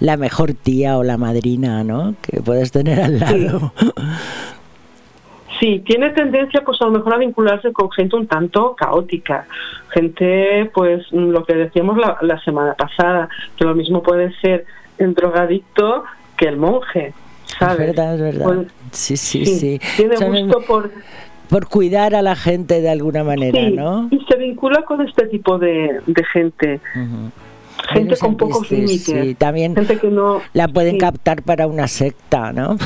la 0.01 0.17
mejor 0.17 0.53
tía 0.53 0.99
o 0.99 1.03
la 1.03 1.17
madrina, 1.17 1.85
¿no? 1.85 2.15
Que 2.21 2.43
puedes 2.43 2.71
tener 2.71 3.01
al 3.01 3.19
lado. 3.19 3.73
Sí. 5.61 5.83
tiene 5.87 6.11
tendencia 6.11 6.63
pues 6.65 6.81
a 6.83 6.87
lo 6.87 6.91
mejor 6.91 7.15
a 7.15 7.19
vincularse 7.19 7.73
con 7.73 7.91
gente 7.91 8.17
un 8.17 8.27
tanto 8.27 8.75
caótica, 8.77 9.47
gente 9.91 10.71
pues 10.75 11.11
lo 11.13 11.45
que 11.45 11.55
decíamos 11.55 11.97
la, 11.97 12.19
la 12.21 12.39
semana 12.43 12.75
pasada, 12.75 13.29
que 13.57 13.65
lo 13.65 13.75
mismo 13.75 14.03
puede 14.03 14.35
ser 14.41 14.67
el 14.99 15.15
drogadicto 15.15 16.05
que 16.37 16.49
el 16.49 16.57
monje, 16.57 17.15
es 17.61 17.79
verdad, 17.79 18.15
es 18.15 18.21
verdad. 18.21 18.45
Pues, 18.45 18.69
sí, 18.93 19.17
sí, 19.17 19.47
sí, 19.47 19.81
Tiene 19.97 20.17
gusto 20.17 20.61
por... 20.67 20.91
Por 21.49 21.69
cuidar 21.69 22.15
a 22.15 22.23
la 22.23 22.37
gente 22.37 22.81
de 22.81 22.89
alguna 22.89 23.23
manera, 23.23 23.69
¿no? 23.71 24.09
Y 24.11 24.19
se 24.25 24.37
vincula 24.37 24.83
con 24.83 25.07
este 25.07 25.27
tipo 25.27 25.59
de, 25.59 26.01
gente. 26.33 26.81
Gente 27.91 28.17
con 28.17 28.37
pocos 28.37 28.71
límites. 28.71 29.05
Sí, 29.05 29.35
también 29.35 29.75
gente 29.75 29.99
que 29.99 30.09
no, 30.09 30.41
la 30.55 30.69
pueden 30.69 30.99
captar 30.99 31.43
para 31.43 31.67
una 31.67 31.87
secta, 31.87 32.51
¿no? 32.53 32.79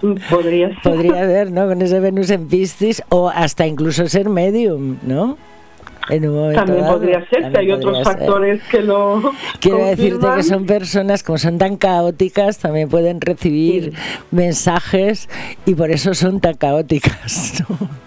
Mm, 0.00 0.14
podría 0.30 0.68
ser. 0.68 0.78
Podría 0.82 1.26
ser, 1.26 1.50
¿no? 1.50 1.66
Con 1.66 1.82
ese 1.82 1.98
Venus 1.98 2.30
en 2.30 2.46
Piscis 2.46 3.02
o 3.08 3.28
hasta 3.28 3.66
incluso 3.66 4.06
ser 4.06 4.28
medium, 4.28 4.98
¿no? 5.02 5.36
También 6.20 6.86
podría 6.86 7.28
ser, 7.28 7.52
que 7.52 7.58
hay 7.58 7.72
otros 7.72 8.02
factores 8.02 8.62
que 8.70 8.80
lo. 8.80 9.32
Quiero 9.60 9.84
decirte 9.84 10.26
que 10.36 10.42
son 10.42 10.66
personas, 10.66 11.22
como 11.22 11.38
son 11.38 11.58
tan 11.58 11.76
caóticas, 11.76 12.58
también 12.58 12.88
pueden 12.88 13.20
recibir 13.20 13.92
mensajes 14.30 15.28
y 15.66 15.74
por 15.74 15.90
eso 15.90 16.14
son 16.14 16.40
tan 16.40 16.54
caóticas. 16.54 17.64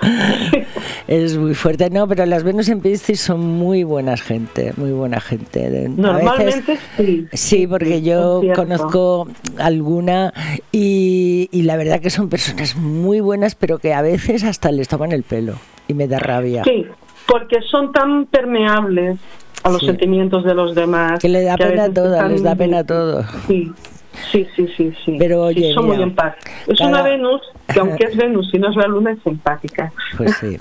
es 1.08 1.36
muy 1.36 1.54
fuerte, 1.54 1.90
no, 1.90 2.06
pero 2.06 2.26
las 2.26 2.42
Venus 2.44 2.68
en 2.68 2.80
Piscis 2.80 3.20
son 3.20 3.40
muy 3.40 3.84
buenas 3.84 4.22
gente, 4.22 4.72
muy 4.76 4.92
buena 4.92 5.20
gente. 5.20 5.88
Normalmente 5.88 6.78
sí. 6.96 7.26
Sí, 7.32 7.66
porque 7.66 8.02
yo 8.02 8.42
conozco 8.54 9.28
alguna 9.58 10.32
y, 10.72 11.48
y, 11.50 11.62
la 11.62 11.76
verdad 11.76 12.00
que 12.00 12.10
son 12.10 12.28
personas 12.28 12.76
muy 12.76 13.20
buenas, 13.20 13.54
pero 13.54 13.78
que 13.78 13.92
a 13.94 14.02
veces 14.02 14.44
hasta 14.44 14.70
les 14.70 14.88
toman 14.88 15.12
el 15.12 15.22
pelo 15.22 15.54
y 15.88 15.94
me 15.94 16.06
da 16.06 16.18
rabia. 16.18 16.62
Sí, 16.64 16.86
porque 17.28 17.60
son 17.70 17.92
tan 17.92 18.26
permeables 18.26 19.18
a 19.62 19.70
los 19.70 19.82
sentimientos 19.82 20.44
de 20.44 20.54
los 20.54 20.74
demás. 20.74 21.20
Que 21.20 21.28
le 21.28 21.42
da 21.42 21.56
pena 21.56 21.92
todo, 21.92 22.28
les 22.28 22.42
da 22.42 22.56
pena 22.56 22.84
todo. 22.84 23.24
Sí. 23.46 23.72
Sí, 24.32 24.44
sí, 24.56 24.66
sí, 24.76 24.92
sí. 25.04 25.16
Pero 25.16 25.44
oye, 25.44 25.72
son 25.74 25.86
muy 25.86 26.02
empáticos. 26.02 26.52
Es 26.66 26.80
una 26.80 27.02
Venus 27.02 27.40
que 27.72 27.78
aunque 27.78 28.04
es 28.06 28.16
Venus 28.16 28.50
y 28.52 28.58
no 28.58 28.70
es 28.70 28.76
la 28.76 28.88
Luna 28.88 29.12
es 29.12 29.24
empática. 29.24 29.92
Pues 30.16 30.36
sí. 30.38 30.58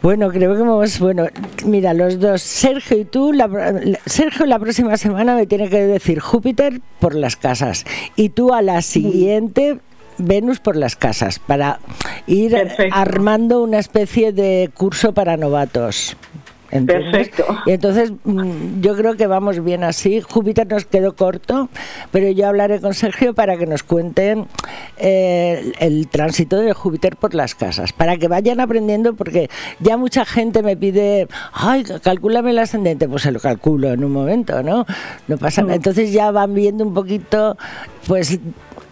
Bueno, 0.00 0.30
creo 0.30 0.54
que 0.54 0.62
hemos, 0.62 0.98
bueno, 0.98 1.26
mira, 1.64 1.94
los 1.94 2.18
dos, 2.18 2.42
Sergio 2.42 2.98
y 2.98 3.04
tú, 3.04 3.32
la, 3.32 3.48
Sergio 4.06 4.46
la 4.46 4.58
próxima 4.58 4.96
semana 4.96 5.36
me 5.36 5.46
tiene 5.46 5.68
que 5.68 5.84
decir 5.84 6.20
Júpiter 6.20 6.80
por 6.98 7.14
las 7.14 7.36
casas 7.36 7.84
y 8.16 8.30
tú 8.30 8.52
a 8.52 8.62
la 8.62 8.82
siguiente 8.82 9.78
Venus 10.22 10.60
por 10.60 10.76
las 10.76 10.96
casas 10.96 11.38
para 11.38 11.80
ir 12.26 12.56
armando 12.92 13.62
una 13.62 13.78
especie 13.78 14.32
de 14.32 14.70
curso 14.74 15.12
para 15.12 15.36
novatos. 15.36 16.16
Perfecto. 16.80 17.44
Y 17.66 17.72
entonces 17.72 18.12
mm, 18.24 18.80
yo 18.80 18.96
creo 18.96 19.16
que 19.16 19.26
vamos 19.26 19.62
bien 19.62 19.84
así. 19.84 20.22
Júpiter 20.22 20.66
nos 20.66 20.86
quedó 20.86 21.14
corto, 21.14 21.68
pero 22.10 22.30
yo 22.30 22.48
hablaré 22.48 22.80
con 22.80 22.94
Sergio 22.94 23.34
para 23.34 23.58
que 23.58 23.66
nos 23.66 23.82
cuenten 23.82 24.46
eh, 24.96 25.72
el 25.80 26.08
tránsito 26.08 26.56
de 26.56 26.72
Júpiter 26.72 27.16
por 27.16 27.34
las 27.34 27.54
casas, 27.54 27.92
para 27.92 28.16
que 28.16 28.26
vayan 28.26 28.60
aprendiendo, 28.60 29.14
porque 29.14 29.50
ya 29.80 29.98
mucha 29.98 30.24
gente 30.24 30.62
me 30.62 30.76
pide, 30.76 31.28
ay, 31.52 31.84
calcúlame 32.02 32.50
el 32.50 32.58
ascendente, 32.58 33.06
pues 33.06 33.22
se 33.22 33.32
lo 33.32 33.40
calculo 33.40 33.92
en 33.92 34.02
un 34.02 34.12
momento, 34.12 34.62
¿no? 34.62 34.86
No 35.28 35.36
pasa 35.36 35.60
nada. 35.60 35.74
Mm. 35.74 35.76
Entonces 35.76 36.12
ya 36.12 36.30
van 36.30 36.54
viendo 36.54 36.84
un 36.84 36.94
poquito, 36.94 37.58
pues 38.06 38.38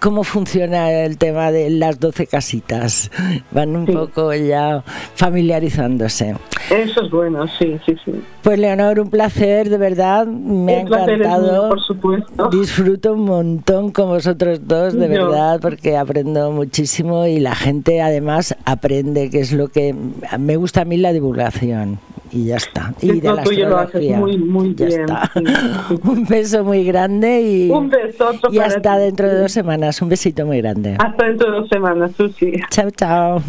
cómo 0.00 0.24
funciona 0.24 0.90
el 0.90 1.18
tema 1.18 1.52
de 1.52 1.70
las 1.70 2.00
12 2.00 2.26
casitas. 2.26 3.10
Van 3.50 3.76
un 3.76 3.86
poco 3.86 4.34
ya 4.34 4.82
familiarizándose. 5.14 6.34
Eso 6.70 7.02
es 7.02 7.10
bueno, 7.10 7.46
sí, 7.58 7.78
sí, 7.84 7.96
sí. 8.04 8.12
Pues 8.42 8.58
Leonor, 8.58 9.00
un 9.00 9.10
placer, 9.10 9.68
de 9.68 9.78
verdad. 9.78 10.26
Me 10.26 10.76
ha 10.76 10.80
encantado. 10.80 11.68
por 11.68 11.80
supuesto. 11.80 12.48
Disfruto 12.48 13.12
un 13.12 13.24
montón 13.24 13.90
con 13.90 14.08
vosotros 14.08 14.66
dos, 14.66 14.94
de 14.94 15.08
verdad, 15.08 15.60
porque 15.60 15.96
aprendo 15.96 16.50
muchísimo 16.50 17.26
y 17.26 17.38
la 17.38 17.54
gente 17.54 18.00
además 18.00 18.56
aprende, 18.64 19.30
que 19.30 19.40
es 19.40 19.52
lo 19.52 19.68
que 19.68 19.94
me 20.38 20.56
gusta 20.56 20.82
a 20.82 20.84
mí 20.84 20.96
la 20.96 21.12
divulgación 21.12 21.98
y 22.32 22.46
ya 22.46 22.56
está. 22.56 22.94
Y 23.00 23.20
de 23.20 23.32
la 23.32 23.42
astrología. 23.42 24.18
Muy, 24.18 24.38
muy 24.38 24.74
ya 24.74 24.86
bien. 24.86 25.00
Está. 25.02 25.30
un 26.04 26.24
beso 26.24 26.64
muy 26.64 26.84
grande 26.84 27.42
y, 27.42 27.70
un 27.70 27.88
beso, 27.88 28.32
y 28.50 28.58
hasta 28.58 28.96
dentro 28.96 29.28
de 29.28 29.40
dos 29.40 29.52
semanas. 29.52 30.00
Un 30.02 30.08
besito 30.08 30.46
muy 30.46 30.60
grande. 30.60 30.96
Hasta 30.98 31.26
dentro 31.26 31.50
de 31.50 31.58
dos 31.58 31.68
semanas, 31.68 32.12
Susi. 32.16 32.52
Chao, 32.70 32.90
chao. 32.90 33.42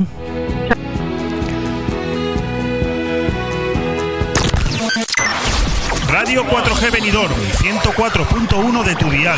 Radio 6.12 6.44
4G 6.44 6.92
Benidorm, 6.92 7.34
104.1 7.34 8.84
de 8.84 8.96
tu 8.96 9.10
dial. 9.10 9.38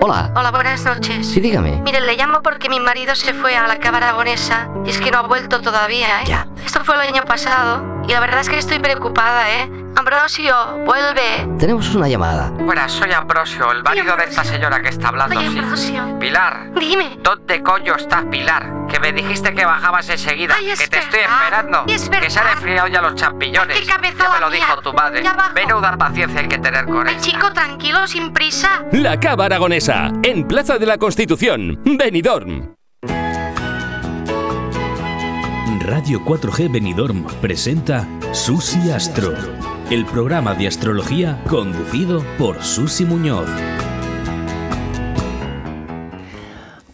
Hola. 0.00 0.30
Hola, 0.34 0.50
buenas 0.50 0.84
noches. 0.84 1.26
Sí, 1.26 1.40
dígame. 1.40 1.80
Mire, 1.82 2.00
le 2.00 2.16
llamo 2.16 2.42
porque 2.42 2.68
mi 2.68 2.80
marido 2.80 3.14
se 3.14 3.32
fue 3.34 3.56
a 3.56 3.66
la 3.66 3.78
cámara 3.78 4.08
aragonesa 4.08 4.68
y 4.84 4.90
es 4.90 5.00
que 5.00 5.10
no 5.10 5.18
ha 5.18 5.22
vuelto 5.22 5.60
todavía, 5.60 6.22
¿eh? 6.22 6.26
Ya. 6.26 6.46
Esto 6.64 6.84
fue 6.84 6.94
el 6.96 7.00
año 7.02 7.24
pasado 7.24 8.04
y 8.06 8.12
la 8.12 8.20
verdad 8.20 8.40
es 8.40 8.48
que 8.48 8.58
estoy 8.58 8.78
preocupada, 8.78 9.50
¿eh? 9.50 9.83
Ambrosio, 9.96 10.54
vuelve. 10.84 11.48
Tenemos 11.58 11.94
una 11.94 12.08
llamada. 12.08 12.50
Buenas, 12.50 12.92
soy 12.92 13.12
Ambrosio, 13.12 13.70
el 13.72 13.82
marido 13.82 14.16
de 14.16 14.24
esta 14.24 14.44
señora 14.44 14.82
que 14.82 14.88
está 14.88 15.08
hablando. 15.08 15.38
Oye, 15.38 15.48
sí. 15.50 15.58
Ambrosio. 15.58 16.18
Pilar. 16.18 16.70
Dime. 16.78 17.18
¿Dónde 17.22 17.62
coño 17.62 17.94
estás, 17.96 18.24
Pilar? 18.30 18.86
Que 18.88 18.98
me 19.00 19.12
dijiste 19.12 19.54
que 19.54 19.64
bajabas 19.64 20.08
enseguida. 20.08 20.54
Ay, 20.58 20.70
es 20.70 20.80
que 20.80 20.88
te 20.88 20.98
estoy 20.98 21.20
esperando. 21.20 21.84
Es 21.86 22.08
que 22.08 22.28
se 22.30 22.38
han 22.40 22.48
enfriado 22.48 22.88
ya 22.88 23.00
los 23.02 23.14
champiñones. 23.14 23.80
Qué 23.80 23.86
cabeza 23.86 24.24
ya 24.24 24.30
me 24.34 24.40
lo 24.40 24.50
mía. 24.50 24.60
dijo 24.66 24.80
tu 24.82 24.92
madre. 24.92 25.22
Menuda 25.54 25.96
paciencia 25.96 26.40
hay 26.40 26.48
que 26.48 26.58
tener 26.58 26.84
con 26.86 27.06
Ay, 27.06 27.14
ella. 27.14 27.22
chico, 27.22 27.52
tranquilo, 27.52 28.06
sin 28.06 28.32
prisa. 28.32 28.82
La 28.92 29.18
Cava 29.18 29.46
Aragonesa, 29.46 30.10
en 30.22 30.46
Plaza 30.46 30.78
de 30.78 30.86
la 30.86 30.98
Constitución, 30.98 31.80
Benidorm. 31.84 32.74
Radio 35.86 36.20
4G 36.24 36.72
Benidorm 36.72 37.24
presenta 37.42 38.06
Susi 38.32 38.90
Astro, 38.90 39.34
el 39.90 40.06
programa 40.06 40.54
de 40.54 40.66
astrología 40.66 41.42
conducido 41.48 42.24
por 42.38 42.62
Susi 42.62 43.04
Muñoz. 43.04 43.48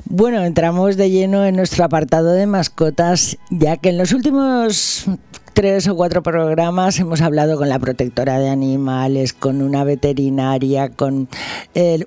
Bueno, 0.06 0.42
entramos 0.42 0.96
de 0.96 1.08
lleno 1.08 1.44
en 1.46 1.54
nuestro 1.54 1.84
apartado 1.84 2.32
de 2.32 2.46
mascotas, 2.46 3.38
ya 3.48 3.76
que 3.76 3.90
en 3.90 3.98
los 3.98 4.12
últimos 4.12 5.06
tres 5.54 5.86
o 5.86 5.94
cuatro 5.94 6.22
programas 6.22 6.98
hemos 6.98 7.20
hablado 7.20 7.56
con 7.56 7.68
la 7.68 7.78
protectora 7.78 8.38
de 8.40 8.48
animales, 8.48 9.32
con 9.32 9.62
una 9.62 9.84
veterinaria, 9.84 10.88
con 10.88 11.28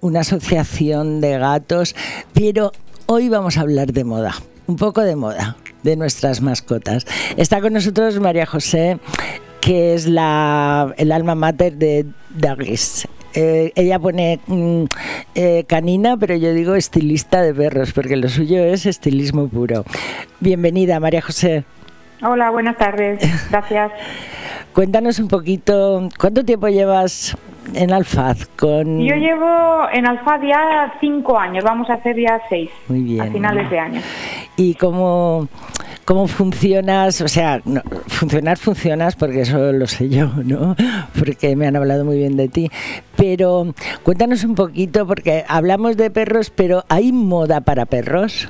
una 0.01 0.19
asociación 0.19 1.21
de 1.21 1.38
gatos, 1.38 1.95
pero 2.34 2.73
hoy 3.05 3.29
vamos 3.29 3.57
a 3.57 3.61
hablar 3.61 3.93
de 3.93 4.03
moda, 4.03 4.36
un 4.67 4.75
poco 4.75 5.01
de 5.01 5.15
moda, 5.15 5.55
de 5.84 5.95
nuestras 5.95 6.41
mascotas. 6.41 7.05
Está 7.38 7.61
con 7.61 7.71
nosotros 7.71 8.19
María 8.19 8.45
José, 8.45 8.99
que 9.64 9.93
es 9.93 10.07
la, 10.07 10.93
el 10.97 11.11
alma 11.11 11.36
mater 11.36 11.74
de 11.74 12.05
Dagis. 12.30 13.07
Eh, 13.34 13.72
ella 13.76 13.97
pone 13.97 14.39
mm, 14.45 14.84
eh, 15.36 15.64
canina, 15.68 16.18
pero 16.18 16.36
yo 16.36 16.53
digo 16.53 16.76
estilista 16.76 17.41
de 17.41 17.53
perros, 17.53 17.93
porque 17.93 18.18
lo 18.18 18.28
suyo 18.28 18.64
es 18.64 18.86
estilismo 18.86 19.47
puro. 19.47 19.86
Bienvenida, 20.41 20.99
María 20.99 21.22
José. 21.22 21.64
Hola, 22.22 22.51
buenas 22.51 22.78
tardes. 22.78 23.22
Gracias. 23.49 23.91
Cuéntanos 24.74 25.20
un 25.20 25.30
poquito, 25.30 26.09
¿cuánto 26.20 26.43
tiempo 26.43 26.68
llevas 26.68 27.38
en 27.74 27.93
Alfaz? 27.93 28.47
Con... 28.57 28.99
Yo 28.99 29.16
llevo 29.16 29.88
en 29.93 30.05
Alfaz 30.07 30.41
ya 30.41 30.93
cinco 30.99 31.39
años, 31.39 31.64
vamos 31.64 31.89
a 31.89 31.93
hacer 31.93 32.20
ya 32.20 32.41
seis 32.49 32.70
Muy 32.89 33.01
bien. 33.01 33.22
a 33.22 33.32
finales 33.32 33.70
de 33.70 33.80
año. 33.80 34.01
¿Y 34.57 34.74
cómo, 34.76 35.47
cómo 36.06 36.28
funcionas? 36.28 37.22
O 37.22 37.28
sea, 37.28 37.62
no, 37.66 37.82
funcionar 38.08 38.58
funcionas 38.58 39.16
porque 39.16 39.41
eso 39.41 39.72
lo 39.72 39.88
sé 39.88 40.10
yo, 40.10 40.30
¿no? 40.43 40.76
Porque 41.18 41.56
me 41.56 41.68
han 41.68 41.76
hablado 41.76 42.06
muy 42.06 42.18
bien 42.18 42.38
de 42.38 42.47
ti. 42.49 42.70
Pero 43.16 43.74
cuéntanos 44.04 44.43
un 44.43 44.56
poquito, 44.56 45.08
porque 45.08 45.43
hablamos 45.47 45.97
de 45.97 46.10
perros, 46.10 46.49
pero 46.49 46.84
¿hay 46.89 47.12
moda 47.12 47.62
para 47.62 47.86
perros? 47.86 48.49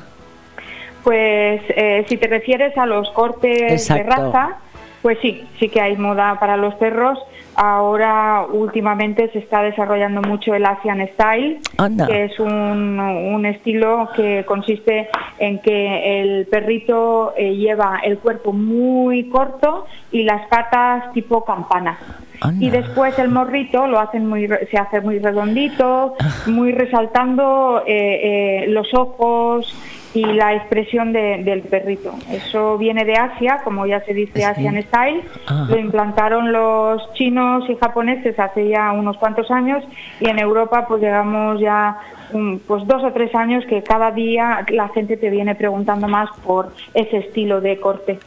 Pues 1.04 1.62
eh, 1.70 2.06
si 2.08 2.18
te 2.18 2.28
refieres 2.28 2.78
a 2.78 2.86
los 2.86 3.10
cortes 3.12 3.72
Exacto. 3.72 4.04
de 4.04 4.10
raza, 4.10 4.58
pues 5.02 5.18
sí, 5.22 5.46
sí 5.60 5.68
que 5.70 5.82
hay 5.82 5.98
moda 5.98 6.40
para 6.40 6.56
los 6.56 6.74
perros. 6.76 7.20
Ahora 7.56 8.46
últimamente 8.52 9.30
se 9.32 9.40
está 9.40 9.62
desarrollando 9.62 10.22
mucho 10.22 10.54
el 10.56 10.66
Asian 10.66 11.06
Style, 11.14 11.60
Anda. 11.78 12.08
que 12.08 12.26
es 12.26 12.40
un, 12.40 13.00
un 13.00 13.46
estilo 13.46 14.10
que 14.16 14.44
consiste 14.46 15.10
en 15.40 15.60
que 15.60 16.22
el 16.22 16.46
perrito 16.48 17.34
eh, 17.38 17.56
lleva 17.56 18.00
el 18.04 18.18
cuerpo 18.20 18.54
muy 18.54 19.30
corto 19.30 19.86
y 20.12 20.24
las 20.24 20.48
patas 20.48 21.12
tipo 21.14 21.44
campana. 21.46 21.98
Anda. 22.42 22.66
Y 22.66 22.70
después 22.70 23.18
el 23.20 23.30
morrito 23.30 23.88
lo 23.88 24.00
hacen 24.00 24.28
muy, 24.28 24.48
se 24.70 24.78
hace 24.78 25.00
muy 25.02 25.20
redondito, 25.20 26.16
Ah. 26.20 26.30
muy 26.48 26.72
resaltando 26.72 27.84
eh, 27.86 28.64
eh, 28.64 28.68
los 28.68 28.94
ojos 28.94 29.74
y 30.14 30.24
la 30.26 30.54
expresión 30.54 31.12
de- 31.14 31.44
del 31.44 31.62
perrito. 31.62 32.14
Eso 32.32 32.78
viene 32.78 33.04
de 33.06 33.16
Asia, 33.16 33.62
como 33.64 33.86
ya 33.86 34.02
se 34.02 34.14
dice. 34.14 34.46
Asian 34.46 34.82
Style. 34.84 35.22
Ajá. 35.48 35.66
Lo 35.70 35.78
implantaron 35.80 36.52
los 36.52 37.12
chinos 37.14 37.68
y 37.70 37.76
japoneses 37.76 38.38
hace 38.40 38.68
ya 38.70 38.92
unos 38.92 39.18
cuantos 39.18 39.50
años 39.52 39.84
y 40.20 40.30
en 40.30 40.40
Europa 40.40 40.86
pues 40.88 41.02
llegamos 41.02 41.60
ya 41.60 41.98
mm, 42.34 42.58
pues 42.68 42.86
dos 42.88 43.04
o 43.04 43.12
tres 43.12 43.34
años 43.36 43.66
que 43.66 43.84
cada 43.84 44.12
día 44.12 44.66
la 44.70 44.88
gente 44.90 45.18
te 45.18 45.30
viene 45.30 45.56
preguntando 45.56 46.08
más 46.08 46.30
por 46.46 46.72
ese 46.94 47.18
estilo 47.18 47.62
de 47.62 47.80
corte. 47.80 48.20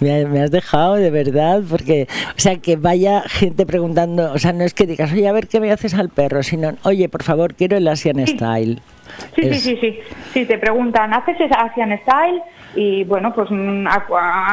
Me, 0.00 0.40
has 0.42 0.50
dejado 0.50 0.94
de 0.94 1.10
verdad, 1.10 1.62
porque, 1.68 2.06
o 2.36 2.40
sea, 2.40 2.56
que 2.58 2.76
vaya 2.76 3.22
gente 3.22 3.66
preguntando, 3.66 4.32
o 4.32 4.38
sea, 4.38 4.52
no 4.52 4.64
es 4.64 4.74
que 4.74 4.86
digas, 4.86 5.12
oye, 5.12 5.26
a 5.28 5.32
ver 5.32 5.48
qué 5.48 5.60
me 5.60 5.72
haces 5.72 5.94
al 5.94 6.08
perro, 6.08 6.42
sino, 6.42 6.74
oye, 6.84 7.08
por 7.08 7.22
favor, 7.22 7.54
quiero 7.54 7.76
el 7.76 7.88
Asian 7.88 8.24
Style. 8.26 8.80
Sí, 9.34 9.42
Es- 9.42 9.62
sí, 9.62 9.76
sí, 9.76 9.78
sí. 9.80 9.98
Sí, 10.32 10.44
te 10.46 10.58
preguntan, 10.58 11.12
¿haces 11.14 11.36
Asian 11.50 11.98
Style? 12.02 12.42
Y 12.76 13.04
bueno, 13.04 13.32
pues 13.34 13.48
mm, 13.50 13.86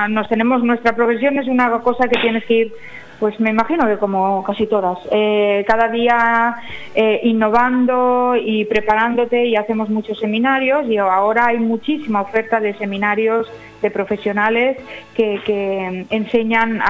nos 0.10 0.30
tenemos, 0.30 0.64
nuestra 0.64 0.96
profesión 0.96 1.38
es 1.40 1.48
una 1.48 1.72
cosa 1.82 2.08
que 2.08 2.20
tienes 2.20 2.44
que 2.46 2.54
ir, 2.54 2.74
pues 3.22 3.40
me 3.40 3.52
imagino 3.52 3.86
que 3.88 3.98
como 3.98 4.44
casi 4.44 4.66
todas, 4.66 4.98
eh, 5.12 5.64
cada 5.68 5.88
día 5.90 6.56
eh, 6.96 7.22
innovando 7.24 8.34
y 8.36 8.66
preparándote 8.66 9.46
y 9.46 9.56
hacemos 9.56 9.90
muchos 9.90 10.18
seminarios 10.20 10.88
y 10.90 10.98
ahora 10.98 11.46
hay 11.48 11.60
muchísima 11.60 12.22
oferta 12.22 12.60
de 12.60 12.74
seminarios 12.80 13.48
de 13.84 13.92
profesionales 13.92 14.78
que, 15.16 15.40
que 15.46 16.08
enseñan 16.10 16.82
a, 16.82 16.86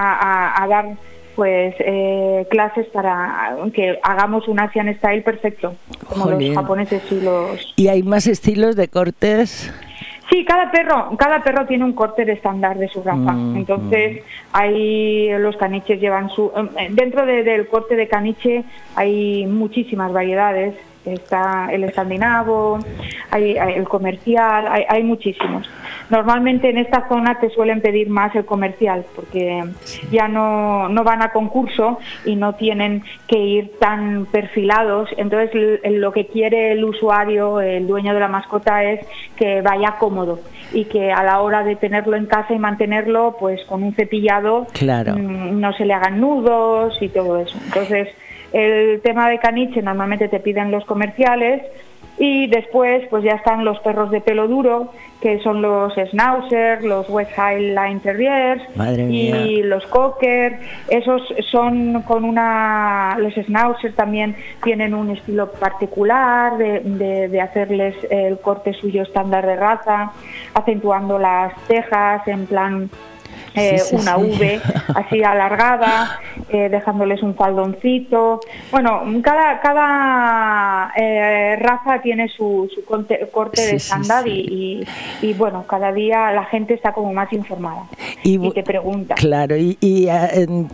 a- 0.55 0.63
a 0.63 0.67
dar 0.67 0.85
pues 1.35 1.75
eh, 1.79 2.45
clases 2.49 2.85
para 2.87 3.55
que 3.73 3.99
hagamos 4.03 4.47
un 4.47 4.59
Asian 4.59 4.93
Style 4.95 5.23
perfecto, 5.23 5.75
como 6.07 6.25
Jolín. 6.25 6.53
los 6.53 6.57
japoneses 6.63 7.01
y 7.11 7.21
los 7.21 7.73
¿Y 7.75 7.87
hay 7.89 8.03
más 8.03 8.27
estilos 8.27 8.75
de 8.75 8.87
cortes? 8.87 9.71
Sí, 10.31 10.45
cada 10.45 10.71
perro, 10.71 11.11
cada 11.17 11.43
perro 11.43 11.65
tiene 11.65 11.83
un 11.83 11.91
corte 11.91 12.23
de 12.23 12.31
estándar 12.33 12.77
de 12.77 12.87
su 12.87 13.03
raza. 13.03 13.33
Mm, 13.33 13.57
Entonces, 13.57 14.23
ahí 14.53 15.29
los 15.39 15.57
caniches 15.57 15.99
llevan 15.99 16.29
su 16.29 16.51
eh, 16.79 16.87
dentro 16.91 17.25
de- 17.25 17.43
del 17.43 17.67
corte 17.67 17.97
de 17.97 18.07
caniche 18.07 18.63
hay 18.95 19.45
muchísimas 19.45 20.13
variedades. 20.13 20.73
Está 21.05 21.69
el 21.71 21.83
escandinavo, 21.83 22.79
hay, 23.31 23.57
hay 23.57 23.73
el 23.73 23.87
comercial, 23.87 24.67
hay, 24.69 24.83
hay 24.87 25.03
muchísimos. 25.03 25.67
Normalmente 26.09 26.69
en 26.69 26.77
esta 26.77 27.07
zona 27.07 27.39
te 27.39 27.49
suelen 27.49 27.81
pedir 27.81 28.09
más 28.09 28.35
el 28.35 28.45
comercial 28.45 29.05
porque 29.15 29.63
ya 30.11 30.27
no, 30.27 30.89
no 30.89 31.03
van 31.03 31.21
a 31.21 31.31
concurso 31.31 31.99
y 32.25 32.35
no 32.35 32.53
tienen 32.53 33.03
que 33.27 33.37
ir 33.37 33.71
tan 33.79 34.25
perfilados. 34.25 35.09
Entonces 35.17 35.51
lo 35.91 36.11
que 36.11 36.27
quiere 36.27 36.73
el 36.73 36.83
usuario, 36.83 37.61
el 37.61 37.87
dueño 37.87 38.13
de 38.13 38.19
la 38.19 38.27
mascota 38.27 38.83
es 38.83 39.05
que 39.37 39.61
vaya 39.61 39.95
cómodo 39.97 40.39
y 40.73 40.85
que 40.85 41.11
a 41.11 41.23
la 41.23 41.41
hora 41.41 41.63
de 41.63 41.75
tenerlo 41.75 42.15
en 42.15 42.25
casa 42.25 42.53
y 42.53 42.59
mantenerlo 42.59 43.37
pues 43.39 43.63
con 43.65 43.81
un 43.83 43.93
cepillado 43.93 44.67
Claro. 44.73 45.15
mm, 45.15 45.59
no 45.59 45.73
se 45.73 45.85
le 45.85 45.93
hagan 45.93 46.19
nudos 46.19 46.97
y 47.01 47.09
todo 47.09 47.39
eso. 47.39 47.57
Entonces 47.65 48.09
el 48.53 49.01
tema 49.01 49.29
de 49.29 49.39
caniche 49.39 49.81
normalmente 49.81 50.27
te 50.27 50.39
piden 50.39 50.71
los 50.71 50.85
comerciales 50.85 51.61
y 52.17 52.47
después 52.47 53.07
pues 53.09 53.23
ya 53.23 53.33
están 53.33 53.63
los 53.65 53.79
perros 53.79 54.11
de 54.11 54.21
pelo 54.21 54.47
duro 54.47 54.91
que 55.21 55.39
son 55.39 55.61
los 55.61 55.93
Schnauzer, 55.93 56.83
los 56.83 57.07
West 57.09 57.31
Highline 57.37 57.99
Terriers 57.99 58.61
Madre 58.75 59.03
y 59.03 59.05
mía. 59.05 59.65
los 59.65 59.85
Cocker, 59.87 60.59
esos 60.89 61.21
son 61.51 62.01
con 62.03 62.25
una, 62.25 63.15
los 63.19 63.33
Schnauzer 63.35 63.93
también 63.93 64.35
tienen 64.63 64.93
un 64.95 65.11
estilo 65.11 65.51
particular 65.51 66.57
de, 66.57 66.79
de- 66.81 67.27
de 67.29 67.41
hacerles 67.41 67.95
el 68.09 68.39
corte 68.39 68.73
suyo 68.73 69.03
estándar 69.03 69.45
de 69.45 69.55
raza, 69.55 70.11
acentuando 70.55 71.17
las 71.19 71.53
cejas 71.67 72.27
en 72.27 72.45
plan 72.47 72.89
eh, 73.55 73.81
una 73.91 74.17
V 74.17 74.61
así 74.95 75.23
alargada, 75.23 76.19
eh, 76.49 76.69
dejándoles 76.69 77.21
un 77.21 77.35
faldoncito. 77.35 78.39
Bueno, 78.71 79.03
cada, 79.21 79.59
cada 79.59 80.91
eh, 80.95 81.57
raza 81.57 82.01
tiene 82.01 82.29
su, 82.29 82.69
corte, 82.85 83.61
de 83.61 83.75
estándar 83.75 84.27
y, 84.27 84.85
bueno, 85.37 85.65
cada 85.67 85.91
día 85.91 86.31
la 86.31 86.45
gente 86.45 86.73
está 86.73 86.93
como 86.93 87.13
más 87.13 87.31
informada 87.33 87.83
y, 88.23 88.37
te 88.51 88.63
pregunta. 88.63 89.15
Claro, 89.15 89.55
y, 89.57 89.77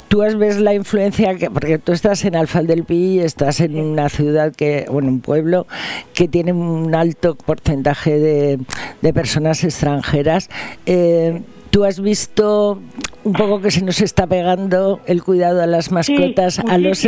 tú 0.07 0.19
ves 0.19 0.59
la 0.59 0.73
influencia, 0.73 1.35
que, 1.35 1.49
porque 1.49 1.77
tú 1.79 1.91
estás 1.91 2.25
en 2.25 2.35
Alfal 2.35 2.67
del 2.67 2.83
Pi, 2.83 3.19
estás 3.19 3.59
en 3.59 3.79
una 3.79 4.09
ciudad 4.09 4.53
que, 4.55 4.85
bueno, 4.89 5.09
un 5.09 5.21
pueblo 5.21 5.67
que 6.13 6.27
tiene 6.27 6.53
un 6.53 6.93
alto 6.93 7.35
porcentaje 7.35 8.19
de, 8.19 8.59
de 9.01 9.13
personas 9.13 9.63
extranjeras. 9.63 10.49
¿Tú 11.69 11.83
has 11.83 11.99
visto 11.99 12.79
un 13.27 13.33
poco 13.33 13.59
que 13.61 13.71
se 13.71 13.83
nos 13.83 13.99
está 14.01 14.25
pegando 14.25 15.01
el 15.05 15.21
cuidado 15.21 15.61
a 15.61 15.67
las 15.67 15.91
mascotas 15.91 16.59
a 16.59 16.77
los 16.77 17.05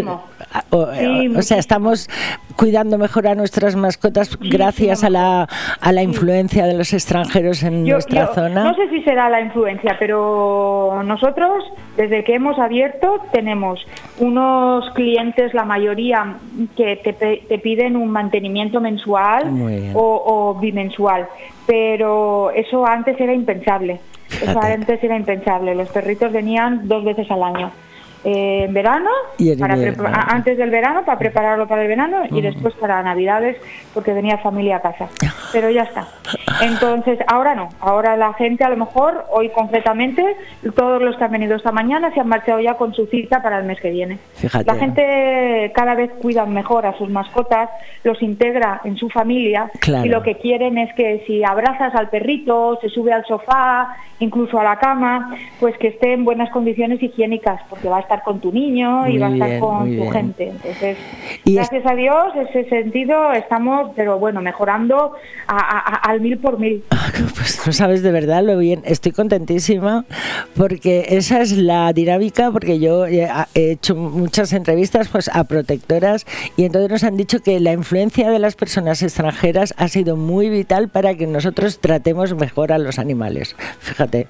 o, 0.70 1.42
sea 1.42 1.58
estamos 1.58 2.10
cuidando 2.58 2.98
mejor 2.98 3.28
a 3.28 3.36
nuestras 3.36 3.78
mascotas 3.78 4.38
gracias 4.38 5.06
a 5.06 5.10
la, 5.10 5.48
a 5.80 5.92
la 5.94 6.04
influencia 6.04 6.66
de 6.66 6.74
los 6.74 6.92
extranjeros 6.92 7.64
en 7.64 7.86
nuestra 7.86 8.28
zona. 8.34 8.66
no 8.66 8.76
sé 8.76 8.90
si 8.90 9.02
será 9.04 9.30
la 9.30 9.40
influencia 9.40 9.96
pero 9.98 11.02
nosotros 11.06 11.64
desde 11.96 12.26
que 12.26 12.36
hemos 12.36 12.60
abierto 12.60 13.22
tenemos 13.32 13.80
unos 14.18 14.90
clientes 14.92 15.54
la 15.54 15.64
mayoría 15.64 16.36
que 16.76 16.98
te, 17.48 17.58
piden 17.60 17.96
un 17.96 18.12
mantenimiento 18.12 18.82
mensual 18.82 19.48
o, 19.94 20.24
o 20.26 20.60
bimensual 20.60 21.30
pero 21.66 22.52
eso 22.52 22.86
antes 22.86 23.20
era 23.22 23.34
impensable 23.34 24.02
eso 24.32 24.62
antes 24.62 25.04
era 25.04 25.16
impensable. 25.16 25.76
Los 25.76 25.90
perritos 25.90 26.32
venían 26.32 26.88
dos 26.88 27.04
veces 27.04 27.30
al 27.32 27.44
año. 27.44 27.72
Eh, 28.26 28.66
en 28.66 28.74
verano, 28.74 29.10
antes 30.12 30.58
del 30.58 30.70
verano 30.70 31.06
para 31.06 31.18
prepararlo 31.18 31.68
para 31.70 31.84
el 31.84 31.88
verano 31.88 32.24
y 32.30 32.42
después 32.42 32.74
para 32.74 33.02
Navidades 33.02 33.56
porque 33.94 34.12
venía 34.12 34.38
familia 34.40 34.78
a 34.78 34.82
casa. 34.82 35.08
Pero 35.54 35.70
ya 35.70 35.84
está. 35.84 36.08
Entonces, 36.62 37.18
ahora 37.28 37.56
no. 37.56 37.70
Ahora 37.80 38.18
la 38.18 38.34
gente, 38.34 38.66
a 38.66 38.70
lo 38.70 38.76
mejor, 38.76 39.26
hoy 39.32 39.50
concretamente, 39.50 40.36
todos 40.76 41.02
los 41.02 41.16
que 41.16 41.24
han 41.24 41.32
venido 41.32 41.56
esta 41.56 41.72
mañana 41.72 42.14
se 42.14 42.20
han 42.20 42.28
marchado 42.28 42.60
ya 42.60 42.74
con 42.74 42.94
su 42.94 43.06
cita 43.06 43.42
para 43.42 43.60
el 43.60 43.66
mes 43.66 43.80
que 43.80 43.90
viene. 43.90 44.20
La 44.66 44.76
gente 44.76 45.72
cada 45.74 45.96
vez 45.96 46.12
cuida 46.22 46.46
mejor 46.46 46.86
a 46.86 46.98
sus 46.98 47.10
mascotas, 47.10 47.70
los 48.04 48.22
integra 48.22 48.82
en 48.84 48.98
su 48.98 49.10
familia 49.10 49.72
y 50.04 50.10
lo 50.10 50.24
que 50.24 50.36
quieren 50.36 50.78
es 50.78 50.94
que 50.96 51.24
si 51.26 51.44
abrazas 51.44 51.96
al 51.96 52.10
perrito, 52.10 52.78
se 52.82 52.90
sube 52.90 53.14
al 53.14 53.26
sofá, 53.26 53.96
incluso 54.20 54.60
a 54.60 54.64
la 54.64 54.78
cama, 54.78 55.36
pues 55.60 55.78
que 55.78 55.88
esté 55.88 56.14
en 56.14 56.26
buenas 56.26 56.50
condiciones 56.50 57.02
higiénicas 57.02 57.62
porque 57.70 57.88
va 57.88 57.98
a 57.98 58.02
estar 58.10 58.24
con 58.24 58.40
tu 58.40 58.52
niño 58.52 59.08
y 59.08 59.20
va 59.20 59.28
a 59.28 59.34
estar 59.34 59.60
con 59.60 59.96
tu 59.96 60.10
gente. 60.10 60.50
Entonces, 60.50 60.98
gracias 61.46 61.86
a 61.86 61.94
Dios, 61.94 62.34
en 62.36 62.48
ese 62.48 62.70
sentido 62.70 63.32
estamos, 63.34 63.92
pero 63.96 64.18
bueno, 64.18 64.42
mejorando 64.42 65.14
al 65.48 66.20
mil 66.20 66.40
por 66.40 66.60
mil. 66.60 66.84
Pues 67.36 67.66
no 67.66 67.74
sabes 67.74 68.02
de 68.02 68.12
verdad 68.12 68.44
lo 68.44 68.58
bien, 68.58 68.82
estoy 68.86 69.12
contentísima 69.12 70.06
porque 70.56 71.06
esa 71.10 71.42
es 71.42 71.58
la 71.58 71.92
dinámica, 71.94 72.52
porque 72.52 72.80
yo 72.80 73.06
he 73.06 73.30
hecho 73.54 73.96
muchas 73.96 74.54
entrevistas 74.54 75.10
pues 75.10 75.30
a 75.34 75.44
protectoras 75.44 76.26
y 76.56 76.66
entonces 76.66 76.90
nos 76.90 77.04
han 77.04 77.18
dicho 77.18 77.42
que 77.42 77.60
la 77.60 77.74
influencia 77.74 78.30
de 78.30 78.40
las 78.40 78.56
personas 78.56 79.04
extranjeras 79.04 79.74
ha 79.78 79.88
sido 79.88 80.16
muy 80.16 80.50
vital 80.50 80.90
para 80.90 81.16
que 81.16 81.28
nosotros 81.28 81.80
tratemos 81.80 82.34
mejor 82.36 82.72
a 82.72 82.78
los 82.78 83.00
animales. 83.00 83.56
Fíjate. 83.80 84.28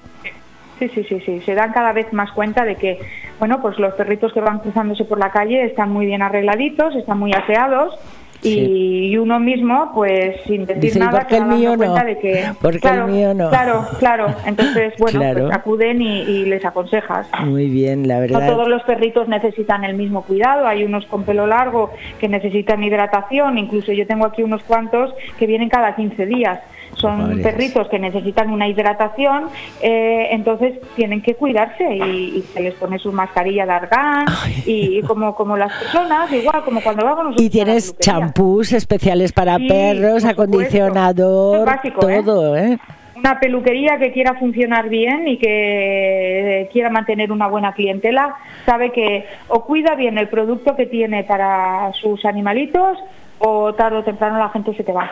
Sí, 0.80 0.88
sí, 0.94 1.04
sí, 1.04 1.20
sí. 1.20 1.40
Se 1.44 1.54
dan 1.54 1.72
cada 1.72 1.92
vez 1.92 2.10
más 2.14 2.32
cuenta 2.32 2.64
de 2.64 2.76
que, 2.76 2.98
bueno, 3.38 3.60
pues 3.60 3.78
los 3.78 3.92
perritos 3.94 4.32
que 4.32 4.40
van 4.40 4.60
cruzándose 4.60 5.04
por 5.04 5.18
la 5.18 5.30
calle 5.30 5.62
están 5.62 5.92
muy 5.92 6.06
bien 6.06 6.22
arregladitos, 6.22 6.96
están 6.96 7.18
muy 7.18 7.32
aseados. 7.34 7.98
Y, 8.42 9.18
uno 9.18 9.38
mismo, 9.38 9.92
pues 9.94 10.40
sin 10.46 10.64
decir 10.64 10.96
nada, 10.98 11.26
se 11.28 11.38
da 11.38 11.76
cuenta 11.76 12.04
de 12.04 12.18
que 12.18 12.46
porque 12.62 12.80
claro, 12.80 13.04
el 13.04 13.12
mío 13.12 13.34
no. 13.34 13.50
claro, 13.50 13.86
claro. 13.98 14.34
Entonces, 14.46 14.94
bueno, 14.98 15.20
pues 15.20 15.52
acuden 15.52 16.00
y, 16.00 16.46
les 16.46 16.64
aconsejas. 16.64 17.26
Muy 17.44 17.68
bien, 17.68 18.08
la 18.08 18.18
verdad. 18.18 18.40
No 18.40 18.46
todos 18.54 18.68
los 18.68 18.82
perritos 18.84 19.28
necesitan 19.28 19.84
el 19.84 19.94
mismo 19.94 20.22
cuidado. 20.22 20.66
Hay 20.66 20.84
unos 20.84 21.04
con 21.04 21.24
pelo 21.24 21.46
largo 21.46 21.90
que 22.18 22.28
necesitan 22.28 22.82
hidratación. 22.82 23.58
Incluso 23.58 23.92
yo 23.92 24.06
tengo 24.06 24.24
aquí 24.24 24.42
unos 24.42 24.62
cuantos 24.62 25.14
que 25.38 25.46
vienen 25.46 25.68
cada 25.68 25.94
15 25.94 26.24
días 26.24 26.60
son 26.94 27.40
perritos 27.42 27.88
que 27.88 27.98
necesitan 27.98 28.50
una 28.50 28.68
hidratación, 28.68 29.48
eh, 29.82 30.28
entonces 30.30 30.78
tienen 30.96 31.22
que 31.22 31.34
cuidarse 31.34 31.84
y, 31.94 32.44
se 32.52 32.60
les 32.60 32.74
pone 32.74 32.98
su 32.98 33.12
mascarilla 33.12 33.66
de 33.66 33.72
argán 33.72 34.26
y, 34.66 35.02
como, 35.02 35.34
como 35.34 35.56
las 35.56 35.72
personas, 35.72 36.32
igual 36.32 36.64
como 36.64 36.80
cuando 36.80 37.04
vamos 37.04 37.34
Y 37.38 37.50
tienes 37.50 37.96
champús 37.98 38.72
especiales 38.72 39.32
para 39.32 39.58
perros, 39.58 40.24
acondicionador, 40.24 41.68
¿eh? 41.68 41.92
todo, 42.24 42.56
¿eh? 42.56 42.78
una 43.20 43.38
peluquería 43.38 43.98
que 43.98 44.12
quiera 44.12 44.34
funcionar 44.34 44.88
bien 44.88 45.28
y 45.28 45.36
que 45.38 46.68
quiera 46.72 46.90
mantener 46.90 47.30
una 47.30 47.48
buena 47.48 47.72
clientela, 47.72 48.34
sabe 48.64 48.92
que 48.92 49.26
o 49.48 49.64
cuida 49.64 49.94
bien 49.94 50.18
el 50.18 50.28
producto 50.28 50.74
que 50.74 50.86
tiene 50.86 51.24
para 51.24 51.92
sus 52.00 52.24
animalitos 52.24 52.98
o 53.40 53.74
tarde 53.74 53.98
o 53.98 54.04
temprano 54.04 54.38
la 54.38 54.50
gente 54.50 54.74
se 54.74 54.84
te 54.84 54.92
va. 54.92 55.10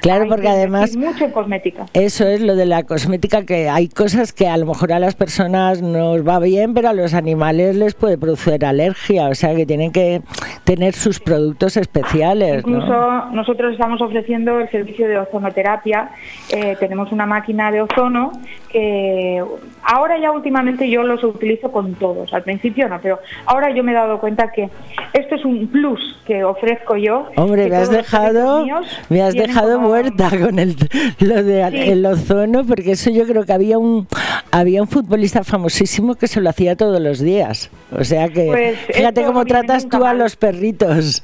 Claro, 0.00 0.26
porque 0.28 0.48
además... 0.48 0.96
Mucho 0.96 1.24
en 1.24 1.30
cosmética. 1.30 1.86
Eso 1.92 2.26
es 2.26 2.40
lo 2.40 2.56
de 2.56 2.66
la 2.66 2.82
cosmética, 2.84 3.44
que 3.44 3.68
hay 3.68 3.88
cosas 3.88 4.32
que 4.32 4.48
a 4.48 4.56
lo 4.56 4.66
mejor 4.66 4.92
a 4.92 4.98
las 4.98 5.14
personas 5.14 5.82
nos 5.82 6.26
va 6.26 6.38
bien, 6.38 6.74
pero 6.74 6.88
a 6.88 6.92
los 6.92 7.14
animales 7.14 7.76
les 7.76 7.94
puede 7.94 8.18
producir 8.18 8.64
alergia, 8.64 9.28
o 9.28 9.34
sea 9.34 9.54
que 9.54 9.66
tienen 9.66 9.92
que 9.92 10.22
tener 10.64 10.94
sus 10.94 11.20
productos 11.20 11.76
especiales. 11.76 12.58
Incluso 12.58 13.26
nosotros 13.32 13.72
estamos 13.72 14.00
ofreciendo 14.00 14.58
el 14.60 14.70
servicio 14.70 15.06
de 15.08 15.18
ozonoterapia, 15.18 16.10
eh, 16.50 16.76
tenemos 16.80 17.12
una 17.12 17.26
máquina 17.26 17.70
de 17.70 17.82
ozono 17.82 18.32
que 18.70 19.42
ahora 19.82 20.18
ya 20.18 20.30
últimamente 20.30 20.88
yo 20.88 21.02
los 21.02 21.22
utilizo 21.24 21.70
con 21.70 21.94
todos, 21.94 22.32
al 22.32 22.42
principio 22.42 22.88
no, 22.88 23.00
pero 23.00 23.18
ahora 23.46 23.70
yo 23.70 23.82
me 23.82 23.92
he 23.92 23.94
dado 23.94 24.18
cuenta 24.18 24.50
que 24.50 24.68
esto 25.12 25.34
es 25.34 25.44
un 25.44 25.68
plus 25.68 26.20
que 26.26 26.44
ofrezco 26.44 26.96
yo. 26.96 27.28
Hombre, 27.36 27.65
me 27.68 27.76
has 27.76 27.90
dejado, 27.90 28.66
me 29.08 29.22
has 29.22 29.34
dejado 29.34 29.80
muerta 29.80 30.30
con 30.40 30.58
el, 30.58 30.76
lo 31.18 31.42
de 31.42 31.62
el 31.90 32.04
ozono, 32.06 32.64
porque 32.64 32.92
eso 32.92 33.10
yo 33.10 33.26
creo 33.26 33.44
que 33.44 33.52
había 33.52 33.78
un 33.78 34.06
había 34.50 34.82
un 34.82 34.88
futbolista 34.88 35.44
famosísimo 35.44 36.14
que 36.14 36.28
se 36.28 36.40
lo 36.40 36.50
hacía 36.50 36.76
todos 36.76 37.00
los 37.00 37.20
días. 37.20 37.70
O 37.92 38.04
sea 38.04 38.28
que 38.28 38.46
pues 38.46 38.78
fíjate 38.96 39.24
cómo 39.24 39.44
tratas 39.44 39.88
tú 39.88 40.04
a 40.04 40.14
los 40.14 40.36
perritos. 40.36 41.22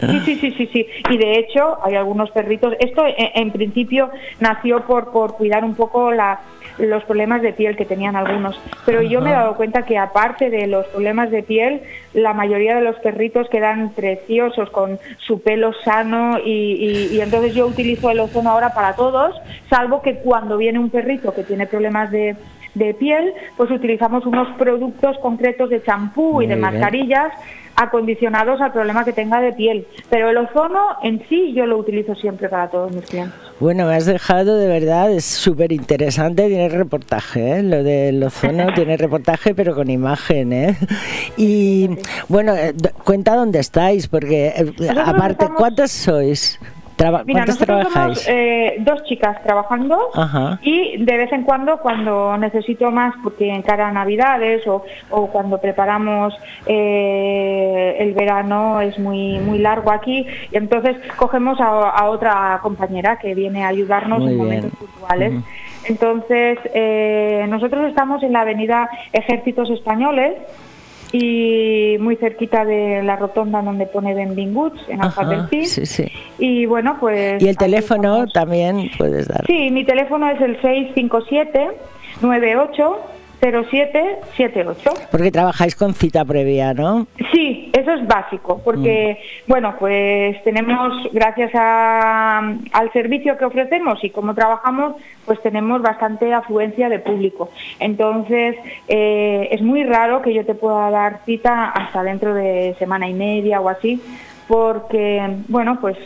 Sí, 0.00 0.20
sí, 0.24 0.36
sí, 0.36 0.50
sí, 0.52 0.70
sí. 0.72 0.86
Y 1.10 1.18
de 1.18 1.38
hecho 1.38 1.78
hay 1.84 1.94
algunos 1.94 2.30
perritos. 2.30 2.74
Esto 2.80 3.04
en, 3.06 3.50
principio 3.50 4.10
nació 4.40 4.86
por, 4.86 5.12
por 5.12 5.36
cuidar 5.36 5.64
un 5.64 5.74
poco 5.74 6.12
la, 6.12 6.40
los 6.78 7.04
problemas 7.04 7.42
de 7.42 7.52
piel 7.52 7.76
que 7.76 7.84
tenían 7.84 8.16
algunos. 8.16 8.58
Pero 8.86 9.02
yo 9.02 9.20
me 9.20 9.30
he 9.30 9.34
dado 9.34 9.56
cuenta 9.56 9.82
que 9.82 9.98
aparte 9.98 10.50
de 10.50 10.66
los 10.66 10.86
problemas 10.86 11.30
de 11.30 11.42
piel, 11.42 11.82
la 12.14 12.32
mayoría 12.32 12.74
de 12.74 12.82
los 12.82 12.96
perritos 12.96 13.48
quedan 13.48 13.90
preciosos 13.90 14.70
con 14.70 14.98
su 15.18 15.42
pelo 15.42 15.72
sano 15.84 16.38
y, 16.38 17.18
entonces 17.20 17.54
yo 17.54 17.66
utilizo 17.66 18.10
el 18.10 18.20
ozono 18.20 18.50
ahora 18.50 18.72
para 18.74 18.94
todos, 18.94 19.36
salvo 19.68 20.02
que 20.02 20.16
cuando 20.16 20.56
viene 20.56 20.78
un 20.78 20.90
perrito 20.90 21.34
que 21.34 21.44
tiene 21.44 21.66
problemas 21.66 22.10
de, 22.10 22.36
piel, 22.74 23.32
pues 23.56 23.70
utilizamos 23.70 24.26
unos 24.26 24.48
productos 24.56 25.18
concretos 25.18 25.70
de 25.70 25.82
champú 25.82 26.42
y 26.42 26.46
de 26.46 26.56
mascarillas 26.56 27.32
acondicionados 27.76 28.60
al 28.60 28.72
problema 28.72 29.04
que 29.04 29.12
tenga 29.12 29.40
de 29.40 29.52
piel. 29.52 29.86
Pero 30.08 30.28
el 30.30 30.36
ozono 30.36 30.80
en 31.02 31.22
sí 31.28 31.52
yo 31.54 31.66
lo 31.66 31.78
utilizo 31.78 32.14
siempre 32.14 32.48
para 32.48 32.68
todos 32.68 32.92
mis 32.92 33.06
clientes. 33.06 33.34
Bueno, 33.58 33.86
me 33.86 33.94
has 33.94 34.06
dejado 34.06 34.56
de 34.56 34.66
verdad, 34.66 35.10
es 35.12 35.24
súper 35.24 35.72
interesante, 35.72 36.46
tiene 36.48 36.68
reportaje, 36.68 37.58
¿eh? 37.58 37.62
lo 37.62 37.82
del 37.82 38.22
ozono 38.22 38.72
tiene 38.74 38.96
reportaje 38.96 39.54
pero 39.54 39.74
con 39.74 39.90
imagen. 39.90 40.52
¿eh? 40.52 40.76
Y 41.36 41.90
bueno, 42.28 42.54
eh, 42.54 42.74
cuenta 43.04 43.34
dónde 43.34 43.60
estáis, 43.60 44.08
porque 44.08 44.48
eh, 44.48 44.88
aparte, 45.04 45.46
¿cuántos 45.56 45.90
sois? 45.90 46.58
Mira, 47.24 47.46
nosotros 47.46 47.88
somos 47.92 48.28
eh, 48.28 48.76
dos 48.80 49.02
chicas 49.04 49.42
trabajando 49.42 49.98
y 50.62 51.02
de 51.02 51.16
vez 51.16 51.32
en 51.32 51.44
cuando, 51.44 51.78
cuando 51.78 52.36
necesito 52.36 52.90
más, 52.90 53.14
porque 53.22 53.48
en 53.48 53.62
cara 53.62 53.88
a 53.88 53.92
Navidades 53.92 54.66
o, 54.66 54.82
cuando 55.28 55.58
preparamos 55.58 56.34
eh, 56.66 57.96
el 57.98 58.12
verano 58.14 58.80
es 58.80 58.98
muy 58.98 59.38
muy 59.38 59.58
largo 59.58 59.90
aquí, 59.90 60.26
y 60.52 60.56
entonces 60.56 60.96
cogemos 61.16 61.58
a, 61.60 62.08
otra 62.08 62.58
compañera 62.62 63.18
que 63.18 63.34
viene 63.34 63.64
a 63.64 63.68
ayudarnos 63.68 64.22
en 64.22 64.36
momentos 64.36 64.72
puntuales. 64.72 65.42
Entonces, 65.84 66.58
eh, 66.74 67.46
nosotros 67.48 67.88
estamos 67.88 68.22
en 68.22 68.32
la 68.32 68.42
avenida 68.42 68.88
Ejércitos 69.12 69.70
Españoles, 69.70 70.34
y 71.12 71.96
muy 71.98 72.16
cerquita 72.16 72.64
de 72.64 73.02
la 73.02 73.16
rotonda 73.16 73.62
donde 73.62 73.86
pone 73.86 74.14
Benvinguts, 74.14 74.80
en 74.88 75.02
Alfa 75.02 75.24
del 75.24 75.66
sí, 75.66 75.86
sí. 75.86 76.06
Y 76.38 76.66
bueno, 76.66 76.96
pues... 77.00 77.42
¿Y 77.42 77.48
el 77.48 77.56
teléfono 77.56 78.26
también 78.28 78.90
puedes 78.96 79.28
dar? 79.28 79.44
Sí, 79.46 79.70
mi 79.70 79.84
teléfono 79.84 80.28
es 80.28 80.40
el 80.40 80.60
657 80.60 81.70
98 82.22 82.98
0778. 83.40 84.90
Porque 85.10 85.30
trabajáis 85.30 85.74
con 85.74 85.94
cita 85.94 86.24
previa, 86.24 86.74
¿no? 86.74 87.06
Sí, 87.32 87.70
eso 87.72 87.92
es 87.92 88.06
básico, 88.06 88.60
porque, 88.64 89.18
Mm. 89.46 89.50
bueno, 89.50 89.74
pues 89.78 90.42
tenemos, 90.44 90.92
gracias 91.12 91.50
a- 91.54 92.38
al 92.72 92.92
servicio 92.92 93.36
que 93.38 93.44
ofrecemos 93.44 94.02
y 94.04 94.10
cómo 94.10 94.34
trabajamos, 94.34 94.94
pues 95.24 95.40
tenemos 95.42 95.80
bastante 95.82 96.32
afluencia 96.32 96.88
de 96.88 96.98
público. 96.98 97.50
Entonces, 97.78 98.56
eh, 98.88 99.48
es 99.52 99.62
muy 99.62 99.84
raro 99.84 100.22
que 100.22 100.34
yo 100.34 100.44
te 100.44 100.54
pueda 100.54 100.90
dar 100.90 101.20
cita 101.24 101.70
hasta 101.70 102.02
dentro 102.02 102.34
de 102.34 102.74
semana 102.78 103.08
y 103.08 103.14
media 103.14 103.60
o 103.60 103.68
así, 103.68 104.00
porque, 104.48 105.22
bueno, 105.48 105.78
pues 105.80 105.96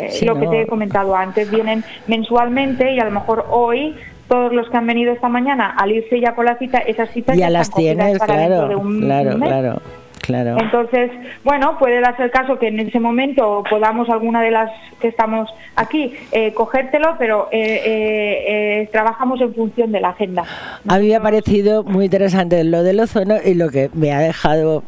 eh, 0.00 0.08
Sí, 0.10 0.24
lo 0.26 0.38
que 0.38 0.48
te 0.48 0.62
he 0.62 0.66
comentado 0.66 1.14
antes, 1.14 1.48
vienen 1.50 1.84
mensualmente 2.08 2.92
y 2.92 2.98
a 2.98 3.04
lo 3.04 3.12
mejor 3.12 3.46
hoy 3.48 3.94
todos 4.32 4.54
los 4.54 4.66
que 4.70 4.76
han 4.78 4.86
venido 4.86 5.12
esta 5.12 5.28
mañana 5.28 5.74
al 5.76 5.92
irse 5.92 6.18
ya 6.18 6.34
con 6.34 6.46
la 6.46 6.56
cita, 6.56 6.78
esas 6.78 7.10
citas 7.10 7.36
Ya 7.36 7.48
están 7.48 7.52
las 7.52 7.70
tienes, 7.70 8.18
claro, 8.18 8.66
de 8.66 8.76
un 8.76 9.00
claro, 9.02 9.36
mes. 9.36 9.46
claro, 9.46 9.82
claro. 10.22 10.56
Entonces, 10.58 11.10
bueno, 11.44 11.76
puede 11.78 12.00
darse 12.00 12.22
el 12.22 12.30
caso 12.30 12.58
que 12.58 12.68
en 12.68 12.80
ese 12.80 12.98
momento 12.98 13.62
podamos 13.68 14.08
alguna 14.08 14.40
de 14.40 14.50
las 14.50 14.70
que 15.02 15.08
estamos 15.08 15.50
aquí 15.76 16.14
eh, 16.32 16.54
cogértelo, 16.54 17.16
pero 17.18 17.48
eh, 17.52 17.82
eh, 17.84 18.44
eh, 18.80 18.88
trabajamos 18.90 19.38
en 19.42 19.54
función 19.54 19.92
de 19.92 20.00
la 20.00 20.08
agenda. 20.08 20.44
A 20.88 20.98
mí 20.98 21.08
me 21.08 21.16
ha 21.16 21.20
parecido 21.20 21.84
muy 21.84 22.06
interesante 22.06 22.64
lo 22.64 22.82
del 22.82 23.00
ozono 23.00 23.34
y 23.44 23.52
lo 23.52 23.68
que 23.68 23.90
me 23.92 24.12
ha 24.12 24.20
dejado 24.20 24.82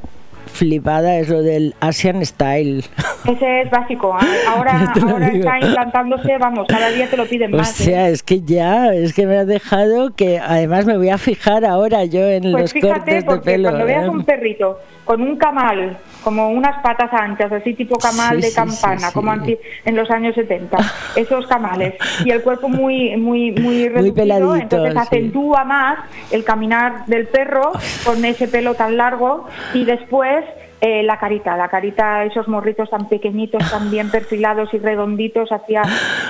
flipada 0.54 1.18
es 1.18 1.28
lo 1.28 1.42
del 1.42 1.74
Asian 1.80 2.24
Style. 2.24 2.84
Ese 3.28 3.60
es 3.62 3.70
básico. 3.70 4.16
¿eh? 4.20 4.24
Ahora, 4.48 4.92
ahora 5.02 5.28
está 5.28 5.58
implantándose, 5.60 6.38
vamos, 6.38 6.66
cada 6.68 6.88
día 6.90 7.08
te 7.10 7.16
lo 7.16 7.26
piden 7.26 7.52
O 7.54 7.58
más. 7.58 7.78
¿eh? 7.80 7.84
sea, 7.84 8.08
es 8.08 8.22
que 8.22 8.40
ya, 8.42 8.94
es 8.94 9.12
que 9.12 9.26
me 9.26 9.36
ha 9.36 9.44
dejado 9.44 10.14
que 10.14 10.38
además 10.38 10.86
me 10.86 10.96
voy 10.96 11.10
a 11.10 11.18
fijar 11.18 11.64
ahora 11.64 12.04
yo 12.04 12.26
en 12.26 12.42
Pues 12.52 12.62
los 12.62 12.72
fíjate, 12.72 12.94
cortes 12.94 13.14
de 13.22 13.24
porque 13.24 13.50
pelo. 13.52 13.68
cuando 13.68 13.86
veas 13.86 14.06
¿eh? 14.06 14.08
un 14.10 14.24
perrito 14.24 14.78
con 15.04 15.20
un 15.20 15.36
camal, 15.36 15.98
como 16.24 16.48
unas 16.50 16.80
patas 16.82 17.12
anchas, 17.12 17.52
así 17.52 17.74
tipo 17.74 17.98
camal 17.98 18.36
Sí, 18.42 18.48
de 18.48 18.52
campana, 18.54 18.98
sí, 18.98 19.06
sí. 19.06 19.12
como 19.12 19.30
anti- 19.30 19.58
en 19.84 19.94
los 19.94 20.10
años 20.10 20.34
70, 20.34 20.76
esos 21.16 21.46
camales, 21.46 21.94
y 22.24 22.30
el 22.30 22.42
cuerpo 22.42 22.68
muy 22.68 23.16
muy 23.16 23.52
muy 23.52 23.88
reducido, 23.88 24.14
peladito, 24.14 24.56
entonces 24.56 24.96
acentúa 24.96 25.64
más 25.64 25.98
el 26.30 26.42
caminar 26.44 27.06
del 27.06 27.28
perro 27.28 27.72
con 28.04 28.24
ese 28.24 28.48
pelo 28.48 28.74
tan 28.74 28.96
largo 28.96 29.46
y 29.74 29.84
después 29.84 30.44
eh, 30.86 31.02
la 31.02 31.18
carita, 31.18 31.56
la 31.56 31.68
carita, 31.68 32.24
esos 32.24 32.46
morritos 32.46 32.90
tan 32.90 33.08
pequeñitos, 33.08 33.62
tan 33.70 33.90
bien 33.90 34.10
perfilados 34.10 34.68
y 34.74 34.78
redonditos 34.78 35.50
hacia 35.50 35.80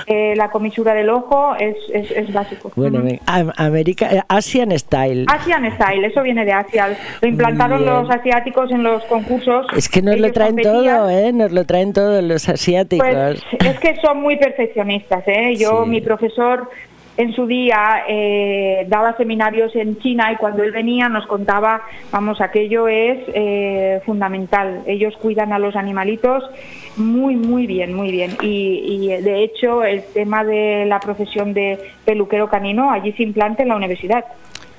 eh, 0.07 0.33
la 0.37 0.49
comisura 0.49 0.93
del 0.93 1.09
ojo, 1.09 1.55
es, 1.59 1.75
es, 1.91 2.09
es 2.11 2.31
básico. 2.31 2.71
Bueno, 2.75 3.03
América, 3.57 4.07
eh, 4.11 4.21
Asian 4.29 4.71
Style. 4.79 5.25
Asian 5.27 5.69
Style, 5.73 6.05
eso 6.05 6.21
viene 6.21 6.45
de 6.45 6.53
Asia. 6.53 6.97
Lo 7.21 7.27
implantaron 7.27 7.79
Bien. 7.79 7.93
los 7.93 8.09
asiáticos 8.09 8.71
en 8.71 8.83
los 8.83 9.03
concursos. 9.05 9.67
Es 9.75 9.89
que 9.89 10.01
nos 10.01 10.17
lo 10.19 10.31
traen 10.31 10.55
todo, 10.55 11.09
¿eh? 11.09 11.33
Nos 11.33 11.51
lo 11.51 11.65
traen 11.65 11.91
todos 11.91 12.23
los 12.23 12.47
asiáticos. 12.47 13.05
Pues 13.05 13.43
es 13.59 13.79
que 13.79 13.97
son 13.97 14.21
muy 14.21 14.37
perfeccionistas. 14.37 15.23
¿eh? 15.27 15.55
Yo, 15.57 15.83
Sí. 15.83 15.89
mi 15.89 15.99
profesor 15.99 16.69
en 17.17 17.33
su 17.33 17.45
día 17.47 18.03
eh, 18.07 18.85
daba 18.89 19.15
seminarios 19.15 19.75
en 19.75 19.97
China 19.99 20.31
y 20.33 20.35
cuando 20.35 20.63
él 20.63 20.71
venía 20.71 21.07
nos 21.07 21.25
contaba, 21.27 21.81
vamos, 22.11 22.41
aquello 22.41 22.87
es 22.87 23.19
eh, 23.33 24.01
fundamental. 24.05 24.83
Ellos 24.85 25.15
cuidan 25.21 25.53
a 25.53 25.59
los 25.59 25.75
animalitos 25.75 26.43
muy, 26.97 27.35
muy 27.35 27.67
bien, 27.67 27.93
muy 27.93 28.11
bien. 28.11 28.37
Y, 28.41 28.81
y, 28.85 29.07
de 29.21 29.43
hecho 29.43 29.83
el 29.83 30.03
tema 30.13 30.43
de 30.43 30.85
la 30.85 30.99
profesión 30.99 31.53
de 31.53 31.79
peluquero 32.03 32.49
canino 32.49 32.91
allí 32.91 33.13
se 33.13 33.23
implanta 33.23 33.63
en 33.63 33.69
la 33.69 33.75
universidad. 33.75 34.25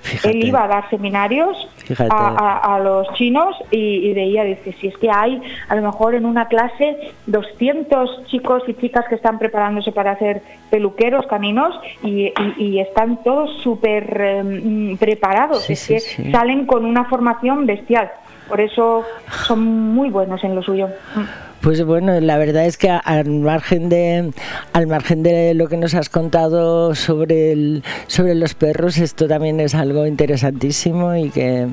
Fíjate. 0.06 0.30
Él 0.30 0.44
iba 0.46 0.64
a 0.64 0.68
dar 0.68 0.88
seminarios 0.90 1.68
a, 2.10 2.28
a- 2.28 2.74
a 2.76 2.78
los 2.80 3.12
chinos 3.14 3.56
y, 3.70 4.08
y 4.08 4.14
veía, 4.14 4.44
dice, 4.44 4.72
si 4.80 4.86
es 4.88 4.96
que 4.98 5.10
hay 5.10 5.40
a 5.68 5.74
lo 5.76 5.82
mejor 5.82 6.14
en 6.14 6.24
una 6.24 6.46
clase 6.48 7.12
200 7.26 8.26
chicos 8.26 8.62
y 8.68 8.74
chicas 8.74 9.04
que 9.08 9.16
están 9.16 9.38
preparándose 9.38 9.92
para 9.92 10.18
ser 10.18 10.42
peluqueros 10.70 11.26
caninos 11.26 11.74
y, 12.02 12.26
y- 12.26 12.32
y 12.58 12.80
están 12.80 13.22
todos 13.22 13.50
súper 13.62 14.20
eh, 14.20 14.42
mm, 14.42 14.96
preparados, 14.96 15.62
Sí, 15.64 15.72
es 15.74 15.80
sí, 15.80 15.94
que 15.94 16.00
sí. 16.00 16.30
salen 16.32 16.66
con 16.66 16.84
una 16.84 17.04
formación 17.04 17.66
bestial. 17.66 18.10
Por 18.48 18.60
eso 18.60 19.04
son 19.46 19.64
muy 19.92 20.08
buenos 20.08 20.42
en 20.44 20.54
lo 20.54 20.62
suyo. 20.62 20.88
Mm. 21.16 21.20
Pues 21.60 21.84
bueno, 21.84 22.20
la 22.20 22.38
verdad 22.38 22.66
es 22.66 22.76
que 22.76 22.90
al 22.90 23.28
margen 23.28 23.88
de 23.88 24.30
al 24.72 24.86
margen 24.86 25.22
de 25.22 25.54
lo 25.54 25.68
que 25.68 25.76
nos 25.76 25.94
has 25.94 26.08
contado 26.08 26.94
sobre 26.94 27.52
el, 27.52 27.82
sobre 28.06 28.34
los 28.34 28.54
perros, 28.54 28.98
esto 28.98 29.26
también 29.26 29.58
es 29.60 29.74
algo 29.74 30.06
interesantísimo 30.06 31.16
y 31.16 31.30
que 31.30 31.68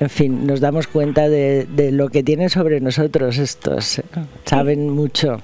en 0.00 0.08
fin, 0.08 0.46
nos 0.46 0.60
damos 0.60 0.86
cuenta 0.86 1.28
de, 1.28 1.66
de 1.66 1.92
lo 1.92 2.08
que 2.08 2.22
tienen 2.22 2.48
sobre 2.48 2.80
nosotros 2.80 3.38
estos. 3.38 3.98
¿eh? 3.98 4.04
Saben 4.46 4.88
mucho. 4.88 5.40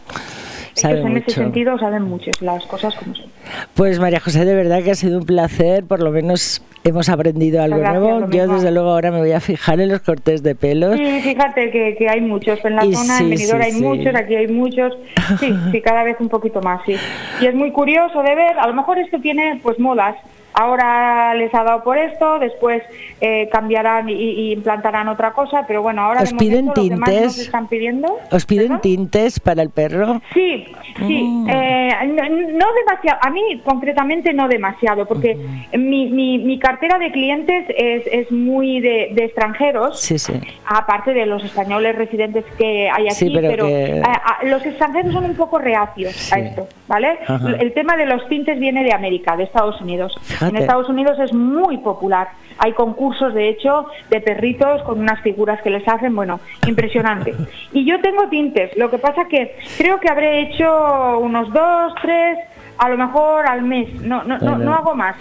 Ellos 0.85 1.07
en 1.07 1.17
ese 1.17 1.31
sentido 1.31 1.79
saben 1.79 2.03
mucho 2.03 2.31
las 2.41 2.65
cosas 2.67 2.95
como 2.97 3.15
son. 3.15 3.27
Pues 3.75 3.99
María 3.99 4.21
José, 4.21 4.45
de 4.45 4.55
verdad 4.55 4.83
que 4.83 4.91
ha 4.91 4.95
sido 4.95 5.19
un 5.19 5.25
placer, 5.25 5.85
por 5.85 6.03
lo 6.03 6.11
menos 6.11 6.63
hemos 6.85 7.09
aprendido 7.09 7.63
algo 7.63 7.79
Gracias, 7.79 8.01
nuevo. 8.03 8.31
Yo 8.31 8.47
desde 8.47 8.71
luego 8.71 8.91
ahora 8.91 9.11
me 9.11 9.19
voy 9.19 9.33
a 9.33 9.41
fijar 9.41 9.81
en 9.81 9.89
los 9.89 10.01
cortes 10.01 10.43
de 10.43 10.55
pelos. 10.55 10.97
Sí, 10.97 11.21
fíjate 11.23 11.71
que, 11.71 11.97
que 11.97 12.09
hay 12.09 12.21
muchos. 12.21 12.65
En 12.65 12.77
la 12.77 12.85
Y 12.85 12.95
zona, 12.95 13.19
sí, 13.19 13.25
en 13.25 13.31
Benidorm 13.31 13.61
sí, 13.61 13.67
hay 13.67 13.73
sí. 13.73 13.83
muchos, 13.83 14.15
aquí 14.15 14.35
hay 14.35 14.49
muchos. 14.49 14.93
Sí, 15.41 15.55
sí, 15.73 15.81
cada 15.81 16.05
vez 16.05 16.17
un 16.21 16.29
poquito 16.29 16.61
más, 16.61 16.81
sí. 16.87 16.97
Y 17.41 17.47
es 17.47 17.55
muy 17.55 17.73
curioso 17.73 18.23
de 18.23 18.35
ver, 18.35 18.59
a 18.59 18.67
lo 18.67 18.75
mejor 18.75 18.99
esto 18.99 19.19
tiene 19.21 19.59
pues 19.63 19.79
modas. 19.79 20.17
Ahora 20.59 21.35
les 21.35 21.55
ha 21.55 21.63
dado 21.65 21.83
por 21.85 21.99
esto, 21.99 22.39
después 22.39 22.83
eh, 23.21 23.49
cambiarán 23.53 24.09
y, 24.09 24.15
y 24.15 24.53
implantarán 24.53 25.07
otra 25.09 25.33
cosa, 25.33 25.65
pero 25.69 25.83
bueno, 25.83 26.03
ahora 26.03 26.23
¿Os 26.23 26.31
de 26.31 26.37
piden 26.37 26.65
momento 26.67 26.83
lo 26.83 26.89
que 26.89 26.97
más 26.97 27.09
nos 27.11 27.17
tintes? 27.19 27.39
están 27.39 27.69
pidiendo. 27.69 28.19
¿Os 28.31 28.47
piden 28.47 28.81
tintes 28.81 29.39
para 29.39 29.63
el 29.63 29.71
perro? 29.71 30.21
Sí, 30.33 30.67
sí. 31.07 31.23
Mm. 31.25 31.49
eh, 31.51 31.91
no, 32.07 32.23
no 32.59 32.67
demasiado, 32.73 33.19
a 33.23 33.31
mí 33.31 33.61
concretamente 33.65 34.33
no 34.33 34.49
demasiado, 34.49 35.05
porque 35.07 35.37
mi, 35.77 36.09
mi, 36.11 36.39
mi 36.39 36.59
cartera 36.59 36.99
de 36.99 37.13
clientes 37.13 37.67
es, 37.77 38.03
es 38.11 38.31
muy 38.33 38.81
de, 38.81 39.11
de 39.13 39.25
extranjeros, 39.27 40.01
Sí, 40.01 40.19
sí. 40.19 40.33
aparte 40.67 41.13
de 41.13 41.27
los 41.27 41.45
españoles 41.45 41.95
residentes 41.97 42.45
que 42.57 42.89
hay 42.91 43.07
aquí, 43.07 43.15
Sí, 43.15 43.31
pero 43.35 43.67
que- 43.67 43.99
eh, 43.99 44.03
a- 44.03 44.45
los 44.45 44.65
extranjeros 44.65 45.13
son 45.13 45.25
un 45.27 45.35
poco 45.37 45.59
reacios 45.59 46.33
a 46.33 46.39
esto, 46.39 46.67
¿vale? 46.89 47.19
Ajá. 47.27 47.51
El 47.61 47.73
tema 47.75 47.97
de 47.97 48.07
los 48.07 48.27
tintes 48.29 48.59
viene 48.59 48.83
de 48.85 48.93
América, 48.95 49.37
de 49.37 49.45
Estados 49.45 49.81
Unidos. 49.81 50.15
Fíjate. 50.47 50.57
En 50.57 50.63
Estados 50.63 50.89
Unidos 50.89 51.19
es 51.19 51.33
muy 51.33 51.79
popular. 51.79 52.29
Hay 52.59 52.73
concursos, 52.73 53.35
de 53.35 53.49
hecho, 53.49 53.87
de 54.11 54.21
perritos 54.21 54.83
con 54.83 55.01
unas 55.01 55.21
figuras 55.21 55.61
que 55.63 55.71
les 55.71 55.87
hacen, 55.87 56.15
bueno, 56.15 56.41
impresionante. 56.67 57.35
Y 57.73 57.85
yo 57.85 58.01
tengo 58.01 58.29
tintes, 58.29 58.75
lo 58.77 58.91
que 58.91 58.99
pasa 58.99 59.27
que 59.29 59.59
creo 59.77 60.01
que 60.01 60.09
habré 60.09 60.41
hecho 60.41 61.19
unos 61.19 61.53
dos, 61.53 61.95
tres, 62.01 62.39
a 62.79 62.89
lo 62.89 62.97
mejor 62.97 63.47
al 63.47 63.63
mes. 63.63 63.93
No, 64.01 64.25
no, 64.25 64.39
no, 64.39 64.57
no 64.57 64.75
hago 64.75 64.95
más. 64.95 65.17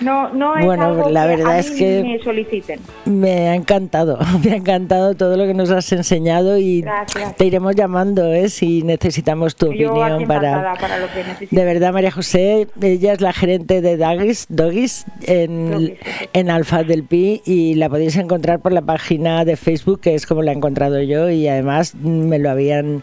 No, 0.00 0.30
no 0.32 0.56
es 0.56 0.64
Bueno, 0.66 0.84
algo 0.86 1.08
la 1.10 1.22
que 1.28 1.36
verdad 1.36 1.52
a 1.52 1.58
es 1.58 1.70
que- 1.70 2.02
me 2.02 2.18
soliciten. 2.22 2.80
Me 3.06 3.48
ha 3.48 3.54
encantado, 3.54 4.18
me 4.44 4.52
ha 4.52 4.56
encantado 4.56 5.14
todo 5.14 5.36
lo 5.36 5.46
que 5.46 5.54
nos 5.54 5.70
has 5.70 5.90
enseñado 5.92 6.58
y 6.58 6.82
Gracias. 6.82 7.36
te 7.36 7.46
iremos 7.46 7.74
llamando 7.74 8.32
¿eh? 8.32 8.48
si 8.48 8.82
necesitamos 8.82 9.56
tu 9.56 9.72
Yo 9.72 9.92
opinión 9.92 10.26
para... 10.26 10.74
lo 10.98 11.06
que. 11.38 11.46
De 11.54 11.64
verdad, 11.64 11.92
María 11.92 12.10
José, 12.10 12.66
ella 12.80 13.12
es 13.12 13.20
la 13.20 13.32
gerente 13.32 13.80
de 13.80 13.96
Doggies, 13.96 14.46
Doggies 14.48 15.06
en, 15.26 15.96
sí, 16.34 16.48
Alfa 16.50 16.82
del 16.84 17.04
Pi 17.04 17.42
y 17.44 17.74
la 17.74 17.88
podéis 17.88 18.16
encontrar 18.16 18.60
por 18.60 18.72
la 18.72 18.82
página 18.82 19.44
de 19.44 19.56
Facebook, 19.56 20.00
que 20.00 20.14
es 20.14 20.26
como 20.26 20.42
la 20.42 20.52
he 20.52 20.54
encontrado 20.54 21.00
yo 21.02 21.28
y 21.30 21.46
además 21.48 21.94
me 21.94 22.38
lo 22.38 22.50
habían, 22.50 23.02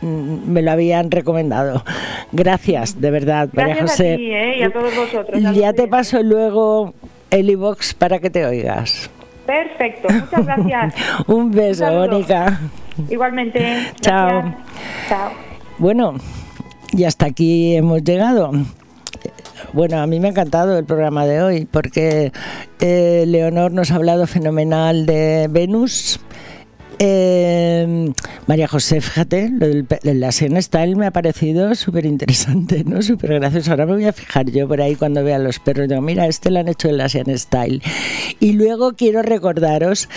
me 0.00 0.62
lo 0.62 0.70
habían 0.70 1.10
recomendado. 1.10 1.84
Gracias, 2.32 3.00
de 3.00 3.10
verdad, 3.10 3.48
María 3.52 3.76
José. 3.80 4.14
a 4.14 4.16
ti 4.16 4.30
¿eh? 4.32 4.58
y 4.58 4.62
a 4.62 4.72
todos 4.72 4.94
vosotros. 4.94 5.40
Ya 5.54 5.72
te 5.72 5.86
paso 5.88 6.22
luego 6.32 6.94
el 7.30 7.50
iVox 7.50 7.92
para 7.94 8.18
que 8.18 8.30
te 8.30 8.46
oigas. 8.46 9.10
Perfecto, 9.46 10.08
muchas 10.08 10.46
gracias. 10.46 10.94
Un 11.26 11.50
beso, 11.50 11.86
Un. 11.86 11.98
Mónica. 11.98 12.60
Igualmente. 13.10 13.92
Chao. 14.00 14.42
Chao. 15.08 15.30
Bueno, 15.78 16.14
y 16.92 17.04
hasta 17.04 17.26
aquí 17.26 17.76
hemos 17.76 18.02
llegado. 18.02 18.52
Bueno, 19.74 20.00
a 20.00 20.06
mí 20.06 20.20
me 20.20 20.28
ha 20.28 20.30
encantado 20.30 20.78
el 20.78 20.84
programa 20.84 21.26
de 21.26 21.42
hoy 21.42 21.68
porque 21.70 22.32
eh, 22.80 23.24
Leonor 23.26 23.72
nos 23.72 23.90
ha 23.90 23.96
hablado 23.96 24.26
fenomenal 24.26 25.04
de 25.06 25.48
Venus. 25.50 26.18
Eh, 27.04 28.12
María 28.46 28.68
José, 28.68 29.00
fíjate, 29.00 29.50
lo 29.50 29.66
del, 29.66 29.86
la 30.20 30.30
Style 30.30 30.94
me 30.94 31.06
ha 31.06 31.10
parecido 31.10 31.74
súper 31.74 32.06
interesante, 32.06 32.84
¿no? 32.84 33.02
Súper 33.02 33.40
gracioso. 33.40 33.72
Ahora 33.72 33.86
me 33.86 33.94
voy 33.94 34.04
a 34.04 34.12
fijar 34.12 34.48
yo 34.52 34.68
por 34.68 34.80
ahí 34.80 34.94
cuando 34.94 35.24
vea 35.24 35.40
los 35.40 35.58
perros. 35.58 35.88
Digo, 35.88 36.00
mira, 36.00 36.28
este 36.28 36.52
lo 36.52 36.60
han 36.60 36.68
hecho 36.68 36.88
el 36.88 37.00
Asian 37.00 37.36
Style. 37.36 37.82
Y 38.38 38.52
luego 38.52 38.92
quiero 38.92 39.22
recordaros 39.22 40.08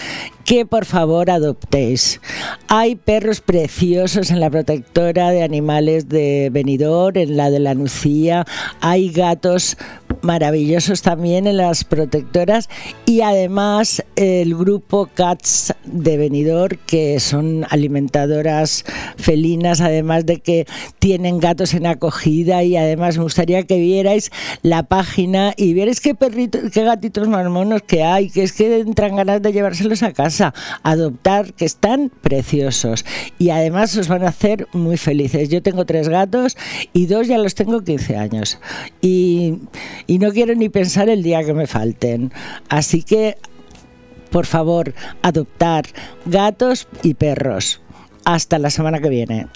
que 0.43 0.67
por 0.67 0.85
favor 0.85 1.31
adoptéis. 1.31 2.21
Hay 2.67 2.95
perros 2.95 3.41
preciosos 3.41 4.29
en 4.29 4.39
la 4.39 4.51
protectora 4.51 5.31
de 5.31 5.41
animales 5.41 6.07
de 6.07 6.49
Benidorm, 6.51 7.17
en 7.17 7.35
la 7.35 7.49
de 7.49 7.59
la 7.59 7.73
Nucía. 7.73 8.45
Hay 8.79 9.09
gatos 9.11 9.75
maravillosos 10.21 11.01
también 11.01 11.47
en 11.47 11.57
las 11.57 11.83
protectoras 11.83 12.69
y 13.05 13.21
además 13.21 14.03
el 14.15 14.55
grupo 14.55 15.09
Cats 15.13 15.73
de 15.85 16.17
Benidorm 16.17 16.74
que 16.77 17.19
son 17.19 17.65
alimentadoras 17.69 18.85
felinas 19.17 19.81
además 19.81 20.25
de 20.25 20.39
que 20.39 20.65
tienen 20.99 21.39
gatos 21.39 21.73
en 21.73 21.85
acogida 21.85 22.63
y 22.63 22.77
además 22.77 23.17
me 23.17 23.23
gustaría 23.23 23.63
que 23.63 23.79
vierais 23.79 24.31
la 24.61 24.83
página 24.83 25.53
y 25.57 25.73
vierais 25.73 25.99
qué 26.01 26.15
perritos, 26.15 26.71
qué 26.71 26.83
gatitos 26.83 27.27
más 27.27 27.49
monos 27.49 27.81
que 27.83 28.03
hay, 28.03 28.29
que 28.29 28.43
es 28.43 28.53
que 28.53 28.79
entran 28.79 29.15
ganas 29.15 29.41
de 29.41 29.53
llevárselos 29.53 30.03
a 30.03 30.13
casa, 30.13 30.53
adoptar, 30.83 31.53
que 31.53 31.65
están 31.65 32.11
preciosos 32.21 33.05
y 33.37 33.49
además 33.49 33.95
os 33.97 34.07
van 34.07 34.23
a 34.23 34.29
hacer 34.29 34.67
muy 34.73 34.97
felices. 34.97 35.49
Yo 35.49 35.61
tengo 35.61 35.85
tres 35.85 36.09
gatos 36.09 36.57
y 36.93 37.05
dos 37.05 37.27
ya 37.27 37.37
los 37.37 37.55
tengo 37.55 37.83
15 37.83 38.17
años 38.17 38.59
y 39.01 39.59
y 40.07 40.19
no 40.19 40.31
quiero 40.31 40.55
ni 40.55 40.69
pensar 40.69 41.09
el 41.09 41.23
día 41.23 41.43
que 41.43 41.53
me 41.53 41.67
falten. 41.67 42.31
Así 42.69 43.03
que, 43.03 43.37
por 44.35 44.47
favor, 44.47 44.93
adoptar 45.21 45.85
gatos 46.25 46.89
y 47.03 47.13
perros. 47.13 47.79
Hasta 48.25 48.59
la 48.59 48.69
semana 48.69 48.99
que 48.99 49.07
viene. 49.07 49.47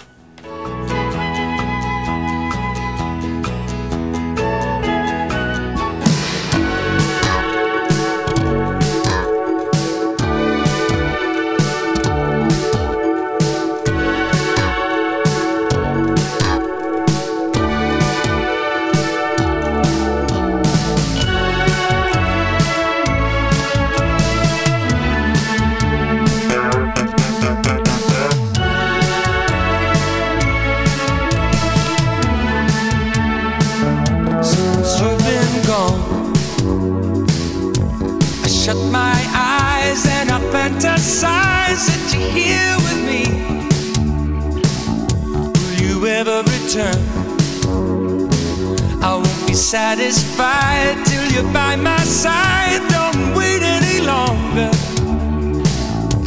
Satisfied 49.70 51.05
till 51.05 51.26
you're 51.32 51.53
by 51.53 51.76
my 51.76 51.99
side. 51.99 52.82
Don't 52.89 53.36
wait 53.36 53.61
any 53.61 53.99
longer. 54.05 54.72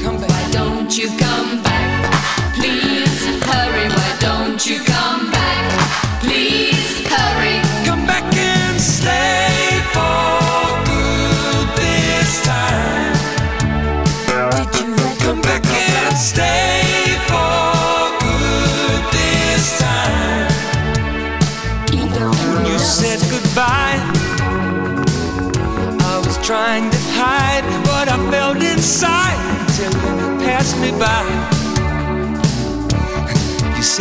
Come 0.03 0.21
back. 0.21 0.31
Why 0.31 0.51
don't 0.53 0.97
you 0.97 1.09